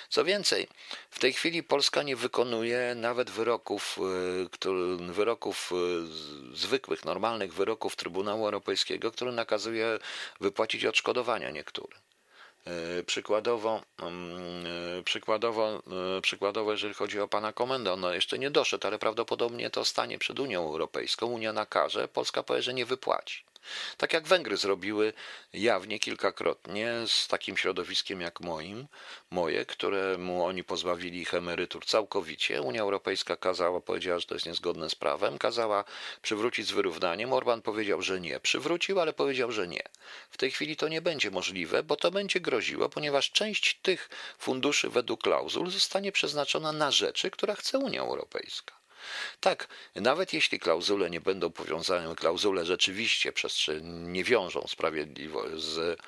Co 0.09 0.25
więcej, 0.25 0.67
w 1.11 1.19
tej 1.19 1.33
chwili 1.33 1.63
Polska 1.63 2.03
nie 2.03 2.15
wykonuje 2.15 2.95
nawet 2.95 3.29
wyroków, 3.29 3.99
e, 5.09 5.13
wyroków 5.13 5.71
e, 5.71 6.55
zwykłych, 6.55 7.05
normalnych 7.05 7.53
wyroków 7.53 7.95
Trybunału 7.95 8.45
Europejskiego, 8.45 9.11
który 9.11 9.31
nakazuje 9.31 9.99
wypłacić 10.39 10.85
odszkodowania 10.85 11.51
niektórym. 11.51 11.99
E, 12.67 13.03
przykładowo, 13.03 13.81
mm, 13.99 15.03
przykładowo, 15.03 15.83
przykładowo, 16.21 16.71
jeżeli 16.71 16.93
chodzi 16.93 17.19
o 17.19 17.27
pana 17.27 17.53
komendę, 17.53 17.93
on 17.93 18.03
jeszcze 18.13 18.39
nie 18.39 18.51
doszedł, 18.51 18.87
ale 18.87 18.99
prawdopodobnie 18.99 19.69
to 19.69 19.85
stanie 19.85 20.19
przed 20.19 20.39
Unią 20.39 20.63
Europejską. 20.63 21.25
Unia 21.25 21.53
nakaże, 21.53 22.07
Polska 22.07 22.43
powie, 22.43 22.61
że 22.61 22.73
nie 22.73 22.85
wypłaci. 22.85 23.43
Tak 23.97 24.13
jak 24.13 24.27
Węgry 24.27 24.57
zrobiły 24.57 25.13
jawnie 25.53 25.99
kilkakrotnie 25.99 26.93
z 27.07 27.27
takim 27.27 27.57
środowiskiem 27.57 28.21
jak 28.21 28.39
moim, 28.41 28.87
moje, 29.31 29.65
któremu 29.65 30.45
oni 30.45 30.63
pozbawili 30.63 31.19
ich 31.19 31.33
emerytur 31.33 31.85
całkowicie. 31.85 32.61
Unia 32.61 32.81
Europejska 32.81 33.35
kazała, 33.35 33.81
powiedziała, 33.81 34.19
że 34.19 34.25
to 34.25 34.33
jest 34.33 34.45
niezgodne 34.45 34.89
z 34.89 34.95
prawem, 34.95 35.37
kazała 35.37 35.83
przywrócić 36.21 36.67
z 36.67 36.71
wyrównaniem. 36.71 37.33
Orban 37.33 37.61
powiedział, 37.61 38.01
że 38.01 38.21
nie. 38.21 38.39
Przywrócił, 38.39 38.99
ale 38.99 39.13
powiedział, 39.13 39.51
że 39.51 39.67
nie. 39.67 39.83
W 40.29 40.37
tej 40.37 40.51
chwili 40.51 40.75
to 40.75 40.87
nie 40.87 41.01
będzie 41.01 41.31
możliwe, 41.31 41.83
bo 41.83 41.95
to 41.95 42.11
będzie 42.11 42.39
groziło, 42.39 42.89
ponieważ 42.89 43.31
część 43.31 43.79
tych 43.81 44.09
funduszy 44.37 44.89
według 44.89 45.23
klauzul 45.23 45.71
zostanie 45.71 46.11
przeznaczona 46.11 46.71
na 46.71 46.91
rzeczy, 46.91 47.31
które 47.31 47.55
chce 47.55 47.77
Unia 47.77 48.01
Europejska. 48.01 48.76
Tak, 49.39 49.67
nawet 49.95 50.33
jeśli 50.33 50.59
klauzule 50.59 51.09
nie 51.09 51.21
będą 51.21 51.51
powiązane, 51.51 52.15
klauzule 52.15 52.65
rzeczywiście 52.65 53.31
nie 53.83 54.23
wiążą 54.23 54.67
z, 55.53 55.99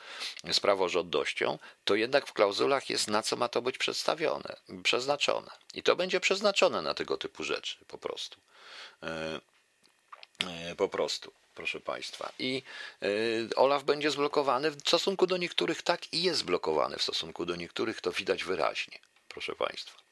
praworządnością, 0.60 1.60
to 1.86 1.96
jednak 1.96 2.28
w 2.28 2.34
klauzulach 2.34 2.90
jest 2.90 3.08
na 3.08 3.22
co 3.22 3.36
ma 3.36 3.48
to 3.48 3.62
być 3.62 3.78
przedstawione, 3.78 4.56
przeznaczone. 4.84 5.52
I 5.74 5.84
to 5.84 5.96
będzie 5.96 6.20
przeznaczone 6.20 6.82
na 6.82 6.94
tego 6.94 7.18
typu 7.18 7.44
rzeczy 7.44 7.78
po 7.88 7.98
prostu. 7.98 8.38
E, 9.04 9.40
e, 10.48 10.76
po 10.76 10.90
prostu 10.90 11.32
proszę 11.60 11.80
Państwa. 11.80 12.32
I 12.40 12.64
e, 13.02 13.08
Olaf 13.56 13.84
będzie 13.84 14.12
zblokowany 14.12 14.72
w 14.72 14.80
stosunku 14.80 15.28
do 15.28 15.38
niektórych 15.38 15.82
tak 15.82 16.14
i 16.14 16.24
jest 16.24 16.40
zblokowany 16.40 16.98
w 16.98 17.04
stosunku 17.04 17.46
do 17.46 17.56
niektórych, 17.56 18.02
to 18.02 18.12
widać 18.12 18.44
wyraźnie, 18.44 19.00
proszę 19.28 19.56
Państwa. 19.56 20.09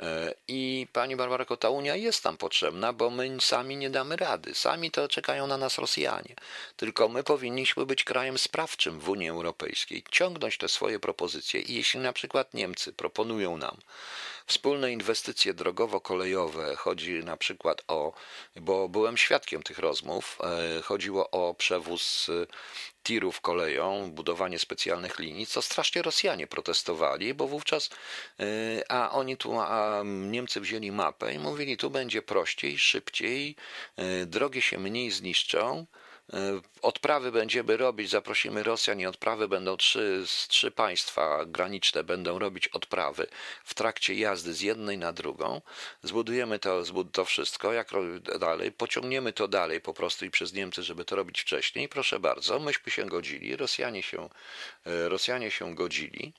E, 0.00 0.34
I 0.48 0.86
pani 0.92 1.16
Barbara 1.16 1.44
ta 1.44 1.70
Unia 1.70 1.96
jest 1.96 2.22
tam 2.22 2.36
potrzebna, 2.36 2.92
bo 2.92 3.10
my 3.10 3.36
sami 3.40 3.76
nie 3.76 3.90
damy 3.90 4.16
rady. 4.16 4.54
Sami 4.54 4.90
to 4.90 5.08
czekają 5.08 5.46
na 5.46 5.56
nas 5.56 5.78
Rosjanie. 5.78 6.34
Tylko 6.76 7.08
my 7.08 7.22
powinniśmy 7.24 7.86
być 7.86 8.04
krajem 8.04 8.38
sprawczym 8.38 9.00
w 9.00 9.08
Unii 9.08 9.28
Europejskiej, 9.28 10.04
ciągnąć 10.10 10.58
te 10.58 10.68
swoje 10.68 10.98
propozycje. 11.00 11.60
I 11.60 11.74
jeśli 11.74 12.00
na 12.00 12.12
przykład 12.12 12.54
Niemcy 12.54 12.92
proponują 12.92 13.56
nam 13.56 13.76
wspólne 14.46 14.92
inwestycje 14.92 15.54
drogowo-kolejowe, 15.54 16.76
chodzi 16.76 17.24
na 17.24 17.36
przykład 17.36 17.82
o, 17.88 18.12
bo 18.56 18.88
byłem 18.88 19.16
świadkiem 19.16 19.62
tych 19.62 19.78
rozmów, 19.78 20.38
e, 20.40 20.82
chodziło 20.82 21.30
o 21.30 21.54
przewóz 21.54 22.30
tirów 23.08 23.40
koleją, 23.40 24.10
budowanie 24.12 24.58
specjalnych 24.58 25.18
linii, 25.18 25.46
co 25.46 25.62
strasznie 25.62 26.02
Rosjanie 26.02 26.46
protestowali, 26.46 27.34
bo 27.34 27.46
wówczas, 27.46 27.90
e, 28.40 28.92
a 28.92 29.10
oni 29.10 29.36
tu, 29.36 29.60
a 29.60 30.02
Niemcy 30.04 30.60
wzięli 30.60 30.92
mapę 30.92 31.34
i 31.34 31.38
mówili, 31.38 31.76
tu 31.76 31.90
będzie 31.90 32.22
prościej, 32.22 32.78
szybciej, 32.78 33.56
e, 33.96 34.26
drogi 34.26 34.62
się 34.62 34.78
mniej 34.78 35.10
zniszczą, 35.10 35.86
odprawy 36.82 37.32
będziemy 37.32 37.76
robić, 37.76 38.10
zaprosimy 38.10 38.62
Rosjan 38.62 39.00
i 39.00 39.06
odprawy 39.06 39.48
będą 39.48 39.76
trzy, 39.76 40.24
trzy 40.48 40.70
państwa 40.70 41.44
graniczne 41.46 42.04
będą 42.04 42.38
robić 42.38 42.68
odprawy 42.68 43.26
w 43.64 43.74
trakcie 43.74 44.14
jazdy 44.14 44.54
z 44.54 44.60
jednej 44.60 44.98
na 44.98 45.12
drugą. 45.12 45.60
Zbudujemy 46.02 46.58
to, 46.58 46.82
to 47.12 47.24
wszystko, 47.24 47.72
jak 47.72 47.90
dalej, 48.40 48.72
pociągniemy 48.72 49.32
to 49.32 49.48
dalej 49.48 49.80
po 49.80 49.94
prostu 49.94 50.24
i 50.24 50.30
przez 50.30 50.52
Niemcy, 50.52 50.82
żeby 50.82 51.04
to 51.04 51.16
robić 51.16 51.40
wcześniej. 51.40 51.88
Proszę 51.88 52.20
bardzo, 52.20 52.58
myśmy 52.58 52.92
się 52.92 53.06
godzili, 53.06 53.56
Rosjanie 53.56 54.02
się, 54.02 54.28
e, 54.86 55.08
Rosjanie 55.08 55.50
się 55.50 55.74
godzili. 55.74 56.32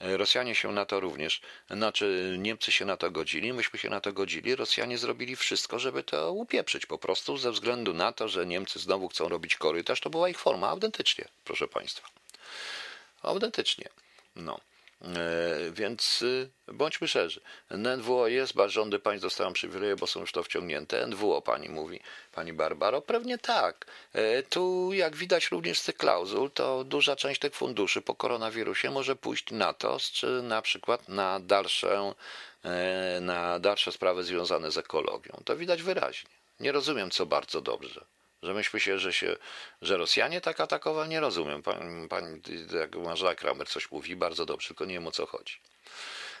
Rosjanie 0.00 0.54
się 0.54 0.72
na 0.72 0.84
to 0.84 1.00
również, 1.00 1.40
znaczy 1.70 2.36
Niemcy 2.38 2.72
się 2.72 2.84
na 2.84 2.96
to 2.96 3.10
godzili, 3.10 3.52
myśmy 3.52 3.78
się 3.78 3.90
na 3.90 4.00
to 4.00 4.12
godzili, 4.12 4.56
Rosjanie 4.56 4.98
zrobili 4.98 5.36
wszystko, 5.36 5.78
żeby 5.78 6.02
to 6.02 6.32
upieprzyć 6.32 6.86
po 6.86 6.98
prostu 6.98 7.36
ze 7.36 7.52
względu 7.52 7.94
na 7.94 8.12
to, 8.12 8.28
że 8.28 8.46
Niemcy 8.46 8.78
znowu 8.78 9.08
chcą 9.08 9.28
robić 9.28 9.56
korytarz, 9.56 10.00
to 10.00 10.10
była 10.10 10.28
ich 10.28 10.38
forma, 10.38 10.68
autentycznie, 10.68 11.28
proszę 11.44 11.68
Państwa. 11.68 12.08
Autentycznie. 13.22 13.88
No. 14.36 14.60
E, 15.02 15.70
więc 15.70 16.22
y, 16.22 16.50
bądźmy 16.66 17.08
szczerzy. 17.08 17.40
NWO 17.70 18.28
jest, 18.28 18.54
rządy 18.66 18.98
państw 18.98 19.22
dostają 19.22 19.52
przywileje, 19.52 19.96
bo 19.96 20.06
są 20.06 20.20
już 20.20 20.32
to 20.32 20.42
wciągnięte. 20.42 21.06
NWO 21.06 21.42
pani 21.42 21.68
mówi, 21.68 22.00
pani 22.32 22.52
Barbaro. 22.52 23.02
Pewnie 23.02 23.38
tak. 23.38 23.86
E, 24.12 24.42
tu, 24.42 24.92
jak 24.92 25.16
widać 25.16 25.50
również 25.50 25.78
z 25.78 25.84
tych 25.84 25.96
klauzul, 25.96 26.50
to 26.50 26.84
duża 26.84 27.16
część 27.16 27.40
tych 27.40 27.54
funduszy 27.54 28.02
po 28.02 28.14
koronawirusie 28.14 28.90
może 28.90 29.16
pójść 29.16 29.50
na 29.50 29.72
to, 29.72 29.98
czy 30.12 30.26
na 30.42 30.62
przykład 30.62 31.08
na 31.08 31.40
dalsze, 31.40 32.14
e, 32.64 33.18
na 33.20 33.58
dalsze 33.58 33.92
sprawy 33.92 34.24
związane 34.24 34.70
z 34.70 34.78
ekologią. 34.78 35.42
To 35.44 35.56
widać 35.56 35.82
wyraźnie. 35.82 36.30
Nie 36.60 36.72
rozumiem, 36.72 37.10
co 37.10 37.26
bardzo 37.26 37.60
dobrze. 37.60 38.04
Że 38.42 38.54
myślmy 38.54 38.80
się, 38.80 38.98
że 38.98 39.12
się, 39.12 39.36
że 39.82 39.96
Rosjanie 39.96 40.40
tak 40.40 40.60
atakowali, 40.60 41.10
nie 41.10 41.20
rozumiem. 41.20 41.62
Pan, 41.62 42.08
pan 42.08 42.40
jak 42.80 42.96
Marszałek 42.96 43.38
Kramer 43.38 43.68
coś 43.68 43.90
mówi, 43.90 44.16
bardzo 44.16 44.46
dobrze, 44.46 44.68
tylko 44.68 44.84
nie 44.84 44.94
wiem 44.94 45.06
o 45.06 45.12
co 45.12 45.26
chodzi. 45.26 45.60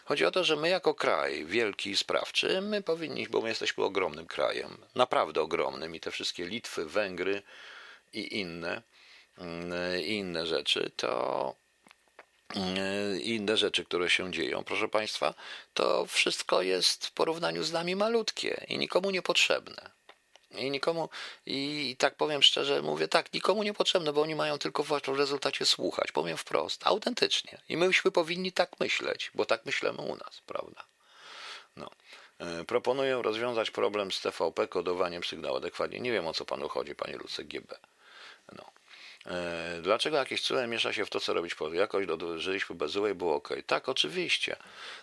Chodzi 0.04 0.24
o 0.24 0.30
to, 0.30 0.44
że 0.44 0.56
my 0.56 0.68
jako 0.68 0.94
kraj 0.94 1.44
wielki 1.44 1.90
i 1.90 1.96
sprawczy, 1.96 2.60
my 2.60 2.82
powinniśmy, 2.82 3.32
bo 3.32 3.40
my 3.40 3.48
jesteśmy 3.48 3.84
ogromnym 3.84 4.26
krajem, 4.26 4.78
naprawdę 4.94 5.40
ogromnym 5.40 5.94
i 5.94 6.00
te 6.00 6.10
wszystkie 6.10 6.46
Litwy, 6.46 6.86
Węgry 6.86 7.42
i 8.12 8.38
inne, 8.40 8.82
mm, 9.38 10.00
i 10.00 10.12
inne 10.12 10.46
rzeczy, 10.46 10.90
to 10.96 11.54
mm, 12.54 13.20
i 13.20 13.28
inne 13.28 13.56
rzeczy, 13.56 13.84
które 13.84 14.10
się 14.10 14.32
dzieją, 14.32 14.64
proszę 14.64 14.88
Państwa, 14.88 15.34
to 15.74 16.06
wszystko 16.06 16.62
jest 16.62 17.06
w 17.06 17.12
porównaniu 17.12 17.62
z 17.62 17.72
nami 17.72 17.96
malutkie 17.96 18.64
i 18.68 18.78
nikomu 18.78 19.10
niepotrzebne. 19.10 19.97
I 20.50 20.70
nikomu, 20.70 21.08
i, 21.46 21.96
tak 21.98 22.16
powiem 22.16 22.42
szczerze, 22.42 22.82
mówię 22.82 23.08
tak, 23.08 23.32
nikomu 23.32 23.62
nie 23.62 23.74
potrzebne, 23.74 24.12
bo 24.12 24.22
oni 24.22 24.34
mają 24.34 24.58
tylko 24.58 24.82
w 24.82 24.90
rezultacie 25.06 25.66
słuchać. 25.66 26.12
Powiem 26.12 26.36
wprost, 26.36 26.86
autentycznie. 26.86 27.60
I 27.68 27.76
myśmy 27.76 28.10
powinni 28.10 28.52
tak 28.52 28.80
myśleć, 28.80 29.30
bo 29.34 29.44
tak 29.44 29.66
myślimy 29.66 30.02
u 30.02 30.16
nas, 30.16 30.42
prawda? 30.46 30.84
No. 31.76 31.90
E, 32.38 32.64
proponuję 32.64 33.22
rozwiązać 33.22 33.70
problem 33.70 34.12
z 34.12 34.20
TVP 34.20 34.68
kodowaniem 34.68 35.24
sygnału 35.24 35.56
adekwatnie. 35.56 36.00
Nie 36.00 36.12
wiem 36.12 36.26
o 36.26 36.32
co 36.32 36.44
panu 36.44 36.68
chodzi, 36.68 36.94
panie 36.94 37.16
Luce 37.16 37.44
GB. 37.44 37.78
E, 39.28 39.78
dlaczego 39.82 40.16
jakieś 40.16 40.40
cudze 40.40 40.66
miesza 40.66 40.92
się 40.92 41.06
w 41.06 41.10
to, 41.10 41.20
co 41.20 41.34
robić 41.34 41.54
po 41.54 41.74
jakoś 41.74 42.06
żyliśmy 42.36 42.76
bez 42.76 42.92
złej, 42.92 43.14
było 43.14 43.34
ok. 43.34 43.48
Tak, 43.66 43.88
oczywiście. 43.88 44.56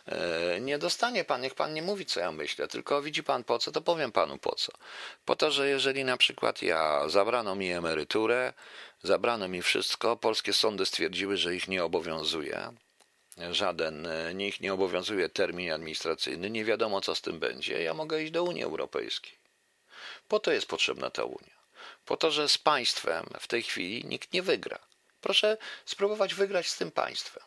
E, 0.05 0.61
nie 0.61 0.77
dostanie 0.77 1.23
pan, 1.23 1.41
niech 1.41 1.55
pan 1.55 1.73
nie 1.73 1.81
mówi, 1.81 2.05
co 2.05 2.19
ja 2.19 2.31
myślę, 2.31 2.67
tylko 2.67 3.01
widzi 3.01 3.23
pan 3.23 3.43
po 3.43 3.59
co, 3.59 3.71
to 3.71 3.81
powiem 3.81 4.11
panu 4.11 4.37
po 4.37 4.55
co. 4.55 4.71
Po 5.25 5.35
to, 5.35 5.51
że 5.51 5.69
jeżeli 5.69 6.03
na 6.03 6.17
przykład 6.17 6.61
ja 6.61 7.09
zabrano 7.09 7.55
mi 7.55 7.71
emeryturę, 7.71 8.53
zabrano 9.03 9.47
mi 9.47 9.61
wszystko, 9.61 10.17
polskie 10.17 10.53
sądy 10.53 10.85
stwierdziły, 10.85 11.37
że 11.37 11.55
ich 11.55 11.67
nie 11.67 11.83
obowiązuje, 11.83 12.73
żaden, 13.51 14.05
e, 14.05 14.33
niech 14.33 14.61
nie 14.61 14.73
obowiązuje 14.73 15.29
termin 15.29 15.71
administracyjny, 15.71 16.49
nie 16.49 16.65
wiadomo 16.65 17.01
co 17.01 17.15
z 17.15 17.21
tym 17.21 17.39
będzie, 17.39 17.83
ja 17.83 17.93
mogę 17.93 18.23
iść 18.23 18.31
do 18.31 18.43
Unii 18.43 18.63
Europejskiej. 18.63 19.33
Po 20.27 20.39
to 20.39 20.51
jest 20.51 20.67
potrzebna 20.67 21.09
ta 21.09 21.23
Unia. 21.23 21.54
Po 22.05 22.17
to, 22.17 22.31
że 22.31 22.49
z 22.49 22.57
państwem 22.57 23.25
w 23.39 23.47
tej 23.47 23.63
chwili 23.63 24.05
nikt 24.05 24.33
nie 24.33 24.41
wygra. 24.41 24.79
Proszę 25.21 25.57
spróbować 25.85 26.33
wygrać 26.33 26.67
z 26.67 26.77
tym 26.77 26.91
państwem. 26.91 27.43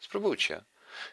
Spróbujcie. 0.00 0.64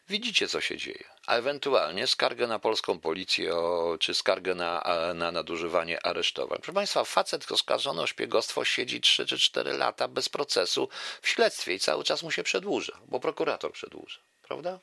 Widzicie, 0.09 0.47
co 0.47 0.61
się 0.61 0.77
dzieje. 0.77 1.03
A 1.25 1.35
ewentualnie 1.35 2.07
skargę 2.07 2.47
na 2.47 2.59
polską 2.59 2.99
policję 2.99 3.55
o, 3.55 3.97
czy 3.99 4.13
skargę 4.13 4.55
na, 4.55 4.83
na 5.15 5.31
nadużywanie 5.31 6.05
aresztowań. 6.05 6.57
Proszę 6.57 6.73
Państwa, 6.73 7.03
facet 7.03 7.51
oskarżony 7.51 8.01
o 8.01 8.07
szpiegostwo 8.07 8.65
siedzi 8.65 9.01
3 9.01 9.25
czy 9.25 9.39
4 9.39 9.73
lata 9.73 10.07
bez 10.07 10.29
procesu 10.29 10.89
w 11.21 11.29
śledztwie 11.29 11.73
i 11.73 11.79
cały 11.79 12.03
czas 12.03 12.23
mu 12.23 12.31
się 12.31 12.43
przedłuża, 12.43 12.97
bo 13.07 13.19
prokurator 13.19 13.71
przedłuża. 13.71 14.19
Prawda? 14.41 14.79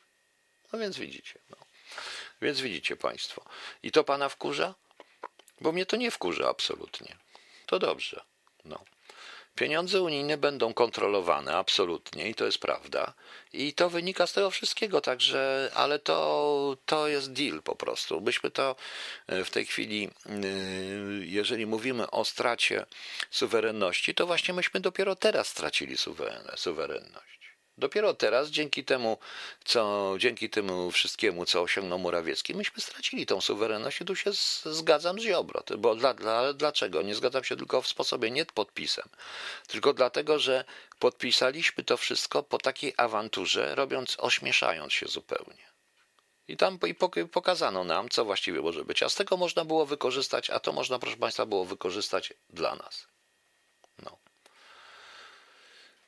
No 0.72 0.78
więc 0.78 0.98
widzicie. 0.98 1.38
No. 1.50 1.56
Więc 2.42 2.60
widzicie 2.60 2.96
Państwo. 2.96 3.44
I 3.82 3.92
to 3.92 4.04
Pana 4.04 4.28
wkurza? 4.28 4.74
Bo 5.60 5.72
mnie 5.72 5.86
to 5.86 5.96
nie 5.96 6.10
wkurza 6.10 6.48
absolutnie. 6.48 7.16
To 7.72 7.78
dobrze. 7.78 8.20
No. 8.64 8.84
Pieniądze 9.54 10.02
unijne 10.02 10.36
będą 10.36 10.74
kontrolowane 10.74 11.56
absolutnie 11.56 12.28
i 12.28 12.34
to 12.34 12.44
jest 12.44 12.58
prawda. 12.58 13.14
I 13.52 13.74
to 13.74 13.90
wynika 13.90 14.26
z 14.26 14.32
tego 14.32 14.50
wszystkiego, 14.50 15.00
także, 15.00 15.70
ale 15.74 15.98
to, 15.98 16.76
to 16.86 17.08
jest 17.08 17.32
deal 17.32 17.62
po 17.62 17.76
prostu. 17.76 18.20
Byśmy 18.20 18.50
to 18.50 18.76
e, 19.26 19.44
w 19.44 19.50
tej 19.50 19.66
chwili, 19.66 20.10
e, 20.26 20.30
jeżeli 21.20 21.66
mówimy 21.66 22.10
o 22.10 22.24
stracie 22.24 22.86
suwerenności, 23.30 24.14
to 24.14 24.26
właśnie 24.26 24.54
myśmy 24.54 24.80
dopiero 24.80 25.16
teraz 25.16 25.48
stracili 25.48 25.96
suwerenność. 26.56 27.41
Dopiero 27.82 28.14
teraz, 28.14 28.48
dzięki 28.48 28.84
temu, 28.84 29.18
co, 29.64 30.14
dzięki 30.18 30.50
temu 30.50 30.90
wszystkiemu, 30.90 31.46
co 31.46 31.62
osiągnął 31.62 31.98
Morawiecki, 31.98 32.54
myśmy 32.54 32.82
stracili 32.82 33.26
tą 33.26 33.40
suwerenność 33.40 34.00
i 34.00 34.04
tu 34.04 34.16
się 34.16 34.30
zgadzam 34.64 35.20
z 35.20 35.22
Ziobro. 35.22 35.62
Bo 35.78 35.94
dla, 35.94 36.14
dla, 36.14 36.52
dlaczego? 36.52 37.02
Nie 37.02 37.14
zgadzam 37.14 37.44
się 37.44 37.56
tylko 37.56 37.82
w 37.82 37.88
sposobie, 37.88 38.30
nie 38.30 38.44
podpisem, 38.46 39.08
tylko 39.66 39.94
dlatego, 39.94 40.38
że 40.38 40.64
podpisaliśmy 40.98 41.84
to 41.84 41.96
wszystko 41.96 42.42
po 42.42 42.58
takiej 42.58 42.94
awanturze, 42.96 43.74
robiąc, 43.74 44.16
ośmieszając 44.18 44.92
się 44.92 45.06
zupełnie. 45.06 45.66
I 46.48 46.56
tam 46.56 46.78
i 46.86 46.94
pokazano 47.28 47.84
nam, 47.84 48.08
co 48.08 48.24
właściwie 48.24 48.60
może 48.60 48.84
być. 48.84 49.02
A 49.02 49.08
z 49.08 49.14
tego 49.14 49.36
można 49.36 49.64
było 49.64 49.86
wykorzystać, 49.86 50.50
a 50.50 50.60
to 50.60 50.72
można, 50.72 50.98
proszę 50.98 51.16
Państwa, 51.16 51.46
było 51.46 51.64
wykorzystać 51.64 52.32
dla 52.50 52.74
nas. 52.74 53.06
No. 53.98 54.18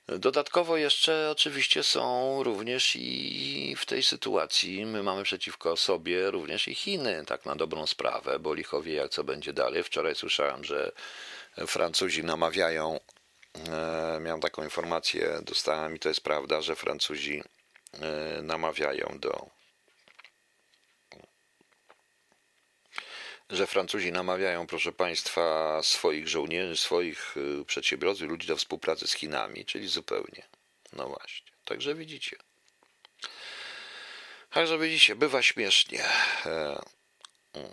Dodatkowo 0.09 0.77
jeszcze 0.77 1.29
oczywiście 1.31 1.83
są 1.83 2.43
również 2.43 2.97
i 2.97 3.77
w 3.79 3.87
tej 3.87 4.03
sytuacji 4.03 4.87
my 4.87 5.03
mamy 5.03 5.23
przeciwko 5.23 5.77
sobie 5.77 6.31
również 6.31 6.69
i 6.69 6.75
Chiny, 6.75 7.25
tak 7.27 7.47
na 7.47 7.57
dobrą 7.57 7.87
sprawę, 7.87 8.39
bo 8.39 8.55
lichowie 8.55 8.95
jak 8.95 9.11
co 9.11 9.25
będzie 9.25 9.53
dalej. 9.53 9.83
Wczoraj 9.83 10.15
słyszałem, 10.15 10.65
że 10.65 10.93
Francuzi 11.67 12.25
namawiają, 12.25 13.01
e, 13.69 14.19
miałem 14.21 14.41
taką 14.41 14.65
informację, 14.65 15.41
dostałem 15.43 15.97
i 15.97 15.99
to 15.99 16.09
jest 16.09 16.21
prawda, 16.21 16.63
że 16.63 16.77
Francuzi 16.77 17.43
e, 17.93 18.43
namawiają 18.43 19.19
do 19.21 19.47
że 23.51 23.67
Francuzi 23.67 24.13
namawiają, 24.13 24.67
proszę 24.67 24.93
Państwa, 24.93 25.81
swoich 25.83 26.29
żołnierzy, 26.29 26.77
swoich 26.77 27.37
y, 27.37 27.65
przedsiębiorców, 27.65 28.29
ludzi 28.29 28.47
do 28.47 28.57
współpracy 28.57 29.07
z 29.07 29.13
Chinami, 29.13 29.65
czyli 29.65 29.89
zupełnie. 29.89 30.43
No 30.93 31.09
właśnie. 31.09 31.53
Także 31.65 31.95
widzicie. 31.95 32.37
Także 34.51 34.79
widzicie, 34.79 35.17
bywa 35.17 35.43
śmiesznie. 35.43 36.05
E, 36.47 36.83
mm. 37.53 37.71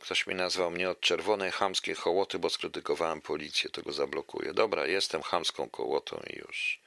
Ktoś 0.00 0.26
mi 0.26 0.34
nazwał 0.34 0.70
mnie 0.70 0.90
od 0.90 1.00
czerwonej 1.00 1.50
chamskiej 1.50 1.94
hołoty, 1.94 2.38
bo 2.38 2.50
skrytykowałem 2.50 3.20
policję, 3.20 3.70
to 3.70 3.82
go 3.82 3.92
zablokuję. 3.92 4.54
Dobra, 4.54 4.86
jestem 4.86 5.22
chamską 5.22 5.70
kołotą 5.70 6.20
i 6.30 6.38
już. 6.38 6.80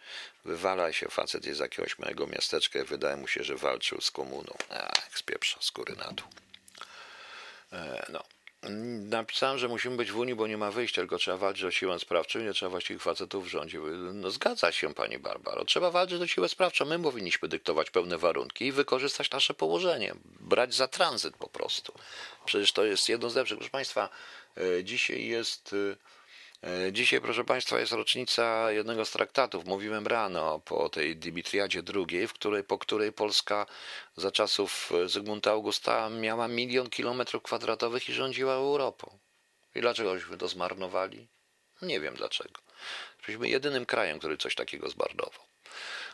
Wywalaj 0.46 0.94
się, 0.94 1.08
facet 1.10 1.46
jest 1.46 1.58
z 1.58 1.62
jakiegoś 1.62 2.00
małego 2.00 2.28
miasteczka 2.28 2.80
i 2.80 2.84
wydaje 2.84 3.16
mu 3.16 3.28
się, 3.28 3.44
że 3.44 3.56
walczył 3.56 4.02
z 4.02 4.12
komuną. 4.12 4.54
Ach, 4.70 5.18
z 5.18 5.24
pieprza, 5.24 5.58
skóry 5.62 5.96
na 5.96 6.12
dół. 6.12 6.28
E, 7.74 8.06
no. 8.10 8.24
Napisałem, 9.10 9.58
że 9.58 9.68
musimy 9.68 9.98
być 9.98 10.12
w 10.12 10.18
Unii, 10.18 10.36
bo 10.36 10.48
nie 10.48 10.58
ma 10.58 10.72
wyjścia, 10.72 11.02
tylko 11.02 11.18
trzeba 11.18 11.38
walczyć 11.38 11.64
o 11.64 11.72
siłę 11.72 12.00
sprawczą 12.00 12.40
i 12.40 12.44
nie 12.44 12.54
trzeba 12.54 12.70
właściwych 12.70 13.02
facetów 13.02 13.46
w 13.46 13.48
rządzie. 13.48 13.80
No 14.14 14.32
zgadza 14.32 14.72
się, 14.72 14.94
pani 14.94 15.20
Barbaro. 15.20 15.66
Trzeba 15.66 15.92
walczyć 15.92 16.22
o 16.22 16.28
siłę 16.28 16.50
sprawczą. 16.50 16.86
My 16.86 17.00
powinniśmy 17.00 17.48
dyktować 17.48 17.90
pełne 17.90 18.18
warunki 18.18 18.66
i 18.66 18.72
wykorzystać 18.72 19.32
nasze 19.32 19.54
położenie. 19.54 20.14
Brać 20.40 20.74
za 20.74 20.88
tranzyt 20.88 21.38
po 21.38 21.48
prostu. 21.48 21.94
Przecież 22.46 22.72
to 22.72 22.86
jest 22.86 23.10
jedno 23.10 23.30
z 23.30 23.36
lepszych. 23.36 23.58
Proszę 23.58 23.72
Państwa, 23.72 24.10
e, 24.58 24.84
dzisiaj 24.84 25.26
jest 25.26 25.76
e, 25.92 26.19
dzisiaj, 26.92 27.22
proszę 27.22 27.44
Państwa, 27.44 27.80
jest 27.80 27.92
rocznica 27.92 28.72
jednego 28.72 29.06
z 29.06 29.12
traktatów. 29.12 29.66
Mówiłem 29.66 30.08
rano 30.08 30.60
po 30.60 30.90
tej 30.90 31.18
Dimitriadzie 31.18 31.82
II, 31.96 32.28
w 32.28 32.34
której, 32.34 32.64
po 32.64 32.78
której 32.78 33.12
Polska 33.12 33.66
za 34.16 34.32
czasów 34.32 34.92
Zygmunta 35.06 35.52
Augusta 35.52 36.10
miała 36.10 36.48
milion 36.48 36.90
kilometrów 36.90 37.44
kwadratowych 37.44 38.10
i 38.10 38.14
rządziła 38.14 38.54
Europą. 38.54 39.20
I 39.76 39.82
dlaczegośmy 39.82 40.38
to 40.38 40.48
zmarnowali? 40.48 41.28
Nie 41.82 42.00
wiem 42.00 42.16
dlaczego. 42.16 42.62
Byliśmy 43.26 43.50
jedynym 43.50 43.86
krajem, 43.86 44.20
który 44.20 44.38
coś 44.38 44.56
takiego 44.56 44.90
zmarnował. 44.90 45.46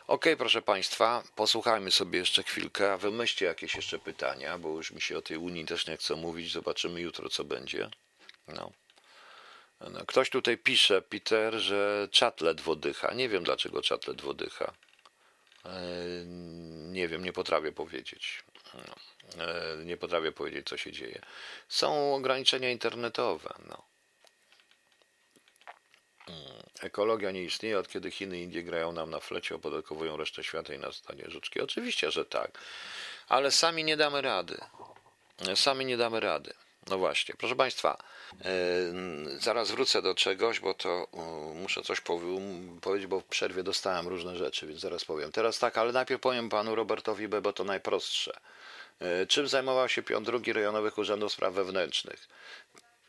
Ok, 0.06 0.26
proszę 0.38 0.62
Państwa, 0.62 1.22
posłuchajmy 1.34 1.90
sobie 1.90 2.18
jeszcze 2.18 2.42
chwilkę, 2.42 2.92
a 2.92 2.96
wymyślcie 2.96 3.46
jakieś 3.46 3.74
jeszcze 3.74 3.98
pytania, 3.98 4.58
bo 4.58 4.68
już 4.68 4.92
mi 4.92 5.00
się 5.00 5.18
o 5.18 5.22
tej 5.22 5.36
Unii 5.36 5.64
też 5.64 5.86
nie 5.86 5.96
chce 5.96 6.16
mówić. 6.16 6.52
Zobaczymy 6.52 7.00
jutro, 7.00 7.28
co 7.28 7.44
będzie. 7.44 7.90
No. 8.48 8.72
No, 9.80 10.06
ktoś 10.06 10.30
tutaj 10.30 10.58
pisze, 10.58 11.02
Peter, 11.02 11.54
że 11.54 12.08
czat 12.10 12.40
ledwo 12.40 12.76
dycha. 12.76 13.14
Nie 13.14 13.28
wiem 13.28 13.44
dlaczego 13.44 13.82
czat 13.82 14.06
ledwo 14.06 14.34
dycha. 14.34 14.72
E, 15.64 15.80
nie 16.92 17.08
wiem, 17.08 17.24
nie 17.24 17.32
potrafię 17.32 17.72
powiedzieć. 17.72 18.44
No, 18.74 18.94
e, 19.44 19.84
nie 19.84 19.96
potrafię 19.96 20.32
powiedzieć, 20.32 20.68
co 20.68 20.76
się 20.76 20.92
dzieje. 20.92 21.20
Są 21.68 22.14
ograniczenia 22.14 22.70
internetowe. 22.70 23.54
No. 23.68 23.82
Mm, 26.28 26.62
ekologia 26.80 27.30
nie 27.30 27.42
istnieje 27.42 27.78
od 27.78 27.88
kiedy 27.88 28.10
Chiny 28.10 28.38
i 28.38 28.42
Indie 28.42 28.62
grają 28.62 28.92
nam 28.92 29.10
na 29.10 29.20
flecie, 29.20 29.54
opodatkowują 29.54 30.16
resztę 30.16 30.44
świata 30.44 30.74
i 30.74 30.78
na 30.78 30.92
stanie 30.92 31.24
żuczki. 31.26 31.60
Oczywiście, 31.60 32.10
że 32.10 32.24
tak, 32.24 32.58
ale 33.28 33.50
sami 33.50 33.84
nie 33.84 33.96
damy 33.96 34.22
rady. 34.22 34.58
Sami 35.54 35.84
nie 35.84 35.96
damy 35.96 36.20
rady. 36.20 36.54
No 36.90 36.98
właśnie, 36.98 37.34
proszę 37.38 37.56
Państwa, 37.56 37.98
e, 38.44 38.50
zaraz 39.38 39.70
wrócę 39.70 40.02
do 40.02 40.14
czegoś, 40.14 40.60
bo 40.60 40.74
to 40.74 41.06
muszę 41.54 41.82
coś 41.82 42.00
powiedzieć, 42.80 43.06
bo 43.06 43.20
w 43.20 43.24
przerwie 43.24 43.62
dostałem 43.62 44.08
różne 44.08 44.36
rzeczy, 44.36 44.66
więc 44.66 44.80
zaraz 44.80 45.04
powiem. 45.04 45.32
Teraz 45.32 45.58
tak, 45.58 45.78
ale 45.78 45.92
najpierw 45.92 46.20
powiem 46.20 46.48
panu 46.48 46.74
Robertowi 46.74 47.28
B, 47.28 47.40
bo 47.40 47.52
to 47.52 47.64
najprostsze. 47.64 48.36
E, 49.00 49.26
czym 49.26 49.48
zajmował 49.48 49.88
się 49.88 50.02
pion 50.02 50.24
drugi 50.24 50.52
rejonowych 50.52 50.98
urzędów 50.98 51.32
spraw 51.32 51.54
wewnętrznych? 51.54 52.28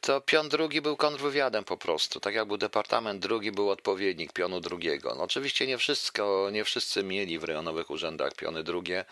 To 0.01 0.21
pion 0.21 0.49
drugi 0.49 0.81
był 0.81 0.97
kontrwywiadem 0.97 1.63
po 1.63 1.77
prostu, 1.77 2.19
tak 2.19 2.35
jak 2.35 2.47
był 2.47 2.57
departament 2.57 3.21
drugi, 3.21 3.51
był 3.51 3.69
odpowiednik 3.69 4.33
pionu 4.33 4.59
drugiego. 4.59 5.15
No 5.15 5.23
oczywiście 5.23 5.67
nie 5.67 5.77
wszystko, 5.77 6.49
nie 6.51 6.63
wszyscy 6.63 7.03
mieli 7.03 7.39
w 7.39 7.43
rejonowych 7.43 7.89
urzędach 7.89 8.33
piony 8.33 8.63
drugie, 8.63 9.05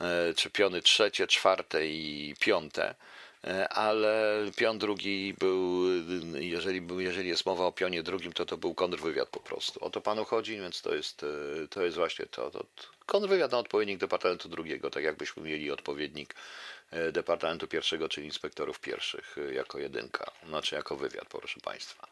e, 0.00 0.34
czy 0.34 0.50
piony 0.50 0.82
trzecie, 0.82 1.26
czwarte 1.26 1.86
i 1.86 2.34
piąte 2.40 2.94
E, 2.94 3.15
ale 3.70 4.44
pion 4.56 4.78
drugi 4.78 5.34
był, 5.38 5.84
jeżeli, 6.34 6.80
był, 6.80 7.00
jeżeli 7.00 7.28
jest 7.28 7.46
mowa 7.46 7.66
o 7.66 7.72
pionie 7.72 8.02
drugim, 8.02 8.32
to 8.32 8.46
to 8.46 8.56
był 8.56 8.74
kontrwywiad 8.74 9.28
po 9.28 9.40
prostu. 9.40 9.84
O 9.84 9.90
to 9.90 10.00
panu 10.00 10.24
chodzi, 10.24 10.56
więc 10.56 10.82
to 10.82 10.94
jest, 10.94 11.22
e, 11.22 11.68
to 11.68 11.82
jest 11.82 11.96
właśnie 11.96 12.26
to. 12.26 12.50
to 12.50 12.64
kontrwywiad 13.06 13.52
na 13.52 13.58
odpowiednik 13.58 13.98
Departamentu 13.98 14.48
drugiego, 14.48 14.90
tak 14.90 15.04
jakbyśmy 15.04 15.42
mieli 15.42 15.70
odpowiednik 15.70 16.34
e, 16.90 17.12
Departamentu 17.12 17.68
pierwszego, 17.68 18.08
czyli 18.08 18.26
inspektorów 18.26 18.80
pierwszych 18.80 19.36
jako 19.52 19.78
jedynka, 19.78 20.30
znaczy 20.48 20.74
jako 20.74 20.96
wywiad, 20.96 21.28
proszę 21.28 21.60
państwa. 21.60 22.08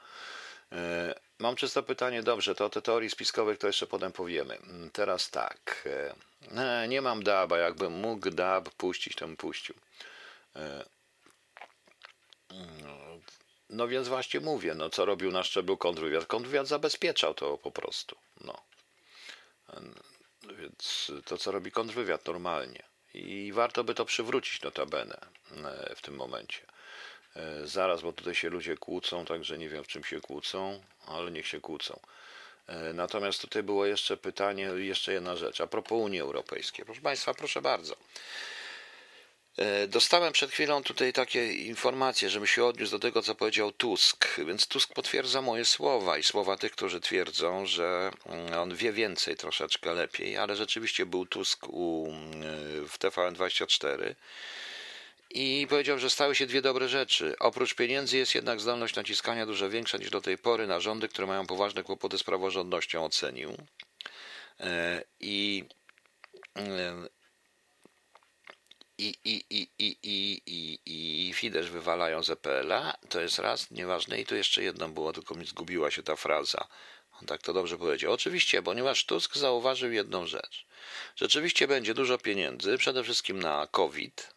Mam 1.39 1.57
czysto 1.57 1.83
pytanie, 1.83 2.23
dobrze, 2.23 2.55
to 2.55 2.65
o 2.65 2.71
te 2.71 2.83
teorii 2.83 3.11
spiskowych 3.11 3.59
to 3.59 3.67
jeszcze 3.67 3.87
potem 3.87 4.13
powiemy. 4.13 4.59
Teraz 4.93 5.31
tak, 5.31 5.89
nie 6.89 7.03
mam 7.03 7.23
DAB-a, 7.23 7.59
jakbym 7.59 7.93
mógł 7.93 8.31
DAB 8.31 8.71
puścić, 8.71 9.15
to 9.15 9.27
bym 9.27 9.37
puścił. 9.37 9.75
No 13.71 13.89
więc 13.89 14.09
właśnie 14.09 14.41
mówię, 14.41 14.75
no 14.75 14.91
co 14.91 15.05
robił 15.05 15.33
na 15.33 15.43
szczeblu 15.43 15.77
kontrwywiad? 15.77 16.27
Kontrwywiad 16.27 16.67
zabezpieczał 16.67 17.35
to 17.35 17.59
po 17.59 17.71
prostu. 17.71 18.17
No. 18.41 18.63
Więc 20.59 21.13
to, 21.25 21.39
co 21.39 21.53
robi 21.53 21.71
kontrwywiad 21.71 22.27
normalnie. 22.27 22.83
I 23.15 23.53
warto 23.55 23.85
by 23.85 23.95
to 23.95 24.05
przywrócić 24.05 24.63
notabene 24.63 25.17
e, 25.65 25.95
w 25.95 26.03
tym 26.03 26.15
momencie. 26.15 26.61
E, 27.37 27.67
zaraz, 27.67 28.03
bo 28.03 28.13
tutaj 28.13 28.35
się 28.35 28.51
ludzie 28.51 28.77
kłócą, 28.77 29.25
także 29.25 29.59
nie 29.59 29.69
wiem 29.69 29.85
w 29.85 29.89
czym 29.89 30.05
się 30.05 30.21
kłócą, 30.21 30.83
ale 31.07 31.31
niech 31.31 31.47
się 31.47 31.61
kłócą. 31.61 32.01
E, 32.67 32.93
natomiast 32.93 33.41
tutaj 33.41 33.63
było 33.63 33.87
jeszcze 33.87 34.17
pytanie, 34.17 34.63
jeszcze 34.63 35.13
jedna 35.13 35.37
rzecz, 35.37 35.61
a 35.61 35.67
propos 35.67 35.99
Unii 35.99 36.21
Europejskiej. 36.21 36.85
Proszę 36.85 37.01
Państwa, 37.01 37.35
proszę 37.35 37.63
bardzo. 37.63 37.97
E, 39.57 39.87
dostałem 39.89 40.33
przed 40.33 40.51
chwilą 40.51 40.83
tutaj 40.83 41.13
takie 41.13 41.53
informacje, 41.53 42.31
żebym 42.31 42.47
się 42.47 42.65
odniósł 42.65 42.93
do 42.93 42.99
tego, 42.99 43.23
co 43.23 43.35
powiedział 43.35 43.73
Tusk, 43.73 44.41
więc 44.47 44.67
Tusk 44.67 44.95
potwierdza 44.95 45.43
moje 45.43 45.65
słowa 45.65 46.19
i 46.19 46.23
słowa 46.23 46.57
tych, 46.57 46.73
którzy 46.73 47.01
twierdzą, 47.01 47.67
że 47.67 48.11
mm, 48.27 48.59
on 48.59 48.75
wie 48.75 48.93
więcej 48.93 49.37
troszeczkę 49.37 49.95
lepiej, 49.95 50.37
ale 50.37 50.57
rzeczywiście 50.57 51.07
był 51.07 51.27
Tusk 51.27 51.69
u, 51.69 52.07
mm, 52.11 52.89
w 52.89 52.99
TVN24 52.99 54.15
i 55.31 55.67
powiedział, 55.71 55.99
że 55.99 56.11
stały 56.11 56.35
się 56.35 56.47
dwie 56.47 56.63
dobre 56.63 56.89
rzeczy. 56.89 57.35
Oprócz 57.39 57.75
pieniędzy 57.75 58.17
jest 58.17 58.35
jednak 58.35 58.61
zdolność 58.61 58.95
naciskania 58.95 59.47
dużo 59.47 59.71
większa 59.71 59.99
niż 59.99 60.11
do 60.11 60.21
tej 60.21 60.39
pory 60.39 60.67
na 60.67 60.81
rządy, 60.81 61.09
które 61.09 61.27
mają 61.27 61.47
poważne 61.47 61.83
kłopoty 61.83 62.19
z 62.19 62.23
praworządnością, 62.23 63.05
ocenił. 63.05 63.57
E, 64.61 65.05
I 65.21 65.65
i, 68.99 69.15
i, 69.25 69.45
i, 69.51 69.69
i, 69.79 69.97
i, 70.03 70.43
i, 70.47 71.29
i 71.29 71.33
Fidesz 71.33 71.71
wywalają 71.71 72.23
z 72.23 72.31
EPL-a, 72.31 72.97
to 73.09 73.21
jest 73.21 73.39
raz, 73.39 73.71
nieważne. 73.71 74.21
I 74.21 74.27
tu 74.27 74.37
jeszcze 74.37 74.63
jedno 74.63 74.89
było, 74.89 75.13
tylko 75.13 75.35
mi 75.35 75.47
zgubiła 75.47 75.91
się 75.91 76.03
ta 76.03 76.17
fraza. 76.17 76.69
On 77.21 77.27
tak 77.27 77.43
to 77.43 77.53
dobrze 77.53 77.79
powiedział. 77.79 78.13
Oczywiście, 78.13 78.63
ponieważ 78.63 79.05
Tusk 79.05 79.37
zauważył 79.37 79.93
jedną 79.93 80.27
rzecz. 80.27 80.67
Rzeczywiście 81.17 81.69
będzie 81.69 81.95
dużo 81.95 82.19
pieniędzy, 82.19 82.79
przede 82.79 83.05
wszystkim 83.05 83.41
na 83.41 83.67
COVID. 83.71 84.35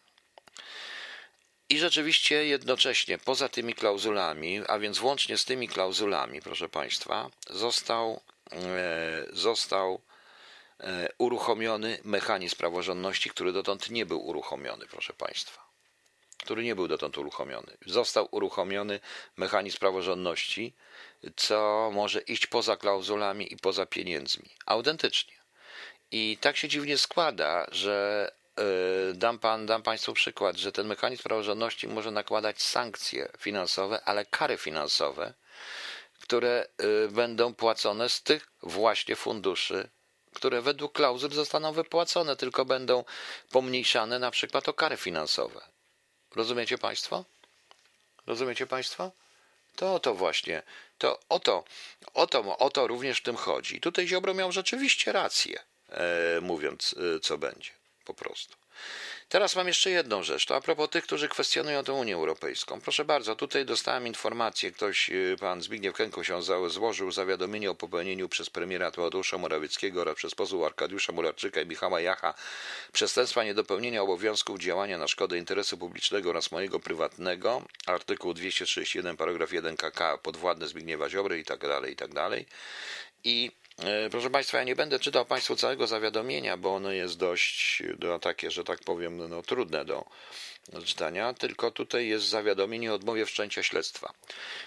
I 1.70 1.80
rzeczywiście 1.80 2.45
jednocześnie 2.45 3.18
poza 3.18 3.49
tymi 3.49 3.74
klauzulami, 3.74 4.62
a 4.68 4.80
więc 4.80 4.97
włącznie 4.97 5.38
z 5.38 5.45
tymi 5.45 5.68
klauzulami, 5.68 6.41
proszę 6.41 6.70
Państwa, 6.70 7.30
został, 7.49 8.22
e, 8.51 9.26
został 9.34 10.01
uruchomiony 11.17 11.99
mechanizm 12.03 12.55
praworządności, 12.55 13.30
który 13.30 13.51
dotąd 13.51 13.89
nie 13.89 14.05
był 14.05 14.28
uruchomiony, 14.28 14.86
proszę 14.91 15.13
Państwa. 15.13 15.67
Który 16.38 16.63
nie 16.63 16.75
był 16.75 16.88
dotąd 16.88 17.17
uruchomiony. 17.17 17.78
Został 17.86 18.28
uruchomiony 18.32 18.99
mechanizm 19.38 19.78
praworządności, 19.78 20.73
co 21.36 21.89
może 21.93 22.21
iść 22.21 22.47
poza 22.47 22.78
klauzulami 22.78 23.53
i 23.53 23.57
poza 23.57 23.86
pieniędzmi. 23.86 24.49
Autentycznie. 24.65 25.34
I 26.11 26.38
tak 26.41 26.57
się 26.57 26.67
dziwnie 26.67 26.97
składa, 26.97 27.67
że 27.71 28.32
e, 28.55 28.63
dam, 29.13 29.39
pan, 29.39 29.65
dam 29.65 29.84
Państwu 29.84 30.13
przykład, 30.13 30.57
że 30.57 30.71
ten 30.71 30.88
mechanizm 30.88 31.23
praworządności 31.23 31.88
może 31.88 32.11
nakładać 32.11 32.61
sankcje 32.61 33.30
finansowe, 33.39 34.01
ale 34.05 34.25
kary 34.25 34.57
finansowe, 34.57 35.34
które 36.19 36.67
e, 36.78 37.07
będą 37.07 37.53
płacone 37.53 38.09
z 38.09 38.23
tych 38.23 38.51
właśnie 38.63 39.15
funduszy 39.15 39.89
które 40.38 40.61
według 40.61 40.93
klauzul 40.93 41.31
zostaną 41.31 41.73
wypłacone, 41.73 42.35
tylko 42.35 42.65
będą 42.65 43.03
pomniejszane 43.51 44.19
na 44.19 44.31
przykład 44.31 44.69
o 44.69 44.73
kary 44.73 44.97
finansowe. 44.97 45.61
Rozumiecie 46.35 46.77
Państwo? 46.77 47.25
Rozumiecie 48.27 48.67
Państwo? 48.67 49.11
To 49.75 49.95
o 49.95 49.99
to 49.99 50.13
właśnie, 50.13 50.63
to 50.97 51.19
o 51.29 51.39
to, 51.39 51.63
o 52.13 52.27
to, 52.27 52.57
o 52.57 52.69
to 52.69 52.88
również 52.88 53.19
w 53.19 53.23
tym 53.23 53.35
chodzi. 53.35 53.81
Tutaj 53.81 54.07
Ziobro 54.07 54.33
miał 54.33 54.51
rzeczywiście 54.51 55.11
rację, 55.11 55.59
e, 55.89 56.41
mówiąc, 56.41 56.95
e, 57.15 57.19
co 57.19 57.38
będzie, 57.38 57.71
po 58.05 58.13
prostu. 58.13 58.55
Teraz 59.30 59.55
mam 59.55 59.67
jeszcze 59.67 59.89
jedną 59.89 60.23
rzecz. 60.23 60.45
To 60.45 60.55
a 60.55 60.61
propos 60.61 60.89
tych, 60.89 61.03
którzy 61.03 61.30
kwestionują 61.30 61.84
tę 61.84 61.93
Unię 61.93 62.15
Europejską. 62.15 62.82
Proszę 62.82 63.05
bardzo, 63.05 63.36
tutaj 63.36 63.65
dostałem 63.65 64.07
informację, 64.07 64.71
ktoś, 64.71 65.09
y, 65.09 65.36
pan 65.39 65.61
Zbigniew 65.61 65.97
się 66.21 66.41
złożył 66.67 67.11
zawiadomienie 67.11 67.71
o 67.71 67.75
popełnieniu 67.75 68.30
przez 68.30 68.49
premiera 68.49 68.91
Tadeusza 68.91 69.38
Morawieckiego 69.38 70.01
oraz 70.01 70.15
przez 70.15 70.36
posłów 70.36 70.65
Arkadiusza 70.65 71.13
Mularczyka 71.13 71.61
i 71.61 71.65
Michała 71.65 72.01
Jacha 72.01 72.34
przestępstwa 72.93 73.43
niedopełnienia 73.43 74.01
obowiązków 74.01 74.59
działania 74.59 74.97
na 74.97 75.07
szkodę 75.07 75.38
interesu 75.38 75.78
publicznego 75.78 76.30
oraz 76.30 76.51
mojego 76.51 76.80
prywatnego, 76.80 77.61
artykuł 77.86 78.34
231 78.34 79.17
paragraf 79.17 79.53
1 79.53 79.78
KK 79.78 80.17
podwładne 80.23 80.67
Zbigniewa 80.67 81.09
Ziobry 81.09 81.39
i 81.39 81.45
tak 81.45 81.59
dalej, 81.59 81.93
i 81.93 81.95
tak 81.95 82.13
dalej. 82.13 82.45
I 83.23 83.51
proszę 84.11 84.30
Państwa, 84.30 84.57
ja 84.57 84.63
nie 84.63 84.75
będę 84.75 84.99
czytał 84.99 85.25
Państwu 85.25 85.55
całego 85.55 85.88
zawiadomienia, 85.88 86.57
bo 86.57 86.75
ono 86.75 86.91
jest 86.91 87.17
dość 87.17 87.84
no, 87.99 88.19
takie, 88.19 88.51
że 88.51 88.63
tak 88.63 88.80
powiem, 88.80 89.30
no, 89.30 89.41
trudne 89.41 89.86
do 89.86 90.05
czytania, 90.86 91.34
tylko 91.34 91.72
tutaj 91.72 92.07
jest 92.07 92.26
zawiadomienie 92.26 92.91
o 92.91 92.95
odmowie 92.95 93.26
wszczęcia 93.26 93.63
śledztwa. 93.63 94.13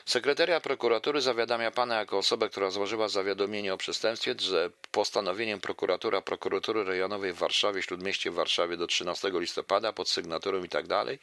Sekretaria 0.04 0.60
prokuratury 0.60 1.20
zawiadamia 1.20 1.70
pana 1.70 1.98
jako 1.98 2.18
osobę, 2.18 2.48
która 2.48 2.70
złożyła 2.70 3.08
zawiadomienie 3.08 3.74
o 3.74 3.76
przestępstwie, 3.76 4.34
że 4.38 4.70
postanowieniem 4.92 5.60
prokuratura 5.60 6.20
prokuratury 6.20 6.84
rejonowej 6.84 7.32
w 7.32 7.36
Warszawie, 7.36 7.82
Śródmieście 7.82 8.30
w 8.30 8.34
Warszawie 8.34 8.76
do 8.76 8.86
13 8.86 9.30
listopada 9.34 9.92
pod 9.92 10.08
sygnaturą 10.08 10.64
i 10.64 10.68
tak 10.68 10.86
dalej 10.86 11.18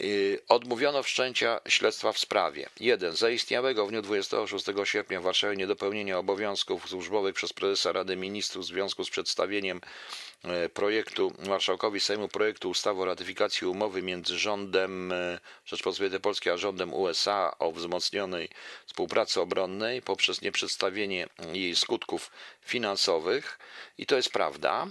y, 0.00 0.38
odmówiono 0.48 1.02
wszczęcia 1.02 1.60
śledztwa 1.68 2.12
w 2.12 2.18
sprawie 2.18 2.68
1. 2.80 3.16
Zaistniałego 3.16 3.86
w 3.86 3.90
dniu 3.90 4.02
26 4.02 4.66
sierpnia 4.84 5.20
w 5.20 5.24
Warszawie 5.24 5.56
niedopełnienia 5.56 6.18
obowiązków 6.18 6.88
służbowych 6.88 7.34
przez 7.34 7.52
prezesa 7.52 7.92
Rady 7.92 8.16
Ministrów 8.16 8.64
w 8.64 8.68
związku 8.68 9.04
z 9.04 9.10
przedstawieniem 9.10 9.80
projektu 10.74 11.32
marszałkowi 11.48 12.00
Sejmu 12.00 12.28
projektu 12.28 12.70
ustawy 12.70 13.02
o 13.02 13.04
ratyfikacji 13.04 13.66
umowy 13.66 14.02
między 14.02 14.38
rządem 14.38 15.12
e, 15.12 15.38
Rzeczpospolitej 15.66 16.20
Polskiej 16.20 16.52
a 16.52 16.56
rządem 16.56 16.94
USA 16.94 17.58
o 17.58 17.72
wzmocnionej 17.72 18.48
współpracy 18.86 19.40
obronnej 19.40 20.02
poprzez 20.02 20.42
nieprzedstawienie 20.42 21.26
jej 21.52 21.76
skutków 21.76 22.30
finansowych 22.62 23.58
i 23.98 24.06
to 24.06 24.16
jest 24.16 24.30
prawda. 24.30 24.86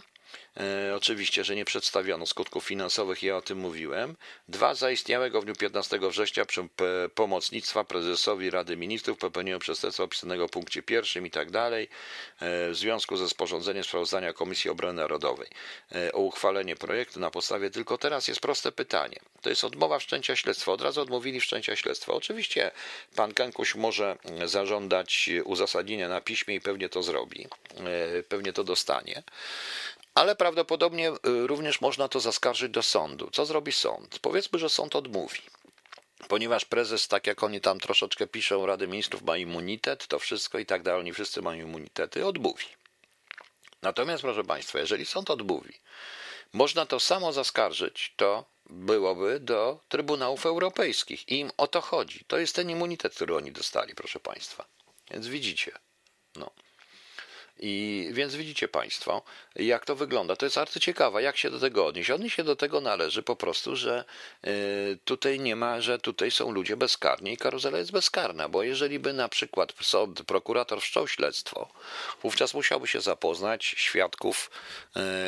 E, 0.59 0.95
oczywiście, 0.95 1.43
że 1.43 1.55
nie 1.55 1.65
przedstawiono 1.65 2.25
skutków 2.25 2.65
finansowych, 2.65 3.23
ja 3.23 3.37
o 3.37 3.41
tym 3.41 3.57
mówiłem. 3.57 4.15
Dwa, 4.47 4.75
zaistniałego 4.75 5.41
w 5.41 5.45
dniu 5.45 5.55
15 5.55 5.99
września 5.99 6.45
przy 6.45 6.67
pomocnictwa 7.15 7.83
prezesowi 7.83 8.49
Rady 8.49 8.77
Ministrów 8.77 9.17
popełnienia 9.17 9.59
przestępstwa 9.59 10.03
opisanego 10.03 10.47
w 10.47 10.51
punkcie 10.51 10.83
pierwszym 10.83 11.25
i 11.25 11.31
tak 11.31 11.51
dalej 11.51 11.83
e, 12.39 12.69
w 12.69 12.75
związku 12.75 13.17
ze 13.17 13.29
sporządzeniem 13.29 13.83
sprawozdania 13.83 14.33
Komisji 14.33 14.69
Obrony 14.69 14.93
Narodowej 14.93 15.47
e, 15.95 16.11
o 16.11 16.19
uchwalenie 16.19 16.75
projektu 16.75 17.19
na 17.19 17.31
podstawie 17.31 17.69
tylko 17.69 17.97
teraz 17.97 18.27
jest 18.27 18.39
proste 18.39 18.71
pytanie. 18.71 19.19
To 19.41 19.49
jest 19.49 19.63
odmowa 19.63 19.99
wszczęcia 19.99 20.35
śledztwa. 20.35 20.71
Od 20.71 20.81
razu 20.81 21.01
odmówili 21.01 21.39
wszczęcia 21.39 21.75
śledztwa. 21.75 22.13
Oczywiście 22.13 22.71
pan 23.15 23.33
Kękuś 23.33 23.75
może 23.75 24.17
zażądać 24.45 25.29
uzasadnienia 25.43 26.09
na 26.09 26.21
piśmie 26.21 26.55
i 26.55 26.61
pewnie 26.61 26.89
to 26.89 27.03
zrobi. 27.03 27.47
Pewnie 28.29 28.53
to 28.53 28.63
dostanie 28.63 29.23
ale 30.17 30.35
prawdopodobnie 30.35 31.09
y, 31.09 31.47
również 31.47 31.81
można 31.81 32.07
to 32.07 32.19
zaskarżyć 32.19 32.71
do 32.71 32.83
sądu. 32.83 33.29
Co 33.31 33.45
zrobi 33.45 33.71
sąd? 33.71 34.19
Powiedzmy, 34.19 34.59
że 34.59 34.69
sąd 34.69 34.95
odmówi. 34.95 35.41
Ponieważ 36.27 36.65
prezes, 36.65 37.07
tak 37.07 37.27
jak 37.27 37.43
oni 37.43 37.61
tam 37.61 37.79
troszeczkę 37.79 38.27
piszą, 38.27 38.65
Rady 38.65 38.87
Ministrów 38.87 39.21
ma 39.21 39.37
immunitet, 39.37 40.07
to 40.07 40.19
wszystko 40.19 40.59
i 40.59 40.65
tak 40.65 40.83
dalej, 40.83 40.99
oni 40.99 41.13
wszyscy 41.13 41.41
mają 41.41 41.61
immunitety, 41.65 42.25
odmówi. 42.25 42.65
Natomiast, 43.81 44.23
proszę 44.23 44.43
Państwa, 44.43 44.79
jeżeli 44.79 45.05
sąd 45.05 45.29
odmówi, 45.29 45.73
można 46.53 46.85
to 46.85 46.99
samo 46.99 47.33
zaskarżyć, 47.33 48.13
to 48.15 48.45
byłoby 48.69 49.39
do 49.39 49.79
Trybunałów 49.89 50.45
Europejskich. 50.45 51.29
I 51.29 51.39
im 51.39 51.51
o 51.57 51.67
to 51.67 51.81
chodzi. 51.81 52.25
To 52.27 52.37
jest 52.37 52.55
ten 52.55 52.69
immunitet, 52.69 53.15
który 53.15 53.35
oni 53.35 53.51
dostali, 53.51 53.95
proszę 53.95 54.19
Państwa. 54.19 54.65
Więc 55.11 55.27
widzicie. 55.27 55.71
No. 56.35 56.51
I 57.59 58.07
więc 58.11 58.35
widzicie 58.35 58.67
Państwo, 58.67 59.21
jak 59.55 59.85
to 59.85 59.95
wygląda. 59.95 60.35
To 60.35 60.45
jest 60.45 60.55
bardzo 60.55 60.79
ciekawe, 60.79 61.21
jak 61.23 61.37
się 61.37 61.49
do 61.49 61.59
tego 61.59 61.85
odnieść. 61.85 62.09
Odnieść 62.09 62.35
się 62.35 62.43
do 62.43 62.55
tego 62.55 62.81
należy 62.81 63.23
po 63.23 63.35
prostu, 63.35 63.75
że 63.75 64.05
y, 64.47 64.97
tutaj 65.05 65.39
nie 65.39 65.55
ma, 65.55 65.81
że 65.81 65.99
tutaj 65.99 66.31
są 66.31 66.51
ludzie 66.51 66.77
bezkarni 66.77 67.33
i 67.33 67.37
karuzela 67.37 67.77
jest 67.77 67.91
bezkarna, 67.91 68.49
bo 68.49 68.63
jeżeli 68.63 68.99
by 68.99 69.13
na 69.13 69.29
przykład 69.29 69.73
sąd, 69.81 70.23
prokurator 70.23 70.81
wszczął 70.81 71.07
śledztwo, 71.07 71.69
wówczas 72.23 72.53
musiałby 72.53 72.87
się 72.87 73.01
zapoznać, 73.01 73.65
świadków 73.65 74.51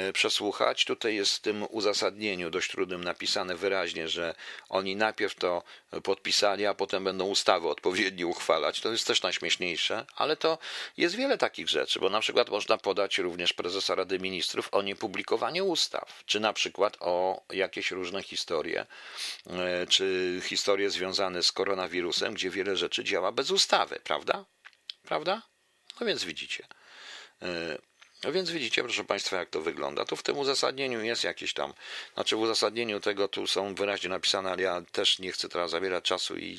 y, 0.10 0.14
przesłuchać. 0.14 0.86
Tutaj 0.86 1.16
jest 1.16 1.36
w 1.36 1.40
tym 1.40 1.66
uzasadnieniu 1.70 2.50
dość 2.50 2.72
trudnym 2.72 3.04
napisane 3.04 3.56
wyraźnie, 3.56 4.08
że 4.08 4.36
oni 4.70 4.96
najpierw 4.96 5.36
to 5.36 5.64
podpisali, 6.04 6.66
a 6.66 6.74
potem 6.74 7.04
będą 7.04 7.26
ustawy 7.26 7.68
odpowiednio 7.68 8.28
uchwalać. 8.28 8.82
To 8.82 8.92
jest 8.92 9.08
też 9.08 9.22
najśmieszniejsze, 9.22 10.06
ale 10.16 10.38
to 10.38 10.58
jest 10.98 11.16
wiele 11.16 11.38
takich 11.38 11.70
rzeczy, 11.70 12.00
bo 12.00 12.10
na 12.10 12.19
przykład 12.20 12.50
można 12.50 12.78
podać 12.78 13.18
również 13.18 13.54
prezesa 13.54 13.96
Rady 13.96 14.20
Ministrów 14.20 14.70
o 14.72 14.82
niepublikowaniu 14.82 15.68
ustaw, 15.68 16.24
czy 16.26 16.40
na 16.40 16.54
przykład 16.54 16.98
o 17.00 17.44
jakieś 17.54 17.92
różne 17.92 18.24
historie, 18.24 18.86
e, 19.50 19.88
czy 19.88 20.40
historie 20.44 20.90
związane 20.90 21.44
z 21.44 21.52
koronawirusem, 21.52 22.34
gdzie 22.34 22.50
wiele 22.50 22.78
rzeczy 22.78 23.04
działa 23.04 23.32
bez 23.32 23.52
ustawy, 23.52 24.00
prawda? 24.04 24.46
Prawda? 25.04 25.42
No 26.02 26.08
więc 26.08 26.24
widzicie. 26.24 26.68
E, 27.42 27.78
no 28.24 28.32
więc 28.32 28.52
widzicie, 28.52 28.84
proszę 28.84 29.04
Państwa, 29.04 29.38
jak 29.38 29.50
to 29.50 29.62
wygląda. 29.62 30.06
Tu 30.06 30.16
w 30.16 30.24
tym 30.24 30.38
uzasadnieniu 30.38 31.04
jest 31.04 31.24
jakieś 31.24 31.54
tam, 31.54 31.74
znaczy 32.14 32.36
w 32.36 32.40
uzasadnieniu 32.40 33.00
tego 33.00 33.28
tu 33.28 33.48
są 33.48 33.76
wyraźnie 33.76 34.10
napisane, 34.10 34.52
ale 34.52 34.62
ja 34.62 34.82
też 34.92 35.20
nie 35.20 35.32
chcę 35.32 35.50
teraz 35.50 35.72
zabierać 35.72 36.04
czasu 36.04 36.38
i, 36.38 36.58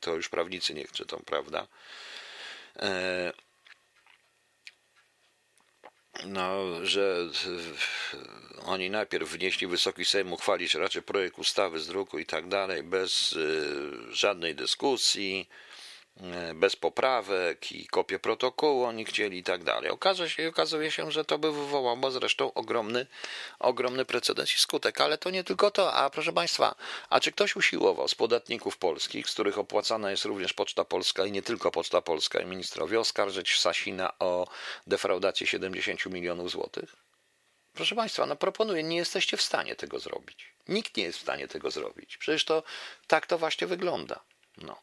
to 0.00 0.14
już 0.14 0.28
prawnicy 0.28 0.74
niech 0.74 0.92
czytą, 0.92 1.22
prawda? 1.26 1.66
E, 2.76 3.32
no, 6.26 6.64
że 6.86 7.16
oni 8.64 8.90
najpierw 8.90 9.30
wnieśli 9.30 9.66
Wysoki 9.66 10.04
Sejm 10.04 10.32
uchwalić 10.32 10.74
raczej 10.74 11.02
projekt 11.02 11.38
ustawy 11.38 11.80
z 11.80 11.86
druku 11.86 12.18
i 12.18 12.26
tak 12.26 12.48
dalej, 12.48 12.82
bez 12.82 13.38
żadnej 14.10 14.54
dyskusji, 14.54 15.48
E, 15.48 15.67
bez 16.54 16.76
poprawek 16.76 17.72
i 17.72 17.86
kopię 17.86 18.18
protokołu 18.18 18.84
oni 18.84 19.04
chcieli 19.04 19.38
i 19.38 19.42
tak 19.42 19.64
dalej. 19.64 19.90
Okaże 19.90 20.30
się, 20.30 20.48
okazuje 20.48 20.90
się, 20.90 21.10
że 21.10 21.24
to 21.24 21.38
by 21.38 21.52
wywołało 21.52 22.10
zresztą 22.10 22.54
ogromny, 22.54 23.06
ogromny 23.58 24.04
precedens 24.04 24.54
i 24.54 24.58
skutek. 24.58 25.00
Ale 25.00 25.18
to 25.18 25.30
nie 25.30 25.44
tylko 25.44 25.70
to. 25.70 25.92
A 25.94 26.10
proszę 26.10 26.32
Państwa, 26.32 26.74
a 27.10 27.20
czy 27.20 27.32
ktoś 27.32 27.56
usiłował 27.56 28.08
z 28.08 28.14
podatników 28.14 28.76
polskich, 28.76 29.28
z 29.28 29.32
których 29.32 29.58
opłacana 29.58 30.10
jest 30.10 30.24
również 30.24 30.52
Poczta 30.52 30.84
Polska 30.84 31.26
i 31.26 31.32
nie 31.32 31.42
tylko 31.42 31.70
Poczta 31.70 32.02
Polska 32.02 32.40
i 32.40 32.46
ministrowie, 32.46 33.00
oskarżyć 33.00 33.60
Sasina 33.60 34.12
o 34.18 34.48
defraudację 34.86 35.46
70 35.46 36.06
milionów 36.06 36.50
złotych? 36.50 36.96
Proszę 37.74 37.94
Państwa, 37.94 38.26
no 38.26 38.36
proponuję, 38.36 38.82
nie 38.82 38.96
jesteście 38.96 39.36
w 39.36 39.42
stanie 39.42 39.76
tego 39.76 39.98
zrobić. 39.98 40.52
Nikt 40.68 40.96
nie 40.96 41.02
jest 41.02 41.18
w 41.18 41.22
stanie 41.22 41.48
tego 41.48 41.70
zrobić. 41.70 42.16
Przecież 42.16 42.44
to 42.44 42.62
tak 43.06 43.26
to 43.26 43.38
właśnie 43.38 43.66
wygląda. 43.66 44.20
No. 44.56 44.76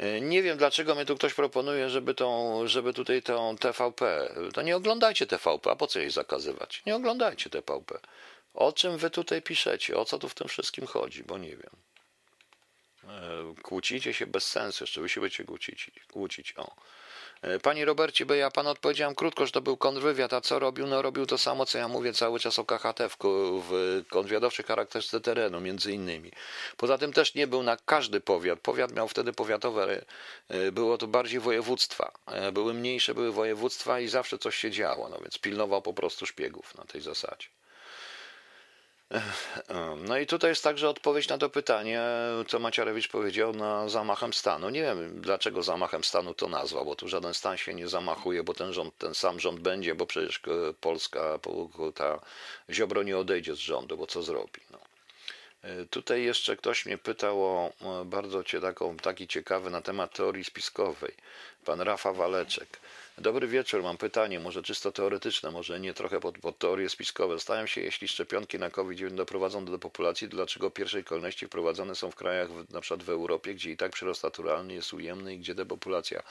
E, 0.00 0.20
nie 0.20 0.42
wiem, 0.42 0.58
dlaczego 0.58 0.94
mnie 0.94 1.04
tu 1.04 1.16
ktoś 1.16 1.34
proponuje, 1.34 1.90
żeby, 1.90 2.14
tą, 2.14 2.60
żeby 2.68 2.92
tutaj 2.92 3.22
tą 3.22 3.56
TVP. 3.56 4.34
To 4.54 4.62
nie 4.62 4.76
oglądajcie 4.76 5.26
TVP, 5.26 5.70
a 5.70 5.76
po 5.76 5.86
co 5.86 5.98
jej 5.98 6.10
zakazywać? 6.10 6.82
Nie 6.86 6.96
oglądajcie 6.96 7.50
TVP. 7.50 7.98
O 8.54 8.72
czym 8.72 8.98
wy 8.98 9.10
tutaj 9.10 9.42
piszecie? 9.42 9.96
O 9.96 10.04
co 10.04 10.18
tu 10.18 10.28
w 10.28 10.34
tym 10.34 10.48
wszystkim 10.48 10.86
chodzi? 10.86 11.24
Bo 11.24 11.38
nie 11.38 11.56
wiem. 11.56 11.76
E, 13.04 13.54
kłócicie 13.62 14.14
się 14.14 14.26
bez 14.26 14.46
sensu, 14.46 14.84
jeszcze 14.84 15.00
wy 15.00 15.08
się 15.08 15.20
będziecie 15.20 15.44
kłócić. 15.44 15.90
kłócić. 16.12 16.54
O. 16.56 16.74
E, 17.42 17.58
Panie 17.58 17.84
Robercie, 17.84 18.26
bo 18.26 18.34
ja 18.34 18.50
panu 18.50 18.70
odpowiedziałem 18.70 19.14
krótko, 19.14 19.46
że 19.46 19.52
to 19.52 19.60
był 19.60 19.76
kontrwywiad, 19.76 20.32
a 20.32 20.40
co 20.40 20.58
robił? 20.58 20.86
No 20.86 21.02
robił 21.02 21.26
to 21.26 21.38
samo, 21.38 21.66
co 21.66 21.78
ja 21.78 21.88
mówię 21.88 22.12
cały 22.12 22.40
czas 22.40 22.58
o 22.58 22.64
KHT 22.64 23.00
w, 23.08 24.02
kontrwywiadowczej 24.10 24.64
charakterze 24.64 25.20
terenu, 25.20 25.60
między 25.60 25.92
innymi. 25.92 26.32
Poza 26.76 26.98
tym 26.98 27.12
też 27.12 27.34
nie 27.34 27.46
był 27.46 27.62
na 27.62 27.76
każdy 27.76 28.20
powiat. 28.20 28.60
Powiat 28.60 28.92
miał 28.92 29.08
wtedy 29.08 29.32
powiatowe, 29.32 30.04
e, 30.48 30.72
było 30.72 30.98
to 30.98 31.06
bardziej 31.06 31.40
województwa. 31.40 32.12
E, 32.26 32.52
były 32.52 32.74
mniejsze, 32.74 33.14
były 33.14 33.32
województwa 33.32 34.00
i 34.00 34.08
zawsze 34.08 34.38
coś 34.38 34.56
się 34.56 34.70
działo, 34.70 35.08
no 35.08 35.18
więc 35.18 35.38
pilnował 35.38 35.82
po 35.82 35.92
prostu 35.92 36.26
szpiegów 36.26 36.74
na 36.74 36.84
tej 36.84 37.00
zasadzie. 37.00 37.48
No 39.96 40.18
i 40.18 40.26
tutaj 40.26 40.50
jest 40.50 40.64
także 40.64 40.88
odpowiedź 40.88 41.28
na 41.28 41.38
to 41.38 41.50
pytanie, 41.50 42.02
co 42.48 42.58
Maciarewicz 42.58 43.08
powiedział 43.08 43.52
na 43.52 43.88
zamachem 43.88 44.32
stanu. 44.32 44.70
Nie 44.70 44.82
wiem, 44.82 45.20
dlaczego 45.20 45.62
zamachem 45.62 46.04
stanu 46.04 46.34
to 46.34 46.48
nazwał, 46.48 46.84
bo 46.84 46.96
tu 46.96 47.08
żaden 47.08 47.34
stan 47.34 47.56
się 47.56 47.74
nie 47.74 47.88
zamachuje, 47.88 48.42
bo 48.42 48.54
ten 48.54 48.72
rząd, 48.72 48.98
ten 48.98 49.14
sam 49.14 49.40
rząd 49.40 49.60
będzie, 49.60 49.94
bo 49.94 50.06
przecież 50.06 50.40
Polska, 50.80 51.38
ta 51.94 52.20
Ziobro 52.70 53.02
nie 53.02 53.18
odejdzie 53.18 53.54
z 53.54 53.58
rządu, 53.58 53.96
bo 53.96 54.06
co 54.06 54.22
zrobi. 54.22 54.60
No. 54.70 54.78
E, 55.62 55.84
tutaj 55.84 56.22
jeszcze 56.22 56.56
ktoś 56.56 56.86
mnie 56.86 56.98
pytał 56.98 57.44
o 57.44 57.72
bardzo 58.04 58.44
cię 58.44 58.60
taką, 58.60 58.96
taki 58.96 59.28
ciekawy 59.28 59.70
na 59.70 59.82
temat 59.82 60.14
teorii 60.14 60.44
spiskowej. 60.44 61.14
Pan 61.64 61.80
Rafa 61.80 62.12
Waleczek. 62.12 62.80
Dobry 63.18 63.46
wieczór, 63.46 63.82
mam 63.82 63.96
pytanie, 63.96 64.40
może 64.40 64.62
czysto 64.62 64.92
teoretyczne, 64.92 65.50
może 65.50 65.80
nie 65.80 65.94
trochę 65.94 66.20
pod, 66.20 66.38
pod 66.38 66.58
teorie 66.58 66.88
spiskowe. 66.88 67.34
Zastanawiam 67.34 67.66
się, 67.66 67.80
jeśli 67.80 68.08
szczepionki 68.08 68.58
na 68.58 68.70
COVID 68.70 69.14
doprowadzą 69.14 69.64
do 69.64 69.72
depopulacji, 69.72 70.28
dlaczego 70.28 70.70
w 70.70 70.72
pierwszej 70.72 71.04
kolejności 71.04 71.46
wprowadzane 71.46 71.94
są 71.94 72.10
w 72.10 72.14
krajach, 72.14 72.48
na 72.70 72.80
przykład 72.80 73.02
w 73.02 73.10
Europie, 73.10 73.54
gdzie 73.54 73.70
i 73.70 73.76
tak 73.76 73.92
przyrost 73.92 74.22
naturalny 74.22 74.74
jest 74.74 74.92
ujemny 74.92 75.34
i 75.34 75.38
gdzie 75.38 75.54
depopulacja? 75.54 76.22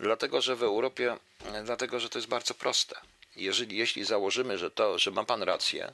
Dlatego, 0.00 0.40
że 0.40 0.56
w 0.56 0.62
Europie, 0.62 1.16
dlatego, 1.64 2.00
że 2.00 2.08
to 2.08 2.18
jest 2.18 2.28
bardzo 2.28 2.54
proste. 2.54 2.96
Jeżeli, 3.36 3.76
jeśli 3.76 4.04
założymy, 4.04 4.58
że, 4.58 4.70
to, 4.70 4.98
że 4.98 5.10
ma 5.10 5.24
Pan 5.24 5.42
rację, 5.42 5.92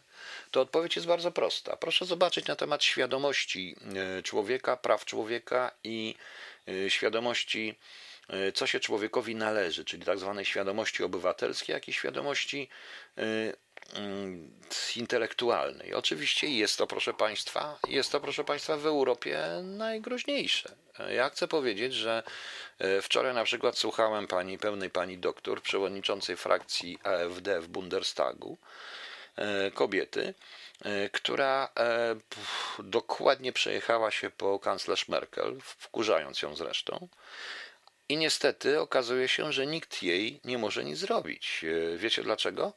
to 0.51 0.61
odpowiedź 0.61 0.97
jest 0.97 1.09
bardzo 1.09 1.31
prosta. 1.31 1.77
Proszę 1.77 2.05
zobaczyć 2.05 2.47
na 2.47 2.57
temat 2.57 2.85
świadomości 2.85 3.77
e, 4.19 4.23
człowieka, 4.23 4.77
praw 4.77 5.05
człowieka 5.05 5.71
i 5.85 6.15
e, 6.69 6.91
świadomości 6.91 7.75
co 8.55 8.67
się 8.67 8.81
człowiekowi 8.81 9.35
należy, 9.35 9.85
czyli 9.85 10.05
tak 10.05 10.19
zwanej 10.19 10.45
świadomości 10.45 11.05
obywatelskiej, 11.05 11.75
jak 11.75 11.89
i 11.89 11.93
świadomości 11.93 12.69
e, 13.19 13.23
mm, 13.99 14.51
intelektualnej. 14.97 15.95
Oczywiście 15.95 16.47
jest 16.47 16.79
to, 16.79 16.87
proszę 16.87 17.15
Państwa, 17.15 17.79
jest 17.89 18.13
to, 18.13 18.21
proszę 18.21 18.45
Państwa, 18.45 18.77
w 18.77 18.87
Europie 18.87 19.45
najgroźniejsze. 19.63 20.75
E, 20.99 21.15
ja 21.15 21.31
chcę 21.31 21.49
powiedzieć, 21.49 21.95
że 21.95 22.23
wczoraj 23.03 23.35
na 23.35 23.45
przykład 23.45 23.79
słuchałem 23.79 24.27
pani, 24.27 24.59
pełnej 24.59 24.91
pani 24.91 25.19
doktor, 25.19 25.63
przewodniczącej 25.63 26.37
frakcji 26.37 26.99
AfD 27.03 27.61
w 27.61 27.69
Bundestagu, 27.69 28.59
kobiety, 29.75 30.35
która 31.13 31.69
dokładnie 32.79 33.53
przejechała 33.53 34.11
się 34.11 34.31
po 34.31 34.59
kanclerz 34.59 35.09
Merkel, 35.09 35.57
wkurzając 35.61 36.43
ją 36.43 36.57
zresztą, 36.57 37.09
i 38.09 38.17
niestety 38.17 38.81
okazuje 38.81 39.29
się, 39.29 39.53
że 39.53 39.67
nikt 39.67 40.03
jej 40.03 40.41
nie 40.45 40.59
może 40.59 40.85
nic 40.85 40.99
zrobić. 40.99 41.65
E, 41.65 41.97
wiecie 41.97 42.23
dlaczego? 42.23 42.73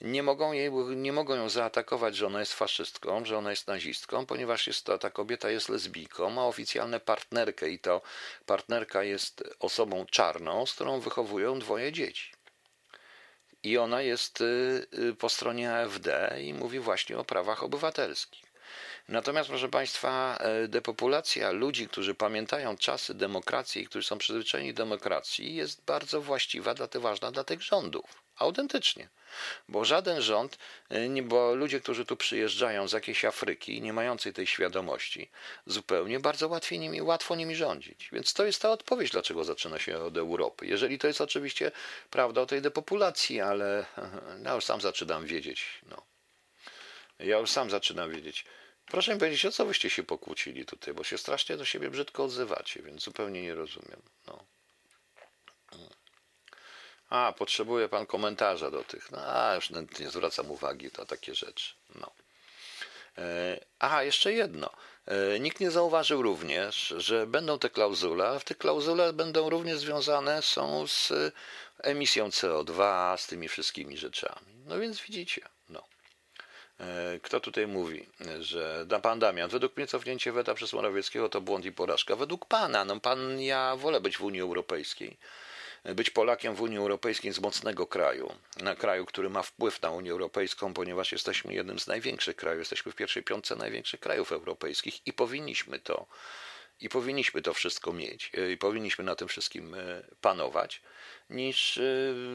Nie 0.00 0.22
mogą, 0.22 0.52
jej, 0.52 0.70
nie 0.96 1.12
mogą 1.12 1.34
ją 1.34 1.48
zaatakować, 1.48 2.16
że 2.16 2.26
ona 2.26 2.40
jest 2.40 2.54
faszystką, 2.54 3.24
że 3.24 3.38
ona 3.38 3.50
jest 3.50 3.66
nazistką, 3.66 4.26
ponieważ 4.26 4.66
jest 4.66 4.86
to, 4.86 4.98
ta 4.98 5.10
kobieta 5.10 5.50
jest 5.50 5.68
lesbijką, 5.68 6.30
ma 6.30 6.46
oficjalną 6.46 7.00
partnerkę 7.00 7.70
i 7.70 7.78
to 7.78 8.02
partnerka 8.46 9.02
jest 9.02 9.44
osobą 9.58 10.06
czarną, 10.06 10.66
z 10.66 10.74
którą 10.74 11.00
wychowują 11.00 11.58
dwoje 11.58 11.92
dzieci. 11.92 12.32
I 13.62 13.78
ona 13.78 14.02
jest 14.02 14.40
y, 14.40 14.86
y, 14.98 15.14
po 15.14 15.28
stronie 15.28 15.74
AfD 15.74 16.36
i 16.40 16.54
mówi 16.54 16.80
właśnie 16.80 17.18
o 17.18 17.24
prawach 17.24 17.62
obywatelskich. 17.62 18.43
Natomiast, 19.08 19.48
proszę 19.48 19.68
Państwa, 19.68 20.36
e, 20.40 20.68
depopulacja 20.68 21.50
ludzi, 21.50 21.88
którzy 21.88 22.14
pamiętają 22.14 22.76
czasy 22.76 23.14
demokracji 23.14 23.82
i 23.82 23.86
którzy 23.86 24.08
są 24.08 24.18
przyzwyczajeni 24.18 24.74
do 24.74 24.82
demokracji, 24.82 25.54
jest 25.54 25.84
bardzo 25.84 26.20
właściwa, 26.20 26.74
dlatego 26.74 27.02
ważna 27.02 27.30
dla 27.30 27.44
tych 27.44 27.62
rządów. 27.62 28.22
Autentycznie. 28.36 29.08
Bo 29.68 29.84
żaden 29.84 30.22
rząd, 30.22 30.58
e, 30.88 31.22
bo 31.22 31.54
ludzie, 31.54 31.80
którzy 31.80 32.04
tu 32.04 32.16
przyjeżdżają 32.16 32.88
z 32.88 32.92
jakiejś 32.92 33.24
Afryki, 33.24 33.82
nie 33.82 33.92
mającej 33.92 34.32
tej 34.32 34.46
świadomości, 34.46 35.30
zupełnie 35.66 36.20
bardzo 36.20 36.48
łatwiej 36.48 36.78
nimi, 36.78 37.02
łatwo 37.02 37.36
nimi 37.36 37.56
rządzić. 37.56 38.08
Więc 38.12 38.32
to 38.32 38.46
jest 38.46 38.62
ta 38.62 38.70
odpowiedź, 38.70 39.10
dlaczego 39.10 39.44
zaczyna 39.44 39.78
się 39.78 39.98
od 39.98 40.16
Europy. 40.16 40.66
Jeżeli 40.66 40.98
to 40.98 41.06
jest 41.06 41.20
oczywiście 41.20 41.72
prawda 42.10 42.40
o 42.40 42.46
tej 42.46 42.62
depopulacji, 42.62 43.40
ale 43.40 43.86
ja 44.44 44.54
już 44.54 44.64
sam 44.64 44.80
zaczynam 44.80 45.26
wiedzieć. 45.26 45.80
No. 45.90 46.02
Ja 47.18 47.38
już 47.38 47.50
sam 47.50 47.70
zaczynam 47.70 48.10
wiedzieć. 48.10 48.44
Proszę 48.86 49.14
mi 49.14 49.20
powiedzieć, 49.20 49.46
o 49.46 49.52
co 49.52 49.66
wyście 49.66 49.90
się 49.90 50.02
pokłócili 50.02 50.66
tutaj, 50.66 50.94
bo 50.94 51.04
się 51.04 51.18
strasznie 51.18 51.56
do 51.56 51.64
siebie 51.64 51.90
brzydko 51.90 52.24
odzywacie, 52.24 52.82
więc 52.82 53.02
zupełnie 53.02 53.42
nie 53.42 53.54
rozumiem. 53.54 54.02
No. 54.26 54.44
A, 57.10 57.32
potrzebuje 57.32 57.88
pan 57.88 58.06
komentarza 58.06 58.70
do 58.70 58.84
tych. 58.84 59.10
No, 59.10 59.18
a, 59.18 59.54
już 59.54 59.70
nie 59.70 60.10
zwracam 60.10 60.50
uwagi 60.50 60.90
na 60.98 61.04
takie 61.04 61.34
rzeczy. 61.34 61.74
No. 61.94 62.10
E, 63.18 63.60
aha, 63.78 64.02
jeszcze 64.02 64.32
jedno. 64.32 64.70
E, 65.06 65.40
nikt 65.40 65.60
nie 65.60 65.70
zauważył 65.70 66.22
również, 66.22 66.94
że 66.96 67.26
będą 67.26 67.58
te 67.58 67.70
klauzule, 67.70 68.28
a 68.28 68.38
w 68.38 68.44
tych 68.44 68.58
klauzule 68.58 69.12
będą 69.12 69.50
również 69.50 69.78
związane 69.78 70.42
są 70.42 70.86
z 70.86 71.12
emisją 71.78 72.28
CO2, 72.28 73.16
z 73.18 73.26
tymi 73.26 73.48
wszystkimi 73.48 73.96
rzeczami. 73.96 74.54
No 74.66 74.78
więc 74.78 75.00
widzicie. 75.00 75.53
E, 76.80 77.20
kto 77.22 77.40
tutaj 77.40 77.66
mówi, 77.66 78.06
że 78.40 78.84
da 78.86 79.00
pan 79.00 79.18
Damian, 79.18 79.50
według 79.50 79.76
mnie 79.76 79.86
cofnięcie 79.86 80.32
weta 80.32 80.54
przez 80.54 80.72
Morawieckiego 80.72 81.28
to 81.28 81.40
błąd 81.40 81.64
i 81.64 81.72
porażka. 81.72 82.16
Według 82.16 82.46
pana, 82.46 82.84
no 82.84 83.00
pan, 83.00 83.40
ja 83.40 83.76
wolę 83.76 84.00
być 84.00 84.16
w 84.16 84.22
Unii 84.22 84.40
Europejskiej. 84.40 85.16
Być 85.84 86.10
Polakiem 86.10 86.54
w 86.54 86.60
Unii 86.60 86.78
Europejskiej 86.78 87.32
z 87.32 87.40
mocnego 87.40 87.86
kraju, 87.86 88.34
na 88.56 88.76
kraju, 88.76 89.06
który 89.06 89.30
ma 89.30 89.42
wpływ 89.42 89.82
na 89.82 89.90
Unię 89.90 90.10
Europejską, 90.10 90.74
ponieważ 90.74 91.12
jesteśmy 91.12 91.54
jednym 91.54 91.78
z 91.78 91.86
największych 91.86 92.36
krajów, 92.36 92.58
jesteśmy 92.58 92.92
w 92.92 92.94
pierwszej 92.94 93.22
piątce 93.22 93.56
największych 93.56 94.00
krajów 94.00 94.32
europejskich 94.32 95.06
i 95.06 95.12
powinniśmy 95.12 95.78
to, 95.78 96.06
i 96.80 96.88
powinniśmy 96.88 97.42
to 97.42 97.54
wszystko 97.54 97.92
mieć, 97.92 98.32
e, 98.34 98.52
i 98.52 98.56
powinniśmy 98.56 99.04
na 99.04 99.14
tym 99.14 99.28
wszystkim 99.28 99.74
e, 99.74 100.02
panować, 100.20 100.82
niż 101.30 101.80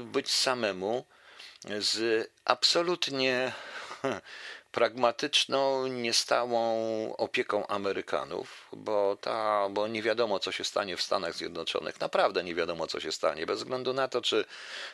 być 0.06 0.32
samemu 0.32 1.06
z 1.80 2.30
absolutnie 2.46 3.52
pragmatyczną, 4.72 5.88
niestałą 5.88 6.60
opieką 7.18 7.68
Amerykanów, 7.68 8.68
bo, 8.74 9.18
ta, 9.22 9.68
bo 9.70 9.88
nie 9.88 10.02
wiadomo, 10.02 10.39
co 10.39 10.52
się 10.52 10.64
stanie 10.64 10.97
w 10.97 11.02
Stanach 11.02 11.34
Zjednoczonych. 11.34 12.00
Naprawdę 12.00 12.43
nie 12.43 12.56
wiadomo, 12.56 12.88
co 12.88 13.00
się 13.00 13.12
stanie, 13.12 13.45
bez 13.45 13.60
względu 13.60 13.93
na 13.93 14.08
to, 14.08 14.22
czy 14.22 14.45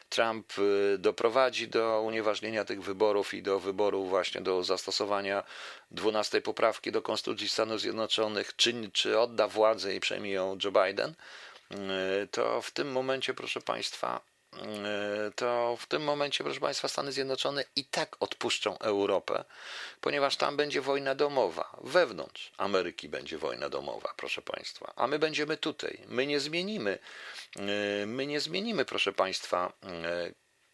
Trump 0.10 0.60
y, 0.60 0.98
doprowadzi 1.00 1.68
do 1.68 2.02
unieważnienia 2.02 2.66
tych 2.66 2.84
wyborów 2.84 3.34
i 3.34 3.44
do 3.44 3.60
wyboru 3.60 4.06
właśnie 4.06 4.42
do 4.42 4.64
zastosowania 4.64 5.44
12 5.92 6.42
poprawki 6.42 6.92
do 6.92 7.02
Konstytucji 7.02 7.50
Stanów 7.50 7.82
Zjednoczonych, 7.82 8.56
czy, 8.56 8.92
czy 8.94 9.20
odda 9.20 9.48
władzę 9.48 9.96
i 9.96 10.00
przejmie 10.00 10.32
ją 10.32 10.58
Joe 10.64 10.72
Biden, 10.72 11.14
y, 11.72 12.28
to 12.28 12.62
w 12.62 12.72
tym 12.72 12.92
momencie, 12.92 13.34
proszę 13.34 13.62
Państwa, 13.62 14.35
to 15.36 15.78
w 15.80 15.86
tym 15.86 16.04
momencie, 16.04 16.44
proszę 16.44 16.60
Państwa, 16.60 16.88
Stany 16.88 17.12
Zjednoczone 17.12 17.64
i 17.76 17.86
tak 17.86 18.16
odpuszczą 18.20 18.80
Europę, 18.80 19.44
ponieważ 20.02 20.38
tam 20.38 20.58
będzie 20.58 20.82
wojna 20.82 21.16
domowa. 21.16 21.78
Wewnątrz 21.84 22.52
Ameryki 22.58 23.10
będzie 23.10 23.38
wojna 23.38 23.70
domowa, 23.70 24.14
proszę 24.18 24.42
Państwa. 24.42 24.94
A 24.96 25.08
my 25.08 25.20
będziemy 25.20 25.58
tutaj. 25.58 26.00
My 26.08 26.28
nie 26.28 26.40
zmienimy, 26.40 27.00
my 28.06 28.28
nie 28.28 28.40
zmienimy, 28.40 28.86
proszę 28.86 29.14
Państwa, 29.14 29.74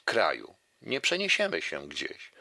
kraju. 0.05 0.55
Nie 0.81 1.01
przeniesiemy 1.01 1.61
się 1.61 1.87
gdzieś. 1.87 2.31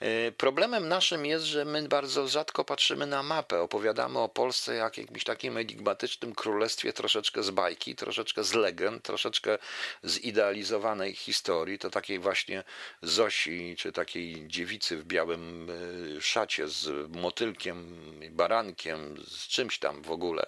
E, 0.00 0.32
problemem 0.32 0.88
naszym 0.88 1.26
jest, 1.26 1.44
że 1.44 1.64
my 1.64 1.88
bardzo 1.88 2.28
rzadko 2.28 2.64
patrzymy 2.64 3.06
na 3.06 3.22
mapę. 3.22 3.60
Opowiadamy 3.60 4.18
o 4.18 4.28
Polsce 4.28 4.74
jak 4.74 4.98
jakimś 4.98 5.24
takim 5.24 5.56
enigmatycznym 5.56 6.34
królestwie, 6.34 6.92
troszeczkę 6.92 7.42
z 7.42 7.50
bajki, 7.50 7.94
troszeczkę 7.94 8.44
z 8.44 8.54
legend, 8.54 9.02
troszeczkę 9.02 9.58
zidealizowanej 10.04 11.14
historii. 11.14 11.78
To 11.78 11.90
takiej 11.90 12.18
właśnie 12.18 12.64
Zosi, 13.02 13.76
czy 13.78 13.92
takiej 13.92 14.48
dziewicy 14.48 14.96
w 14.96 15.04
białym 15.04 15.70
e, 16.16 16.20
szacie 16.20 16.68
z 16.68 17.10
motylkiem, 17.16 17.98
barankiem, 18.30 19.24
z 19.28 19.48
czymś 19.48 19.78
tam 19.78 20.02
w 20.02 20.10
ogóle. 20.10 20.46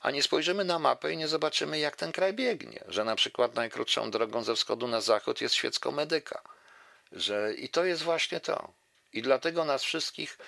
A 0.00 0.10
nie 0.10 0.22
spojrzymy 0.22 0.64
na 0.64 0.78
mapę 0.78 1.12
i 1.12 1.16
nie 1.16 1.28
zobaczymy, 1.28 1.78
jak 1.78 1.96
ten 1.96 2.12
kraj 2.12 2.34
biegnie. 2.34 2.84
Że 2.88 3.04
na 3.04 3.16
przykład 3.16 3.54
najkrótszą 3.54 4.10
drogą 4.10 4.44
ze 4.44 4.54
wschodu 4.54 4.88
na 4.88 5.00
zachód 5.00 5.40
jest 5.40 5.54
świecko 5.54 5.92
medyka. 5.92 6.57
Że, 7.12 7.54
I 7.54 7.68
to 7.68 7.84
jest 7.84 8.02
właśnie 8.02 8.40
to. 8.40 8.72
I 9.12 9.22
dlatego 9.22 9.64
nas 9.64 9.82
wszystkich, 9.82 10.38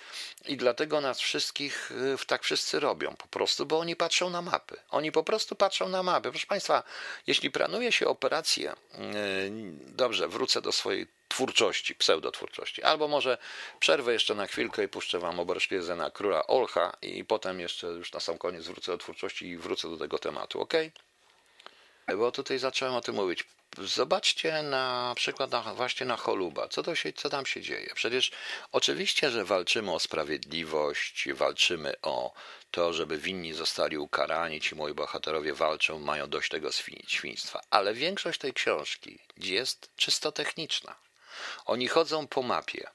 i 0.46 0.56
dlatego 0.56 1.00
nas 1.00 1.20
wszystkich 1.20 1.90
y, 2.22 2.26
tak 2.26 2.42
wszyscy 2.42 2.80
robią 2.80 3.16
po 3.16 3.28
prostu, 3.28 3.66
bo 3.66 3.78
oni 3.78 3.96
patrzą 3.96 4.30
na 4.30 4.42
mapy. 4.42 4.76
Oni 4.90 5.12
po 5.12 5.24
prostu 5.24 5.56
patrzą 5.56 5.88
na 5.88 6.02
mapy. 6.02 6.30
Proszę 6.30 6.46
Państwa, 6.46 6.82
jeśli 7.26 7.50
planuje 7.50 7.92
się 7.92 8.06
operację, 8.06 8.72
y, 8.72 8.76
dobrze, 9.86 10.28
wrócę 10.28 10.62
do 10.62 10.72
swojej 10.72 11.06
twórczości, 11.28 11.94
pseudotwórczości, 11.94 12.82
albo 12.82 13.08
może 13.08 13.38
przerwę 13.80 14.12
jeszcze 14.12 14.34
na 14.34 14.46
chwilkę 14.46 14.84
i 14.84 14.88
puszczę 14.88 15.18
Wam 15.18 15.40
oberszpiezę 15.40 15.96
na 15.96 16.10
króla 16.10 16.46
Olcha 16.46 16.96
i 17.02 17.24
potem 17.24 17.60
jeszcze 17.60 17.86
już 17.86 18.12
na 18.12 18.20
sam 18.20 18.38
koniec 18.38 18.66
wrócę 18.66 18.92
do 18.92 18.98
twórczości 18.98 19.46
i 19.46 19.56
wrócę 19.56 19.90
do 19.90 19.96
tego 19.96 20.18
tematu, 20.18 20.60
ok? 20.60 20.74
Bo 22.16 22.32
tutaj 22.32 22.58
zacząłem 22.58 22.94
o 22.94 23.00
tym 23.00 23.14
mówić. 23.14 23.44
Zobaczcie 23.78 24.62
na 24.62 25.12
przykład 25.16 25.50
na, 25.50 25.74
właśnie 25.74 26.06
na 26.06 26.16
Choluba. 26.16 26.68
Co, 26.68 26.82
to 26.82 26.94
się, 26.94 27.12
co 27.12 27.30
tam 27.30 27.46
się 27.46 27.60
dzieje? 27.60 27.90
Przecież 27.94 28.30
oczywiście, 28.72 29.30
że 29.30 29.44
walczymy 29.44 29.92
o 29.92 30.00
sprawiedliwość, 30.00 31.28
walczymy 31.34 31.94
o 32.02 32.32
to, 32.70 32.92
żeby 32.92 33.18
winni 33.18 33.52
zostali 33.52 33.98
ukarani, 33.98 34.60
ci 34.60 34.74
moi 34.74 34.94
bohaterowie 34.94 35.54
walczą, 35.54 35.98
mają 35.98 36.30
dość 36.30 36.50
tego 36.50 36.70
świństwa. 37.06 37.60
Ale 37.70 37.94
większość 37.94 38.38
tej 38.38 38.52
książki 38.52 39.18
jest 39.36 39.90
czysto 39.96 40.32
techniczna. 40.32 40.94
Oni 41.66 41.88
chodzą 41.88 42.26
po 42.26 42.42
mapie. 42.42 42.90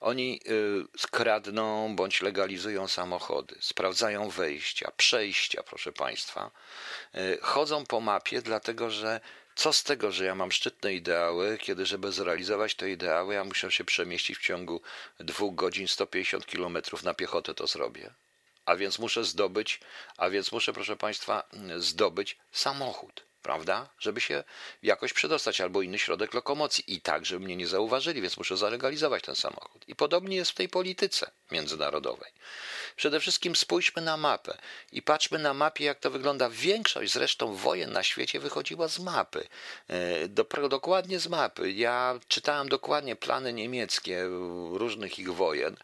Oni 0.00 0.40
y, 0.46 0.98
skradną 0.98 1.96
bądź 1.96 2.22
legalizują 2.22 2.88
samochody, 2.88 3.56
sprawdzają 3.60 4.30
wejścia, 4.30 4.92
przejścia, 4.96 5.62
proszę 5.62 5.92
Państwa. 5.92 6.50
Y, 7.14 7.38
chodzą 7.42 7.86
po 7.86 8.00
mapie, 8.00 8.42
dlatego 8.42 8.90
że 8.90 9.20
co 9.54 9.72
z 9.72 9.82
tego, 9.82 10.12
że 10.12 10.24
ja 10.24 10.34
mam 10.34 10.52
szczytne 10.52 10.94
ideały, 10.94 11.58
kiedy 11.58 11.86
żeby 11.86 12.12
zrealizować 12.12 12.74
te 12.74 12.90
ideały, 12.90 13.34
ja 13.34 13.44
muszę 13.44 13.70
się 13.70 13.84
przemieścić 13.84 14.38
w 14.38 14.42
ciągu 14.42 14.80
dwóch 15.20 15.54
godzin 15.54 15.88
150 15.88 16.46
kilometrów 16.46 17.02
na 17.02 17.14
piechotę 17.14 17.54
to 17.54 17.66
zrobię. 17.66 18.14
A 18.66 18.76
więc 18.76 18.98
muszę 18.98 19.24
zdobyć, 19.24 19.80
a 20.16 20.30
więc 20.30 20.52
muszę, 20.52 20.72
proszę 20.72 20.96
Państwa, 20.96 21.42
zdobyć 21.78 22.38
samochód 22.52 23.24
prawda? 23.44 23.88
Żeby 23.98 24.20
się 24.20 24.44
jakoś 24.82 25.12
przedostać, 25.12 25.60
albo 25.60 25.82
inny 25.82 25.98
środek 25.98 26.34
lokomocji. 26.34 26.84
I 26.86 27.00
tak, 27.00 27.26
żeby 27.26 27.44
mnie 27.44 27.56
nie 27.56 27.66
zauważyli, 27.66 28.22
więc 28.22 28.36
muszę 28.36 28.56
zalegalizować 28.56 29.22
ten 29.22 29.34
samochód. 29.34 29.84
I 29.88 29.94
podobnie 29.94 30.36
jest 30.36 30.50
w 30.50 30.54
tej 30.54 30.68
polityce 30.68 31.30
międzynarodowej. 31.50 32.32
Przede 32.96 33.20
wszystkim 33.20 33.56
spójrzmy 33.56 34.02
na 34.02 34.16
mapę 34.16 34.58
i 34.92 35.02
patrzmy 35.02 35.38
na 35.38 35.54
mapie, 35.54 35.84
jak 35.84 36.00
to 36.00 36.10
wygląda. 36.10 36.50
Większość 36.50 37.12
zresztą 37.12 37.54
wojen 37.54 37.92
na 37.92 38.02
świecie 38.02 38.40
wychodziła 38.40 38.88
z 38.88 38.98
mapy. 38.98 39.46
E, 39.88 40.28
do, 40.28 40.44
dokładnie 40.68 41.18
z 41.18 41.28
mapy. 41.28 41.72
Ja 41.72 42.20
czytałem 42.28 42.68
dokładnie 42.68 43.16
plany 43.16 43.52
niemieckie 43.52 44.24
różnych 44.72 45.18
ich 45.18 45.32
wojen 45.32 45.76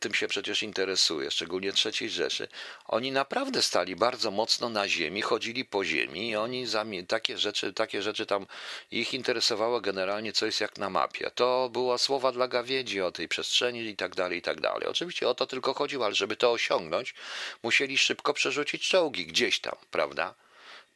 tym 0.00 0.14
się 0.14 0.28
przecież 0.28 0.62
interesuje, 0.62 1.30
szczególnie 1.30 1.72
III 1.84 2.10
Rzeszy, 2.10 2.48
oni 2.84 3.12
naprawdę 3.12 3.62
stali 3.62 3.96
bardzo 3.96 4.30
mocno 4.30 4.68
na 4.68 4.88
ziemi, 4.88 5.22
chodzili 5.22 5.64
po 5.64 5.84
ziemi 5.84 6.28
i 6.28 6.36
oni 6.36 6.66
takie 7.08 7.38
rzeczy, 7.38 7.72
takie 7.72 8.02
rzeczy 8.02 8.26
tam 8.26 8.46
ich 8.90 9.14
interesowało 9.14 9.80
generalnie, 9.80 10.32
co 10.32 10.46
jest 10.46 10.60
jak 10.60 10.78
na 10.78 10.90
mapie. 10.90 11.30
To 11.34 11.70
była 11.72 11.98
słowa 11.98 12.32
dla 12.32 12.48
gawiedzi 12.48 13.00
o 13.00 13.12
tej 13.12 13.28
przestrzeni 13.28 13.80
i 13.80 13.96
tak 13.96 14.14
dalej, 14.14 14.38
i 14.38 14.42
tak 14.42 14.60
dalej. 14.60 14.88
Oczywiście 14.88 15.28
o 15.28 15.34
to 15.34 15.46
tylko 15.46 15.74
chodziło, 15.74 16.04
ale 16.04 16.14
żeby 16.14 16.36
to 16.36 16.52
osiągnąć, 16.52 17.14
musieli 17.62 17.98
szybko 17.98 18.34
przerzucić 18.34 18.88
czołgi 18.88 19.26
gdzieś 19.26 19.60
tam, 19.60 19.76
prawda? 19.90 20.34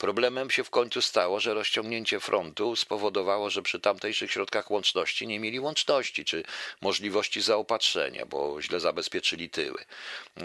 Problemem 0.00 0.50
się 0.50 0.64
w 0.64 0.70
końcu 0.70 1.02
stało, 1.02 1.40
że 1.40 1.54
rozciągnięcie 1.54 2.20
frontu 2.20 2.76
spowodowało, 2.76 3.50
że 3.50 3.62
przy 3.62 3.80
tamtejszych 3.80 4.32
środkach 4.32 4.70
łączności 4.70 5.26
nie 5.26 5.40
mieli 5.40 5.60
łączności 5.60 6.24
czy 6.24 6.42
możliwości 6.80 7.40
zaopatrzenia, 7.40 8.26
bo 8.26 8.62
źle 8.62 8.80
zabezpieczyli 8.80 9.50
tyły. 9.50 9.84
E, 10.36 10.44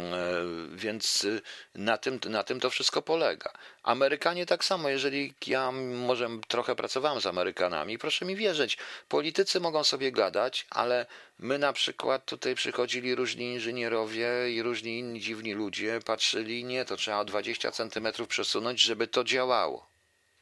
więc 0.76 1.24
y, 1.24 1.42
na 1.76 1.98
tym, 1.98 2.20
na 2.26 2.44
tym 2.44 2.60
to 2.60 2.70
wszystko 2.70 3.02
polega. 3.02 3.54
Amerykanie 3.84 4.46
tak 4.46 4.66
samo, 4.66 4.90
jeżeli 4.90 5.34
ja 5.48 5.72
może 5.72 6.30
trochę 6.48 6.76
pracowałem 6.76 7.22
z 7.22 7.26
Amerykanami, 7.26 7.98
proszę 7.98 8.26
mi 8.26 8.36
wierzyć, 8.36 8.78
politycy 9.10 9.60
mogą 9.60 9.84
sobie 9.84 10.12
gadać, 10.12 10.66
ale 10.70 11.06
my 11.40 11.60
na 11.60 11.74
przykład 11.74 12.26
tutaj 12.26 12.56
przychodzili 12.56 13.16
różni 13.16 13.54
inżynierowie 13.54 14.28
i 14.52 14.62
różni 14.62 15.00
inni 15.00 15.22
dziwni 15.22 15.54
ludzie, 15.54 16.00
patrzyli, 16.06 16.64
nie, 16.64 16.86
to 16.86 16.98
trzeba 16.98 17.20
o 17.20 17.26
20 17.26 17.72
centymetrów 17.72 18.28
przesunąć, 18.28 18.80
żeby 18.80 19.08
to 19.08 19.24
działało. 19.24 19.88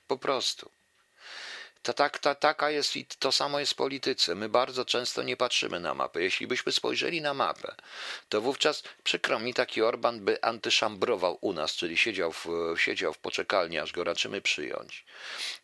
Po 0.07 0.17
prostu. 0.17 0.71
To 1.83 1.93
tak, 1.93 2.19
ta, 2.19 2.35
taka 2.35 2.69
jest 2.69 2.95
i 2.95 3.05
to 3.05 3.31
samo 3.31 3.59
jest 3.59 3.71
w 3.71 3.75
polityce. 3.75 4.35
My 4.35 4.49
bardzo 4.49 4.85
często 4.85 5.23
nie 5.23 5.37
patrzymy 5.37 5.79
na 5.79 5.93
mapę. 5.93 6.21
Jeśli 6.21 6.47
byśmy 6.47 6.71
spojrzeli 6.71 7.21
na 7.21 7.33
mapę, 7.33 7.75
to 8.29 8.41
wówczas 8.41 8.83
przykro 9.03 9.39
mi 9.39 9.53
taki 9.53 9.81
Orban 9.81 10.25
by 10.25 10.43
antyszambrował 10.43 11.37
u 11.41 11.53
nas, 11.53 11.75
czyli 11.75 11.97
siedział 11.97 12.31
w, 12.31 12.47
siedział 12.77 13.13
w 13.13 13.17
poczekalni, 13.17 13.79
aż 13.79 13.91
go 13.91 14.03
raczymy 14.03 14.41
przyjąć. 14.41 15.05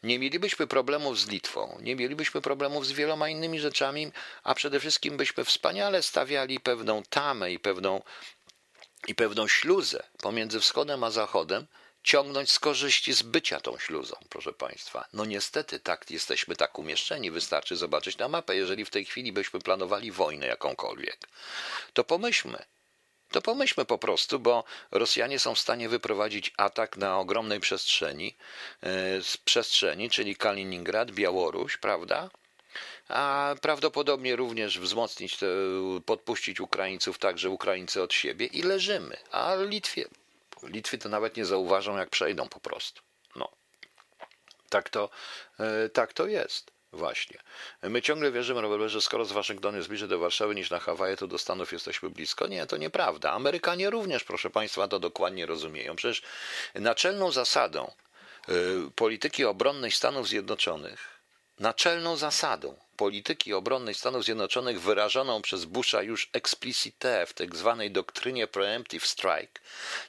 Nie 0.03 0.19
mielibyśmy 0.19 0.67
problemów 0.67 1.19
z 1.19 1.27
Litwą, 1.27 1.77
nie 1.81 1.95
mielibyśmy 1.95 2.41
problemów 2.41 2.87
z 2.87 2.91
wieloma 2.91 3.29
innymi 3.29 3.59
rzeczami, 3.59 4.11
a 4.43 4.55
przede 4.55 4.79
wszystkim 4.79 5.17
byśmy 5.17 5.43
wspaniale 5.45 6.03
stawiali 6.03 6.59
pewną 6.59 7.03
tamę 7.03 7.51
i 7.51 7.59
pewną, 7.59 8.01
i 9.07 9.15
pewną 9.15 9.47
śluzę 9.47 10.03
pomiędzy 10.21 10.59
wschodem 10.59 11.03
a 11.03 11.11
zachodem, 11.11 11.67
ciągnąć 12.09 12.51
z 12.51 12.59
korzyści 12.59 13.13
z 13.13 13.21
bycia 13.21 13.59
tą 13.59 13.77
śluzą, 13.77 14.15
proszę 14.29 14.53
Państwa. 14.53 15.05
No 15.13 15.25
niestety 15.25 15.79
tak 15.79 16.11
jesteśmy 16.11 16.55
tak 16.55 16.79
umieszczeni, 16.79 17.31
wystarczy 17.31 17.75
zobaczyć 17.75 18.17
na 18.17 18.27
mapę. 18.27 18.55
Jeżeli 18.55 18.85
w 18.85 18.89
tej 18.89 19.05
chwili 19.05 19.31
byśmy 19.31 19.59
planowali 19.59 20.11
wojnę 20.11 20.47
jakąkolwiek, 20.47 21.17
to 21.93 22.03
pomyślmy, 22.03 22.65
to 23.31 23.41
pomyślmy 23.41 23.85
po 23.85 23.97
prostu, 23.97 24.39
bo 24.39 24.63
Rosjanie 24.91 25.39
są 25.39 25.55
w 25.55 25.59
stanie 25.59 25.89
wyprowadzić 25.89 26.53
atak 26.57 26.97
na 26.97 27.19
ogromnej 27.19 27.59
przestrzeni, 27.59 28.35
e, 28.81 29.21
z 29.23 29.37
przestrzeni, 29.37 30.09
czyli 30.09 30.35
Kaliningrad, 30.35 31.11
Białoruś, 31.11 31.77
prawda? 31.77 32.29
A 33.09 33.55
prawdopodobnie 33.61 34.35
również 34.35 34.79
wzmocnić, 34.79 35.37
te, 35.37 35.47
podpuścić 36.05 36.59
Ukraińców 36.59 37.17
tak, 37.17 37.37
że 37.37 37.49
Ukraińcy 37.49 38.01
od 38.01 38.13
siebie 38.13 38.45
i 38.45 38.61
leżymy. 38.61 39.17
A 39.31 39.55
Litwie 39.55 40.05
Litwy 40.63 40.97
to 40.97 41.09
nawet 41.09 41.37
nie 41.37 41.45
zauważą, 41.45 41.97
jak 41.97 42.09
przejdą 42.09 42.49
po 42.49 42.59
prostu. 42.59 43.01
No. 43.35 43.51
Tak 44.69 44.89
to, 44.89 45.09
e, 45.59 45.89
tak 45.89 46.13
to 46.13 46.27
jest. 46.27 46.71
Właśnie. 46.93 47.39
My 47.83 48.01
ciągle 48.01 48.31
wierzymy, 48.31 48.61
Robert, 48.61 48.91
że 48.91 49.01
skoro 49.01 49.25
z 49.25 49.31
Waszyngtonu 49.31 49.77
jest 49.77 49.89
bliżej 49.89 50.09
do 50.09 50.19
Warszawy 50.19 50.55
niż 50.55 50.69
na 50.69 50.79
Hawaje, 50.79 51.17
to 51.17 51.27
do 51.27 51.37
Stanów 51.37 51.71
jesteśmy 51.71 52.09
blisko. 52.09 52.47
Nie, 52.47 52.65
to 52.65 52.77
nieprawda. 52.77 53.31
Amerykanie 53.31 53.89
również, 53.89 54.23
proszę 54.23 54.49
Państwa, 54.49 54.87
to 54.87 54.99
dokładnie 54.99 55.45
rozumieją. 55.45 55.95
Przecież 55.95 56.21
naczelną 56.75 57.31
zasadą 57.31 57.91
e, 58.47 58.53
polityki 58.95 59.45
obronnej 59.45 59.91
Stanów 59.91 60.27
Zjednoczonych, 60.27 61.18
naczelną 61.59 62.17
zasadą 62.17 62.75
polityki 62.97 63.53
obronnej 63.53 63.95
Stanów 63.95 64.25
Zjednoczonych 64.25 64.81
wyrażoną 64.81 65.41
przez 65.41 65.65
Busha 65.65 66.01
już 66.01 66.29
explicite 66.33 67.25
w 67.25 67.33
tak 67.33 67.55
zwanej 67.55 67.91
doktrynie 67.91 68.47
preemptive 68.47 69.07
strike 69.07 69.61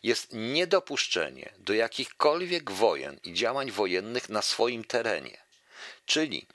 jest 0.03 0.29
niedopuszczenie 0.33 1.53
do 1.59 1.73
jakichkolwiek 1.75 2.71
wojen 2.71 3.21
i 3.25 3.35
działań 3.35 3.71
wojennych 3.71 4.29
na 4.29 4.43
swoim 4.43 4.85
terenie. 4.85 5.39
Czyli 6.07 6.47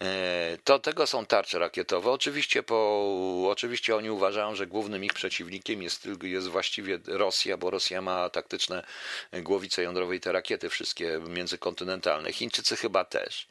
e, 0.00 0.58
to 0.64 0.78
tego 0.78 1.06
są 1.06 1.26
tarcze 1.26 1.58
rakietowe. 1.58 2.10
Oczywiście, 2.10 2.62
po, 2.62 3.46
oczywiście 3.50 3.96
oni 3.96 4.10
uważają, 4.10 4.54
że 4.54 4.66
głównym 4.66 5.04
ich 5.04 5.14
przeciwnikiem 5.14 5.82
jest, 5.82 6.08
jest 6.22 6.48
właściwie 6.48 6.98
Rosja, 7.06 7.56
bo 7.56 7.70
Rosja 7.70 8.02
ma 8.02 8.30
taktyczne 8.30 8.86
głowice 9.32 9.82
jądrowe 9.82 10.16
i 10.16 10.20
te 10.20 10.32
rakiety 10.32 10.68
wszystkie 10.68 11.20
międzykontynentalne. 11.28 12.32
Chińczycy 12.32 12.76
chyba 12.76 13.04
też 13.04 13.46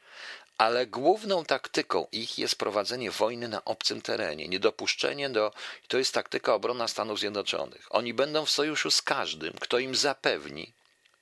ale 0.60 0.88
główną 0.88 1.46
taktyką 1.46 2.08
ich 2.12 2.40
jest 2.40 2.56
prowadzenie 2.56 3.12
wojny 3.12 3.48
na 3.48 3.66
obcym 3.66 4.02
terenie, 4.02 4.48
niedopuszczenie 4.48 5.30
do. 5.30 5.54
To 5.88 5.98
jest 5.98 6.14
taktyka 6.14 6.54
obronna 6.54 6.88
Stanów 6.88 7.20
Zjednoczonych. 7.20 7.88
Oni 7.90 8.14
będą 8.14 8.46
w 8.46 8.50
sojuszu 8.50 8.92
z 8.92 9.02
każdym, 9.02 9.54
kto 9.62 9.80
im 9.80 9.96
zapewni 9.96 10.74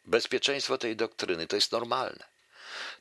bezpieczeństwo 0.05 0.77
tej 0.77 0.95
doktryny. 0.95 1.47
To 1.47 1.55
jest 1.55 1.71
normalne. 1.71 2.23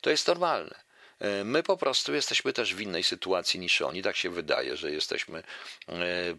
To 0.00 0.10
jest 0.10 0.26
normalne. 0.26 0.74
E, 1.18 1.44
my 1.44 1.62
po 1.62 1.76
prostu 1.76 2.14
jesteśmy 2.14 2.52
też 2.52 2.74
w 2.74 2.80
innej 2.80 3.02
sytuacji 3.02 3.60
niż 3.60 3.82
oni. 3.82 4.02
Tak 4.02 4.16
się 4.16 4.30
wydaje, 4.30 4.76
że 4.76 4.90
jesteśmy. 4.90 5.42
E, 5.88 5.94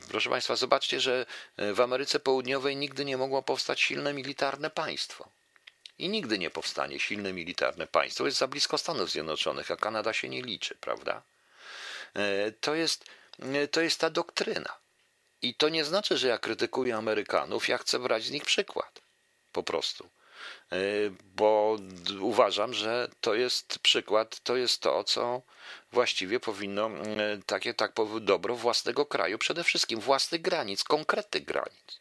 proszę 0.09 0.29
Państwa, 0.29 0.55
zobaczcie, 0.55 0.99
że 0.99 1.25
w 1.57 1.81
Ameryce 1.81 2.19
Południowej 2.19 2.75
nigdy 2.75 3.05
nie 3.05 3.17
mogło 3.17 3.43
powstać 3.43 3.81
silne 3.81 4.13
militarne 4.13 4.69
państwo 4.69 5.29
i 5.99 6.09
nigdy 6.09 6.39
nie 6.39 6.49
powstanie 6.49 6.99
silne 6.99 7.33
militarne 7.33 7.87
państwo. 7.87 8.25
Jest 8.25 8.37
za 8.37 8.47
blisko 8.47 8.77
Stanów 8.77 9.11
Zjednoczonych, 9.11 9.71
a 9.71 9.75
Kanada 9.75 10.13
się 10.13 10.29
nie 10.29 10.41
liczy, 10.41 10.75
prawda? 10.75 11.21
E, 12.13 12.51
to 12.51 12.75
jest, 12.75 13.05
e, 13.39 13.67
to 13.67 13.81
jest 13.81 13.99
ta 13.99 14.09
doktryna. 14.09 14.77
I 15.41 15.55
to 15.55 15.69
nie 15.69 15.85
znaczy, 15.85 16.17
że 16.17 16.27
ja 16.27 16.37
krytykuję 16.37 16.95
Amerykanów, 16.95 17.67
ja 17.67 17.77
chcę 17.77 17.99
brać 17.99 18.23
z 18.23 18.31
nich 18.31 18.45
przykład. 18.45 19.01
Po 19.51 19.63
prostu. 19.63 20.09
E, 20.71 20.77
bo 21.35 21.77
uważam, 22.21 22.73
że 22.73 23.09
to 23.21 23.35
jest 23.35 23.79
przykład, 23.79 24.39
to 24.39 24.55
jest 24.55 24.81
to, 24.81 25.03
co 25.03 25.41
właściwie 25.91 26.39
powinno, 26.39 26.89
takie 27.45 27.73
tak 27.73 27.91
dobro 28.21 28.55
własnego 28.55 29.05
kraju, 29.05 29.37
przede 29.37 29.63
wszystkim 29.63 29.99
własnych 29.99 30.41
granic, 30.41 30.83
konkretnych 30.83 31.45
granic. 31.45 31.99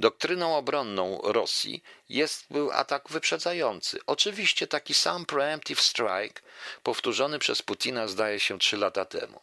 Doktryną 0.00 0.56
obronną 0.56 1.20
Rosji 1.22 1.82
jest, 2.08 2.46
był 2.50 2.72
atak 2.72 3.08
wyprzedzający. 3.08 3.98
Oczywiście 4.06 4.66
taki 4.66 4.94
sam 4.94 5.26
preemptive 5.26 5.80
strike, 5.80 6.42
powtórzony 6.82 7.38
przez 7.38 7.62
Putina 7.62 8.08
zdaje 8.08 8.40
się 8.40 8.58
trzy 8.58 8.76
lata 8.76 9.04
temu. 9.04 9.40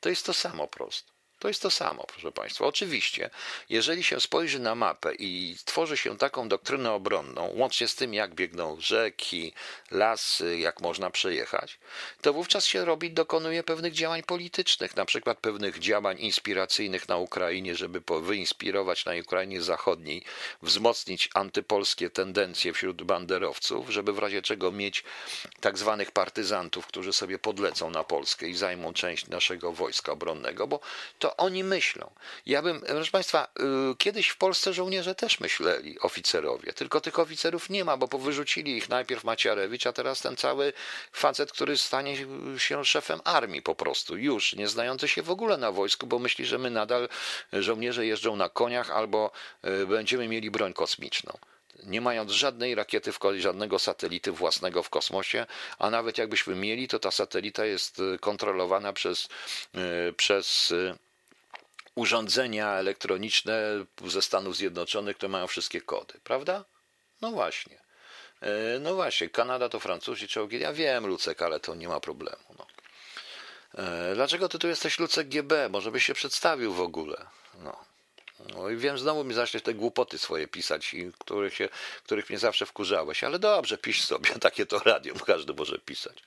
To 0.00 0.08
jest 0.08 0.26
to 0.26 0.34
samo 0.34 0.66
prosto. 0.66 1.12
To 1.40 1.48
jest 1.48 1.62
to 1.62 1.70
samo, 1.70 2.04
proszę 2.06 2.32
Państwa. 2.32 2.66
Oczywiście, 2.66 3.30
jeżeli 3.68 4.04
się 4.04 4.20
spojrzy 4.20 4.58
na 4.58 4.74
mapę 4.74 5.14
i 5.14 5.56
tworzy 5.64 5.96
się 5.96 6.18
taką 6.18 6.48
doktrynę 6.48 6.92
obronną, 6.92 7.52
łącznie 7.54 7.88
z 7.88 7.94
tym, 7.94 8.14
jak 8.14 8.34
biegną 8.34 8.76
rzeki, 8.80 9.52
lasy, 9.90 10.58
jak 10.58 10.80
można 10.80 11.10
przejechać, 11.10 11.78
to 12.20 12.32
wówczas 12.32 12.66
się 12.66 12.84
robi, 12.84 13.10
dokonuje 13.10 13.62
pewnych 13.62 13.92
działań 13.92 14.22
politycznych, 14.22 14.96
na 14.96 15.04
przykład 15.04 15.38
pewnych 15.38 15.78
działań 15.78 16.18
inspiracyjnych 16.18 17.08
na 17.08 17.16
Ukrainie, 17.16 17.76
żeby 17.76 18.02
wyinspirować 18.22 19.04
na 19.04 19.12
Ukrainie 19.22 19.62
Zachodniej, 19.62 20.22
wzmocnić 20.62 21.28
antypolskie 21.34 22.10
tendencje 22.10 22.72
wśród 22.72 23.02
banderowców, 23.02 23.90
żeby 23.90 24.12
w 24.12 24.18
razie 24.18 24.42
czego 24.42 24.72
mieć 24.72 25.04
tak 25.60 25.78
zwanych 25.78 26.10
partyzantów, 26.10 26.86
którzy 26.86 27.12
sobie 27.12 27.38
podlecą 27.38 27.90
na 27.90 28.04
Polskę 28.04 28.48
i 28.48 28.54
zajmą 28.54 28.92
część 28.92 29.26
naszego 29.26 29.72
wojska 29.72 30.12
obronnego, 30.12 30.66
bo 30.66 30.80
to 31.18 31.29
oni 31.36 31.64
myślą. 31.64 32.10
Ja 32.46 32.62
bym, 32.62 32.80
proszę 32.80 33.10
Państwa, 33.10 33.48
y, 33.92 33.96
kiedyś 33.96 34.28
w 34.28 34.36
Polsce 34.36 34.72
żołnierze 34.72 35.14
też 35.14 35.40
myśleli, 35.40 36.00
oficerowie, 36.00 36.72
tylko 36.72 37.00
tych 37.00 37.18
oficerów 37.18 37.70
nie 37.70 37.84
ma, 37.84 37.96
bo 37.96 38.08
powyrzucili 38.08 38.76
ich 38.76 38.88
najpierw 38.88 39.24
Maciarewicz, 39.24 39.86
a 39.86 39.92
teraz 39.92 40.20
ten 40.20 40.36
cały 40.36 40.72
facet, 41.12 41.52
który 41.52 41.78
stanie 41.78 42.16
się 42.58 42.84
szefem 42.84 43.20
armii 43.24 43.62
po 43.62 43.74
prostu, 43.74 44.16
już 44.16 44.54
nie 44.54 44.68
znający 44.68 45.08
się 45.08 45.22
w 45.22 45.30
ogóle 45.30 45.56
na 45.56 45.72
wojsku, 45.72 46.06
bo 46.06 46.18
myśli, 46.18 46.46
że 46.46 46.58
my 46.58 46.70
nadal 46.70 47.08
żołnierze 47.52 48.06
jeżdżą 48.06 48.36
na 48.36 48.48
koniach 48.48 48.90
albo 48.90 49.30
y, 49.64 49.86
będziemy 49.86 50.28
mieli 50.28 50.50
broń 50.50 50.72
kosmiczną 50.72 51.38
nie 51.84 52.00
mając 52.00 52.30
żadnej 52.30 52.74
rakiety, 52.74 53.12
żadnego 53.38 53.78
satelity 53.78 54.32
własnego 54.32 54.82
w 54.82 54.90
kosmosie, 54.90 55.46
a 55.78 55.90
nawet 55.90 56.18
jakbyśmy 56.18 56.54
mieli, 56.54 56.88
to 56.88 56.98
ta 56.98 57.10
satelita 57.10 57.64
jest 57.64 57.98
y, 57.98 58.18
kontrolowana 58.18 58.92
przez, 58.92 59.28
przez 60.16 60.74
urządzenia 62.00 62.72
elektroniczne 62.72 63.84
ze 64.06 64.22
Stanów 64.22 64.56
Zjednoczonych, 64.56 65.16
które 65.16 65.28
mają 65.28 65.46
wszystkie 65.46 65.80
kody, 65.80 66.14
prawda? 66.24 66.64
No 67.20 67.30
właśnie. 67.30 67.80
E, 68.40 68.78
no 68.78 68.94
właśnie, 68.94 69.28
Kanada 69.28 69.68
to 69.68 69.80
Francuzi, 69.80 70.28
czołgi. 70.28 70.60
Ja 70.60 70.72
wiem, 70.72 71.06
Lucek, 71.06 71.42
ale 71.42 71.60
to 71.60 71.74
nie 71.74 71.88
ma 71.88 72.00
problemu. 72.00 72.44
No. 72.58 72.66
E, 73.84 74.14
dlaczego 74.14 74.48
ty 74.48 74.58
tu 74.58 74.68
jesteś 74.68 74.98
Lucek 74.98 75.28
GB? 75.28 75.68
Może 75.68 75.90
byś 75.90 76.04
się 76.04 76.14
przedstawił 76.14 76.72
w 76.72 76.80
ogóle. 76.80 77.26
No. 77.54 77.84
No 78.54 78.70
i 78.70 78.76
wiem, 78.76 78.98
znowu 78.98 79.24
mi 79.24 79.34
zaczniesz 79.34 79.62
te 79.62 79.74
głupoty 79.74 80.18
swoje 80.18 80.48
pisać, 80.48 80.94
których, 81.18 81.54
się, 81.54 81.68
których 82.04 82.30
mnie 82.30 82.38
zawsze 82.38 82.66
wkurzałeś, 82.66 83.24
ale 83.24 83.38
dobrze, 83.38 83.78
pisz 83.78 84.02
sobie, 84.04 84.30
takie 84.48 84.66
to 84.66 84.78
radio, 84.78 85.14
każdy 85.14 85.54
może 85.54 85.78
pisać. 85.78 86.22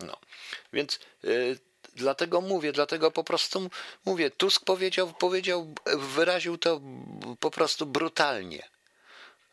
No, 0.00 0.16
więc 0.72 1.00
y, 1.24 1.58
Dlatego 1.94 2.40
mówię, 2.40 2.72
dlatego 2.72 3.10
po 3.10 3.24
prostu 3.24 3.70
mówię. 4.04 4.30
Tusk 4.30 4.64
powiedział, 4.64 5.12
powiedział, 5.12 5.74
wyraził 5.96 6.58
to 6.58 6.80
po 7.40 7.50
prostu 7.50 7.86
brutalnie. 7.86 8.68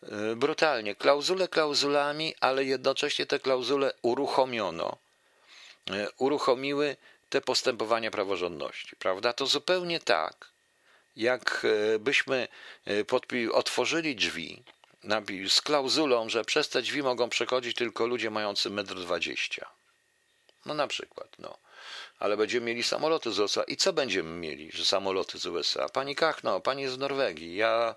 E, 0.04 0.36
brutalnie. 0.36 0.96
Klauzule 0.96 1.48
klauzulami, 1.48 2.36
ale 2.40 2.64
jednocześnie 2.66 3.26
te 3.26 3.40
klauzule 3.40 3.94
uruchomiono. 4.02 4.98
E, 5.92 6.08
uruchomiły 6.18 6.96
te 7.30 7.42
postępowania 7.42 8.12
praworządności, 8.12 8.96
prawda? 8.96 9.34
To 9.34 9.46
zupełnie 9.46 10.00
tak, 10.00 10.50
jak 11.16 11.66
e, 11.66 12.00
otworzyli 13.54 14.16
drzwi 14.16 14.64
z 15.50 15.62
klauzulą, 15.62 16.30
że 16.30 16.46
przez 16.46 16.70
te 16.70 16.82
drzwi 16.82 17.04
mogą 17.04 17.30
przechodzić 17.30 17.78
tylko 17.78 18.08
ludzie 18.08 18.30
mający 18.30 18.70
1,20 18.70 19.60
m. 19.62 19.68
No 20.66 20.74
na 20.74 20.88
przykład, 20.88 21.28
no 21.40 21.58
ale 22.22 22.38
będziemy 22.38 22.66
mieli 22.66 22.84
samoloty 22.84 23.32
z 23.32 23.40
USA. 23.40 23.64
I 23.64 23.78
co 23.78 23.94
będziemy 23.94 24.30
mieli, 24.30 24.72
że 24.72 24.86
samoloty 24.86 25.38
z 25.40 25.46
USA? 25.46 25.90
Pani 25.90 26.16
Kachno, 26.16 26.60
pani 26.60 26.88
z 26.88 26.98
Norwegii. 26.98 27.56
Ja 27.56 27.96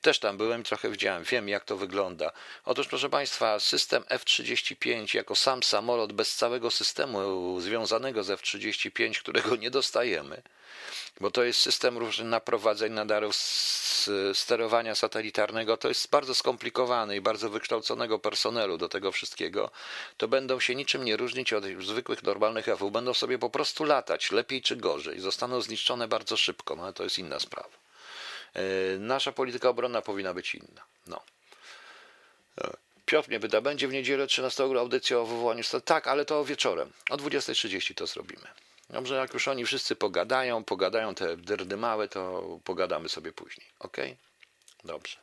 też 0.00 0.18
tam 0.18 0.36
byłem, 0.36 0.62
trochę 0.62 0.90
widziałem, 0.90 1.24
wiem 1.24 1.48
jak 1.48 1.64
to 1.64 1.76
wygląda. 1.76 2.32
Otóż, 2.64 2.88
proszę 2.88 3.10
Państwa, 3.10 3.60
system 3.60 4.04
F-35 4.08 5.16
jako 5.16 5.34
sam 5.34 5.62
samolot 5.62 6.12
bez 6.12 6.36
całego 6.36 6.70
systemu 6.70 7.60
związanego 7.60 8.24
z 8.24 8.30
F-35, 8.30 9.18
którego 9.18 9.56
nie 9.56 9.70
dostajemy, 9.70 10.42
bo 11.20 11.30
to 11.30 11.42
jest 11.42 11.60
system 11.60 11.98
różnych 11.98 12.28
naprowadzeń, 12.28 12.92
nadarów 12.92 13.36
sterowania 14.34 14.94
satelitarnego, 14.94 15.76
to 15.76 15.88
jest 15.88 16.10
bardzo 16.10 16.34
skomplikowany 16.34 17.16
i 17.16 17.20
bardzo 17.20 17.50
wykształconego 17.50 18.18
personelu 18.18 18.78
do 18.78 18.88
tego 18.88 19.12
wszystkiego, 19.12 19.70
to 20.16 20.28
będą 20.28 20.60
się 20.60 20.74
niczym 20.74 21.04
nie 21.04 21.16
różnić 21.16 21.52
od 21.52 21.64
zwykłych, 21.64 22.22
normalnych 22.22 22.68
AW, 22.68 22.90
będą 22.90 23.14
sobie 23.14 23.38
po 23.38 23.50
prostu 23.50 23.84
latać, 23.84 24.30
lepiej 24.30 24.62
czy 24.62 24.76
gorzej, 24.76 25.20
zostaną 25.20 25.60
zniszczone 25.60 26.08
bardzo 26.08 26.36
szybko, 26.36 26.76
no 26.76 26.82
ale 26.82 26.92
to 26.92 27.04
jest 27.04 27.18
inna 27.18 27.40
sprawa. 27.40 27.87
E, 28.54 28.62
nasza 28.98 29.32
polityka 29.32 29.68
obronna 29.68 30.02
powinna 30.02 30.34
być 30.34 30.54
inna. 30.54 30.84
No. 31.06 31.22
E, 32.60 32.76
Piotr 33.06 33.28
mnie 33.28 33.40
pyta, 33.40 33.60
będzie 33.60 33.88
w 33.88 33.92
niedzielę 33.92 34.26
13 34.26 34.64
audycja 34.64 35.18
o 35.18 35.26
wywołaniu 35.26 35.62
stanu? 35.62 35.80
Tak, 35.80 36.06
ale 36.06 36.24
to 36.24 36.44
wieczorem. 36.44 36.92
O 37.10 37.16
20.30 37.16 37.94
to 37.94 38.06
zrobimy. 38.06 38.46
Dobrze, 38.90 39.14
jak 39.14 39.34
już 39.34 39.48
oni 39.48 39.64
wszyscy 39.64 39.96
pogadają, 39.96 40.64
pogadają 40.64 41.14
te 41.14 41.36
dyrdy 41.36 41.76
małe, 41.76 42.08
to 42.08 42.42
pogadamy 42.64 43.08
sobie 43.08 43.32
później. 43.32 43.66
Ok? 43.78 43.96
Dobrze. 44.84 45.16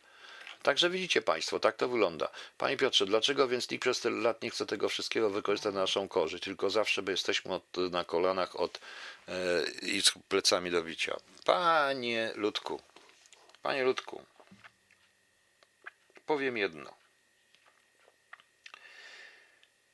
Także 0.63 0.89
widzicie 0.89 1.21
Państwo, 1.21 1.59
tak 1.59 1.76
to 1.76 1.89
wygląda. 1.89 2.30
Panie 2.57 2.78
Piotrze, 2.78 3.05
dlaczego 3.05 3.47
więc 3.47 3.69
nikt 3.69 3.82
przez 3.82 3.99
tyle 3.99 4.21
lat 4.21 4.41
nie 4.41 4.49
chce 4.49 4.65
tego 4.65 4.89
wszystkiego 4.89 5.30
wykorzystać 5.30 5.73
na 5.73 5.82
naszą 5.82 6.07
korzyść, 6.07 6.43
tylko 6.43 6.69
zawsze 6.69 7.01
by 7.01 7.11
jesteśmy 7.11 7.53
od, 7.53 7.78
na 7.91 8.03
kolanach 8.03 8.59
od, 8.59 8.80
e, 9.28 9.34
i 9.82 10.01
z 10.01 10.11
plecami 10.30 10.71
do 10.71 10.84
bicia? 10.84 11.17
Panie 11.45 12.32
Ludku, 12.36 12.82
Panie 13.66 13.84
Ludku, 13.84 14.26
powiem 16.26 16.57
jedno. 16.57 16.95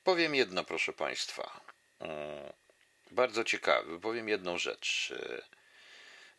Powiem 0.04 0.36
jedno, 0.36 0.64
proszę 0.64 0.94
Państwa. 0.94 1.62
Mm, 2.00 2.54
bardzo 3.12 3.44
ciekawy. 3.44 4.00
Powiem 4.00 4.30
jedną 4.30 4.58
rzecz. 4.58 5.14
E, 5.18 5.44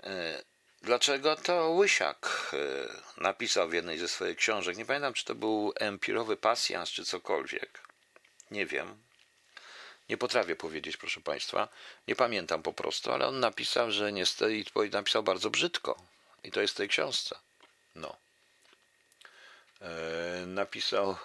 e, 0.09 0.43
dlaczego 0.83 1.37
to 1.37 1.71
Łysiak 1.71 2.51
e, 2.53 3.21
napisał 3.23 3.69
w 3.69 3.73
jednej 3.73 3.99
ze 3.99 4.09
swoich 4.09 4.37
książek? 4.37 4.77
Nie 4.77 4.87
pamiętam, 4.87 5.15
czy 5.15 5.25
to 5.25 5.35
był 5.35 5.73
empirowy 5.81 6.37
pasjans, 6.37 6.91
czy 6.91 7.05
cokolwiek. 7.05 7.81
Nie 8.51 8.67
wiem. 8.67 9.03
Nie 10.09 10.17
potrafię 10.17 10.57
powiedzieć, 10.57 10.97
proszę 10.97 11.21
Państwa. 11.21 11.69
Nie 12.09 12.17
pamiętam 12.17 12.63
po 12.63 12.73
prostu, 12.73 13.13
ale 13.13 13.27
on 13.27 13.41
napisał, 13.41 13.91
że 13.91 14.13
niestety 14.13 14.65
napisał 14.93 15.23
bardzo 15.23 15.51
brzydko. 15.51 16.12
I 16.45 16.51
to 16.51 16.61
jest 16.61 16.75
w 16.75 16.77
tej 16.77 16.89
książce. 16.89 17.39
No. 17.95 18.17
E, 19.81 20.47
napisał, 20.47 21.17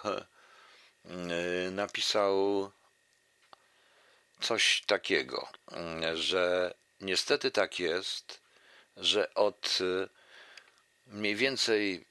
e, 1.05 1.71
napisał 1.71 2.71
coś 4.41 4.83
takiego, 4.87 5.47
że 6.13 6.73
niestety 7.01 7.51
tak 7.51 7.79
jest, 7.79 8.41
że 8.97 9.33
od 9.33 9.79
e, 9.81 10.07
mniej 11.07 11.35
więcej 11.35 12.05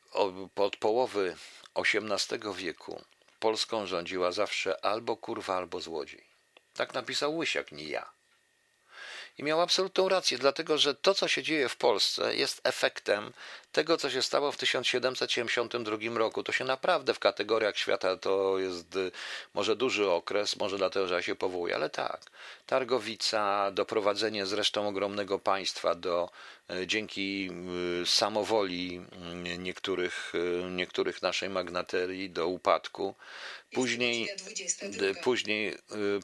od 0.56 0.76
połowy 0.76 1.36
XVIII 1.74 2.54
wieku 2.54 3.04
Polską 3.40 3.86
rządziła 3.86 4.32
zawsze 4.32 4.84
albo 4.84 5.16
kurwa, 5.16 5.56
albo 5.56 5.80
złodziej. 5.80 6.24
Tak 6.74 6.94
napisał 6.94 7.36
Łysiak, 7.36 7.72
nie 7.72 7.84
ja. 7.84 8.15
I 9.38 9.42
miał 9.42 9.60
absolutną 9.60 10.08
rację, 10.08 10.38
dlatego 10.38 10.78
że 10.78 10.94
to, 10.94 11.14
co 11.14 11.28
się 11.28 11.42
dzieje 11.42 11.68
w 11.68 11.76
Polsce, 11.76 12.36
jest 12.36 12.60
efektem 12.64 13.32
tego, 13.76 13.96
co 13.96 14.10
się 14.10 14.22
stało 14.22 14.52
w 14.52 14.56
1772 14.56 16.18
roku. 16.18 16.42
To 16.42 16.52
się 16.52 16.64
naprawdę 16.64 17.14
w 17.14 17.18
kategoriach 17.18 17.76
świata 17.78 18.16
to 18.16 18.58
jest 18.58 18.96
y, 18.96 19.10
może 19.54 19.76
duży 19.76 20.10
okres, 20.10 20.56
może 20.56 20.78
dlatego, 20.78 21.06
że 21.06 21.14
ja 21.14 21.22
się 21.22 21.34
powołuję, 21.34 21.74
ale 21.74 21.90
tak. 21.90 22.20
Targowica, 22.66 23.70
doprowadzenie 23.70 24.46
zresztą 24.46 24.88
ogromnego 24.88 25.38
państwa 25.38 25.94
do 25.94 26.30
y, 26.70 26.86
dzięki 26.86 27.50
y, 28.02 28.06
samowoli 28.06 29.00
niektórych, 29.58 30.32
niektórych 30.70 31.22
naszej 31.22 31.48
magnaterii 31.48 32.30
do 32.30 32.48
upadku. 32.48 33.14
Później, 33.72 34.28
później, 35.22 35.74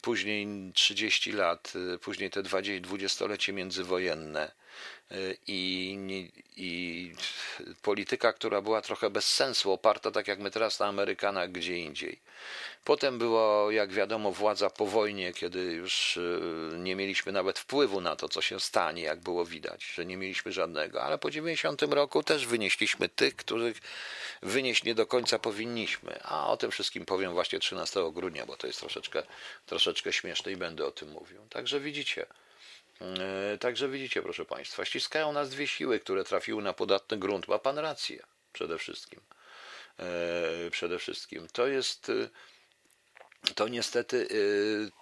później 0.02 0.46
30 0.74 1.32
lat, 1.32 1.72
później 2.00 2.30
te 2.30 2.42
20-lecie 2.42 3.52
międzywojenne 3.52 4.61
i, 5.46 6.30
i 6.56 7.14
polityka, 7.82 8.32
która 8.32 8.60
była 8.60 8.82
trochę 8.82 9.10
bez 9.10 9.34
sensu, 9.34 9.72
oparta 9.72 10.10
tak 10.10 10.28
jak 10.28 10.38
my 10.38 10.50
teraz 10.50 10.78
na 10.78 10.86
Amerykanach 10.86 11.52
gdzie 11.52 11.78
indziej. 11.78 12.18
Potem 12.84 13.18
było, 13.18 13.70
jak 13.70 13.92
wiadomo, 13.92 14.32
władza 14.32 14.70
po 14.70 14.86
wojnie, 14.86 15.32
kiedy 15.32 15.60
już 15.60 16.16
y, 16.16 16.40
nie 16.78 16.96
mieliśmy 16.96 17.32
nawet 17.32 17.58
wpływu 17.58 18.00
na 18.00 18.16
to, 18.16 18.28
co 18.28 18.42
się 18.42 18.60
stanie, 18.60 19.02
jak 19.02 19.20
było 19.20 19.44
widać, 19.44 19.84
że 19.84 20.06
nie 20.06 20.16
mieliśmy 20.16 20.52
żadnego. 20.52 21.02
Ale 21.02 21.18
po 21.18 21.30
90 21.30 21.82
roku 21.82 22.22
też 22.22 22.46
wynieśliśmy 22.46 23.08
tych, 23.08 23.36
których 23.36 23.80
wynieść 24.42 24.84
nie 24.84 24.94
do 24.94 25.06
końca 25.06 25.38
powinniśmy. 25.38 26.22
A 26.22 26.46
o 26.46 26.56
tym 26.56 26.70
wszystkim 26.70 27.04
powiem 27.04 27.32
właśnie 27.32 27.58
13 27.58 28.00
grudnia, 28.12 28.46
bo 28.46 28.56
to 28.56 28.66
jest 28.66 28.80
troszeczkę, 28.80 29.22
troszeczkę 29.66 30.12
śmieszne 30.12 30.52
i 30.52 30.56
będę 30.56 30.86
o 30.86 30.90
tym 30.90 31.10
mówił. 31.10 31.46
Także 31.50 31.80
widzicie. 31.80 32.26
E, 33.02 33.58
także 33.58 33.88
widzicie, 33.88 34.22
proszę 34.22 34.44
Państwa, 34.44 34.84
ściskają 34.84 35.32
nas 35.32 35.50
dwie 35.50 35.66
siły, 35.66 36.00
które 36.00 36.24
trafiły 36.24 36.62
na 36.62 36.72
podatny 36.72 37.18
grunt. 37.18 37.48
Ma 37.48 37.58
Pan 37.58 37.78
rację, 37.78 38.22
przede 38.52 38.78
wszystkim. 38.78 39.20
E, 39.98 40.70
przede 40.70 40.98
wszystkim. 40.98 41.48
To 41.52 41.66
jest, 41.66 42.08
e, 42.08 42.28
to 43.54 43.68
niestety, 43.68 44.28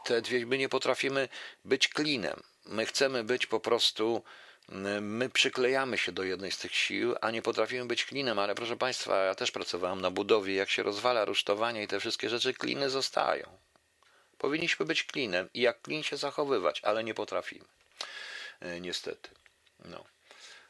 te 0.05 0.23
dwie, 0.23 0.47
my 0.47 0.59
nie 0.59 0.69
potrafimy 0.69 1.29
być 1.65 1.89
klinem. 1.89 2.43
My 2.67 2.87
chcemy 2.87 3.25
być 3.25 3.47
po 3.47 3.61
prostu, 3.61 4.25
my 5.01 5.29
przyklejamy 5.29 5.99
się 5.99 6.13
do 6.13 6.23
jednej 6.23 6.53
z 6.53 6.59
tych 6.59 6.75
sił, 6.75 7.15
a 7.21 7.31
nie 7.31 7.43
potrafimy 7.43 7.85
być 7.85 8.05
klinem. 8.05 8.39
Ale 8.39 8.55
proszę 8.55 8.77
Państwa, 8.77 9.17
ja 9.17 9.35
też 9.35 9.51
pracowałem 9.51 10.01
na 10.01 10.11
budowie, 10.11 10.55
jak 10.55 10.71
się 10.71 10.83
rozwala 10.83 11.25
rusztowanie 11.25 11.83
i 11.83 11.89
te 11.89 12.01
wszystkie 12.01 12.29
rzeczy, 12.29 12.55
kliny 12.55 12.91
zostają. 12.91 13.59
Powinniśmy 14.39 14.87
być 14.87 15.05
klinem 15.05 15.49
i 15.55 15.61
jak 15.61 15.83
klin 15.83 16.03
się 16.03 16.17
zachowywać, 16.17 16.81
ale 16.85 17.05
nie 17.05 17.15
potrafimy. 17.15 17.65
E, 18.61 18.81
niestety. 18.81 19.31
No. 19.85 20.05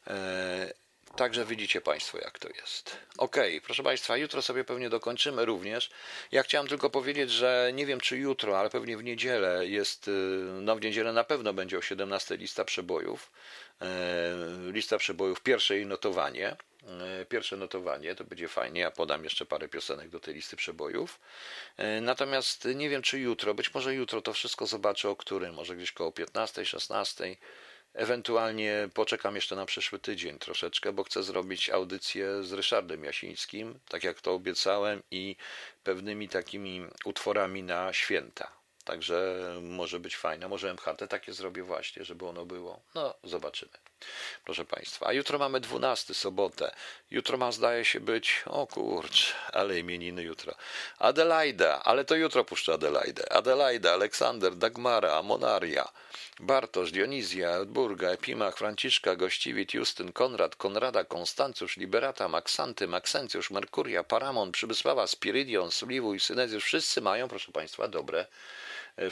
E, 0.07 0.73
także 1.15 1.45
widzicie 1.45 1.81
Państwo, 1.81 2.17
jak 2.17 2.39
to 2.39 2.49
jest. 2.49 2.97
Ok, 3.17 3.35
proszę 3.63 3.83
Państwa, 3.83 4.17
jutro 4.17 4.41
sobie 4.41 4.63
pewnie 4.63 4.89
dokończymy 4.89 5.45
również. 5.45 5.89
Ja 6.31 6.43
chciałem 6.43 6.67
tylko 6.67 6.89
powiedzieć, 6.89 7.31
że 7.31 7.71
nie 7.73 7.85
wiem 7.85 7.99
czy 7.99 8.17
jutro, 8.17 8.59
ale 8.59 8.69
pewnie 8.69 8.97
w 8.97 9.03
niedzielę 9.03 9.67
jest, 9.67 10.07
y, 10.07 10.11
no 10.61 10.75
w 10.75 10.81
niedzielę 10.81 11.13
na 11.13 11.23
pewno 11.23 11.53
będzie 11.53 11.77
o 11.77 11.81
17 11.81 12.37
lista 12.37 12.65
przebojów. 12.65 13.31
E, 13.81 14.35
lista 14.71 14.97
przebojów, 14.97 15.41
pierwsze 15.41 15.75
jej 15.75 15.85
notowanie. 15.85 16.55
Pierwsze 17.29 17.57
notowanie, 17.57 18.15
to 18.15 18.23
będzie 18.23 18.47
fajnie. 18.47 18.81
Ja 18.81 18.91
podam 18.91 19.23
jeszcze 19.23 19.45
parę 19.45 19.67
piosenek 19.67 20.09
do 20.09 20.19
tej 20.19 20.33
listy 20.33 20.55
przebojów. 20.55 21.19
Natomiast 22.01 22.67
nie 22.75 22.89
wiem, 22.89 23.01
czy 23.01 23.19
jutro, 23.19 23.53
być 23.53 23.73
może 23.73 23.93
jutro 23.93 24.21
to 24.21 24.33
wszystko 24.33 24.65
zobaczę 24.65 25.09
o 25.09 25.15
którym, 25.15 25.53
może 25.55 25.75
gdzieś 25.75 25.91
koło 25.91 26.11
15, 26.11 26.65
16. 26.65 27.35
Ewentualnie 27.93 28.89
poczekam 28.93 29.35
jeszcze 29.35 29.55
na 29.55 29.65
przyszły 29.65 29.99
tydzień 29.99 30.39
troszeczkę, 30.39 30.93
bo 30.93 31.03
chcę 31.03 31.23
zrobić 31.23 31.69
audycję 31.69 32.43
z 32.43 32.53
Ryszardem 32.53 33.03
Jasińskim, 33.03 33.79
tak 33.89 34.03
jak 34.03 34.21
to 34.21 34.33
obiecałem, 34.33 35.03
i 35.11 35.35
pewnymi 35.83 36.29
takimi 36.29 36.85
utworami 37.05 37.63
na 37.63 37.93
święta. 37.93 38.51
Także 38.83 39.39
może 39.61 39.99
być 39.99 40.17
fajne. 40.17 40.47
Może 40.47 40.69
MHT 40.73 41.07
takie 41.07 41.33
zrobię 41.33 41.63
właśnie, 41.63 42.05
żeby 42.05 42.27
ono 42.27 42.45
było. 42.45 42.81
No, 42.95 43.13
zobaczymy. 43.23 43.71
Proszę 44.45 44.65
Państwa, 44.65 45.07
a 45.07 45.13
jutro 45.13 45.39
mamy 45.39 45.59
12, 45.59 46.13
sobotę. 46.13 46.71
Jutro 47.11 47.37
ma 47.37 47.51
zdaje 47.51 47.85
się 47.85 47.99
być, 47.99 48.43
o 48.45 48.67
kurcz, 48.67 49.33
ale 49.53 49.79
imieniny 49.79 50.23
jutro. 50.23 50.55
Adelaida, 50.99 51.83
ale 51.83 52.05
to 52.05 52.15
jutro 52.15 52.43
puszczę 52.43 52.73
Adelaidę. 52.73 53.33
Adelaida, 53.33 53.93
Aleksander, 53.93 54.55
Dagmara, 54.55 55.23
Monaria, 55.23 55.89
Bartosz, 56.39 56.91
Dionizja, 56.91 57.49
Edburga, 57.49 58.09
Epimach, 58.09 58.57
Franciszka, 58.57 59.15
Gościwit, 59.15 59.73
Justyn, 59.73 60.11
Konrad, 60.11 60.55
Konrada, 60.55 61.03
Konstancjusz, 61.03 61.77
Liberata, 61.77 62.27
Maksanty, 62.27 62.87
Maksencjusz, 62.87 63.51
Merkuria, 63.51 64.03
Paramon, 64.03 64.51
Przybysława, 64.51 65.07
Spirydion, 65.07 65.71
Suliwuj, 65.71 66.19
Synezjusz. 66.19 66.65
Wszyscy 66.65 67.01
mają, 67.01 67.27
proszę 67.27 67.51
Państwa, 67.51 67.87
dobre 67.87 68.25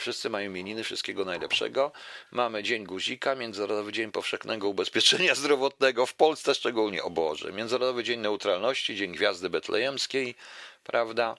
wszyscy 0.00 0.30
mają 0.30 0.50
imieniny, 0.50 0.84
wszystkiego 0.84 1.24
najlepszego. 1.24 1.92
Mamy 2.30 2.62
Dzień 2.62 2.84
Guzika, 2.84 3.34
Międzynarodowy 3.34 3.92
Dzień 3.92 4.12
Powszechnego 4.12 4.68
Ubezpieczenia 4.68 5.34
Zdrowotnego, 5.40 6.06
w 6.06 6.14
Polsce 6.14 6.54
szczególnie, 6.54 7.02
o 7.02 7.10
Boże. 7.10 7.52
Międzynarodowy 7.52 8.04
Dzień 8.04 8.20
Neutralności, 8.20 8.96
Dzień 8.96 9.12
Gwiazdy 9.12 9.50
Betlejemskiej, 9.50 10.34
prawda? 10.84 11.36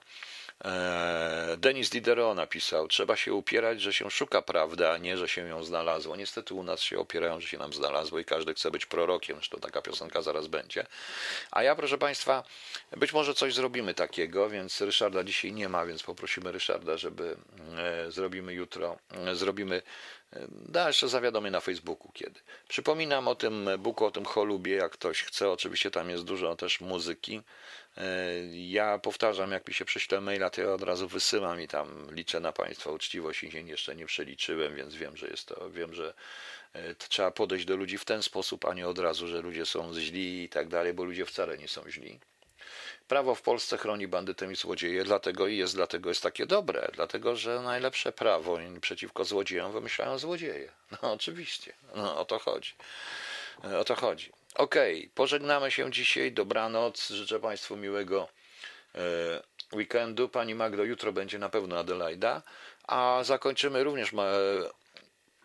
E, 0.64 1.56
Denis 1.58 1.90
Diderot 1.90 2.36
napisał, 2.36 2.88
trzeba 2.88 3.16
się 3.16 3.34
upierać, 3.34 3.80
że 3.80 3.92
się 3.92 4.10
szuka 4.10 4.42
prawdy, 4.42 4.88
a 4.88 4.98
nie, 4.98 5.16
że 5.16 5.28
się 5.28 5.48
ją 5.48 5.64
znalazło. 5.64 6.16
Niestety 6.16 6.54
u 6.54 6.62
nas 6.62 6.80
się 6.80 6.98
opierają, 6.98 7.40
że 7.40 7.48
się 7.48 7.58
nam 7.58 7.72
znalazło 7.72 8.18
i 8.18 8.24
każdy 8.24 8.54
chce 8.54 8.70
być 8.70 8.86
prorokiem, 8.86 9.36
zresztą 9.36 9.58
taka 9.58 9.82
piosenka 9.82 10.22
zaraz 10.22 10.46
będzie. 10.46 10.86
A 11.50 11.62
ja, 11.62 11.74
proszę 11.74 11.98
Państwa, 11.98 12.44
być 12.96 13.12
może 13.12 13.34
coś 13.34 13.54
zrobimy 13.54 13.94
takiego, 13.94 14.50
więc 14.50 14.80
Ryszarda 14.80 15.24
dzisiaj 15.24 15.52
nie 15.52 15.68
ma, 15.68 15.86
więc 15.86 16.02
poprosimy 16.02 16.52
Ryszarda, 16.52 16.96
żeby 16.96 17.36
e, 17.76 18.10
zrobimy 18.10 18.54
jutro, 18.54 18.98
e, 19.10 19.34
zrobimy 19.36 19.82
Da, 20.50 20.86
jeszcze 20.86 21.08
zawiadomię 21.08 21.50
na 21.50 21.60
Facebooku 21.60 22.12
kiedy. 22.12 22.40
Przypominam 22.68 23.28
o 23.28 23.34
tym 23.34 23.70
buku, 23.78 24.04
o 24.04 24.10
tym 24.10 24.24
cholubie, 24.24 24.74
jak 24.74 24.92
ktoś 24.92 25.22
chce. 25.22 25.50
Oczywiście 25.50 25.90
tam 25.90 26.10
jest 26.10 26.24
dużo 26.24 26.56
też 26.56 26.80
muzyki. 26.80 27.42
E, 27.96 28.04
ja 28.52 28.98
powtarzam, 28.98 29.52
jak 29.52 29.68
mi 29.68 29.74
się 29.74 29.84
prześle 29.84 30.20
maila, 30.20 30.50
to 30.50 30.60
ja 30.60 30.72
od 30.72 30.82
razu 30.82 31.08
wysyłam 31.08 31.60
i 31.60 31.68
tam 31.68 32.14
liczę 32.14 32.40
na 32.40 32.52
Państwa 32.52 32.90
uczciwość 32.90 33.44
i 33.44 33.66
jeszcze 33.66 33.96
nie 33.96 34.06
przeliczyłem, 34.06 34.76
więc 34.76 34.94
wiem, 34.94 35.16
że 35.16 35.26
jest 35.26 35.48
to, 35.48 35.70
wiem, 35.70 35.94
że 35.94 36.14
e, 36.72 36.94
trzeba 36.94 37.30
podejść 37.30 37.64
do 37.64 37.76
ludzi 37.76 37.98
w 37.98 38.04
ten 38.04 38.22
sposób, 38.22 38.64
a 38.64 38.74
nie 38.74 38.88
od 38.88 38.98
razu, 38.98 39.28
że 39.28 39.42
ludzie 39.42 39.66
są 39.66 39.94
źli 39.94 40.42
i 40.42 40.48
tak 40.48 40.68
dalej, 40.68 40.94
bo 40.94 41.04
ludzie 41.04 41.26
wcale 41.26 41.58
nie 41.58 41.68
są 41.68 41.90
źli. 41.90 42.20
Prawo 43.08 43.34
w 43.34 43.42
Polsce 43.42 43.78
chroni 43.78 44.08
bandytę 44.08 44.52
i 44.52 44.56
złodzieje, 44.56 45.04
dlatego 45.04 45.46
i 45.46 45.56
jest, 45.56 45.74
dlatego 45.74 46.08
jest 46.08 46.22
takie 46.22 46.46
dobre, 46.46 46.88
dlatego 46.94 47.36
że 47.36 47.60
najlepsze 47.60 48.12
prawo 48.12 48.58
przeciwko 48.80 49.24
złodziejom 49.24 49.72
wymyślają 49.72 50.18
złodzieje. 50.18 50.72
No 51.02 51.12
oczywiście, 51.12 51.72
no, 51.94 52.18
o 52.18 52.24
to 52.24 52.38
chodzi. 52.38 52.72
E, 53.64 53.78
o 53.78 53.84
to 53.84 53.94
chodzi. 53.94 54.32
Okej, 54.54 54.98
okay, 54.98 55.10
pożegnamy 55.14 55.70
się 55.70 55.90
dzisiaj. 55.90 56.32
Dobranoc. 56.32 57.08
Życzę 57.08 57.40
Państwu 57.40 57.76
miłego 57.76 58.28
e, 58.94 58.98
weekendu. 59.76 60.28
Pani 60.28 60.54
Magdo, 60.54 60.84
jutro 60.84 61.12
będzie 61.12 61.38
na 61.38 61.48
pewno 61.48 61.78
Adelaida. 61.78 62.42
A 62.88 63.20
zakończymy 63.24 63.84
również 63.84 64.12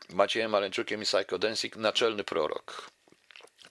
Maciejem 0.09 0.51
Maleńczukiem 0.51 1.01
i 1.01 1.05
Psycho 1.05 1.39
Naczelny 1.75 2.23
Prorok 2.23 2.96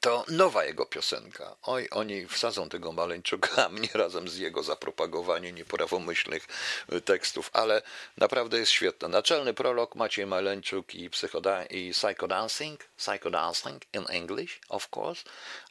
to 0.07 0.25
nowa 0.29 0.65
jego 0.65 0.87
piosenka. 0.87 1.57
Oj, 1.63 1.89
oni 1.91 2.27
wsadzą 2.27 2.69
tego 2.69 2.93
Maleńczuka 2.93 3.69
mnie 3.69 3.89
razem 3.95 4.29
z 4.29 4.37
jego 4.37 4.63
zapropagowaniem 4.63 5.57
nieprawomyślnych 5.57 6.47
y, 6.93 7.01
tekstów, 7.01 7.51
ale 7.53 7.83
naprawdę 8.17 8.59
jest 8.59 8.73
świetna. 8.73 9.09
Naczelny 9.09 9.55
prolog 9.55 9.95
Maciej 9.95 10.27
Maleńczuk 10.27 10.95
i, 10.95 11.11
psychoda- 11.11 11.67
i 11.71 11.93
Psycho 11.93 12.29
Dancing, 12.29 12.85
Psycho 12.97 13.31
Dancing 13.31 13.83
in 13.93 14.05
English, 14.09 14.61
of 14.69 14.89
course. 14.97 15.23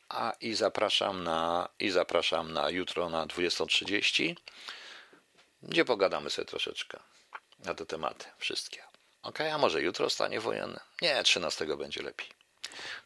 A 0.09 0.33
i 0.41 0.53
zapraszam 0.53 1.23
na, 1.23 1.69
i 1.79 1.89
zapraszam 1.89 2.53
na 2.53 2.69
jutro 2.69 3.09
na 3.09 3.25
20.30, 3.25 4.35
gdzie 5.63 5.85
pogadamy 5.85 6.29
sobie 6.29 6.45
troszeczkę 6.45 6.99
na 7.59 7.73
te 7.73 7.85
tematy 7.85 8.25
wszystkie. 8.37 8.83
Ok, 9.23 9.41
a 9.41 9.57
może 9.57 9.81
jutro 9.81 10.09
stanie 10.09 10.39
wojenny? 10.39 10.79
Nie, 11.01 11.23
13 11.23 11.77
będzie 11.77 12.01
lepiej. 12.01 12.34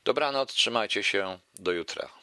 Dobranoc, 0.05 0.53
trzymajcie 0.53 1.03
się, 1.03 1.39
do 1.59 1.71
jutra. 1.71 2.18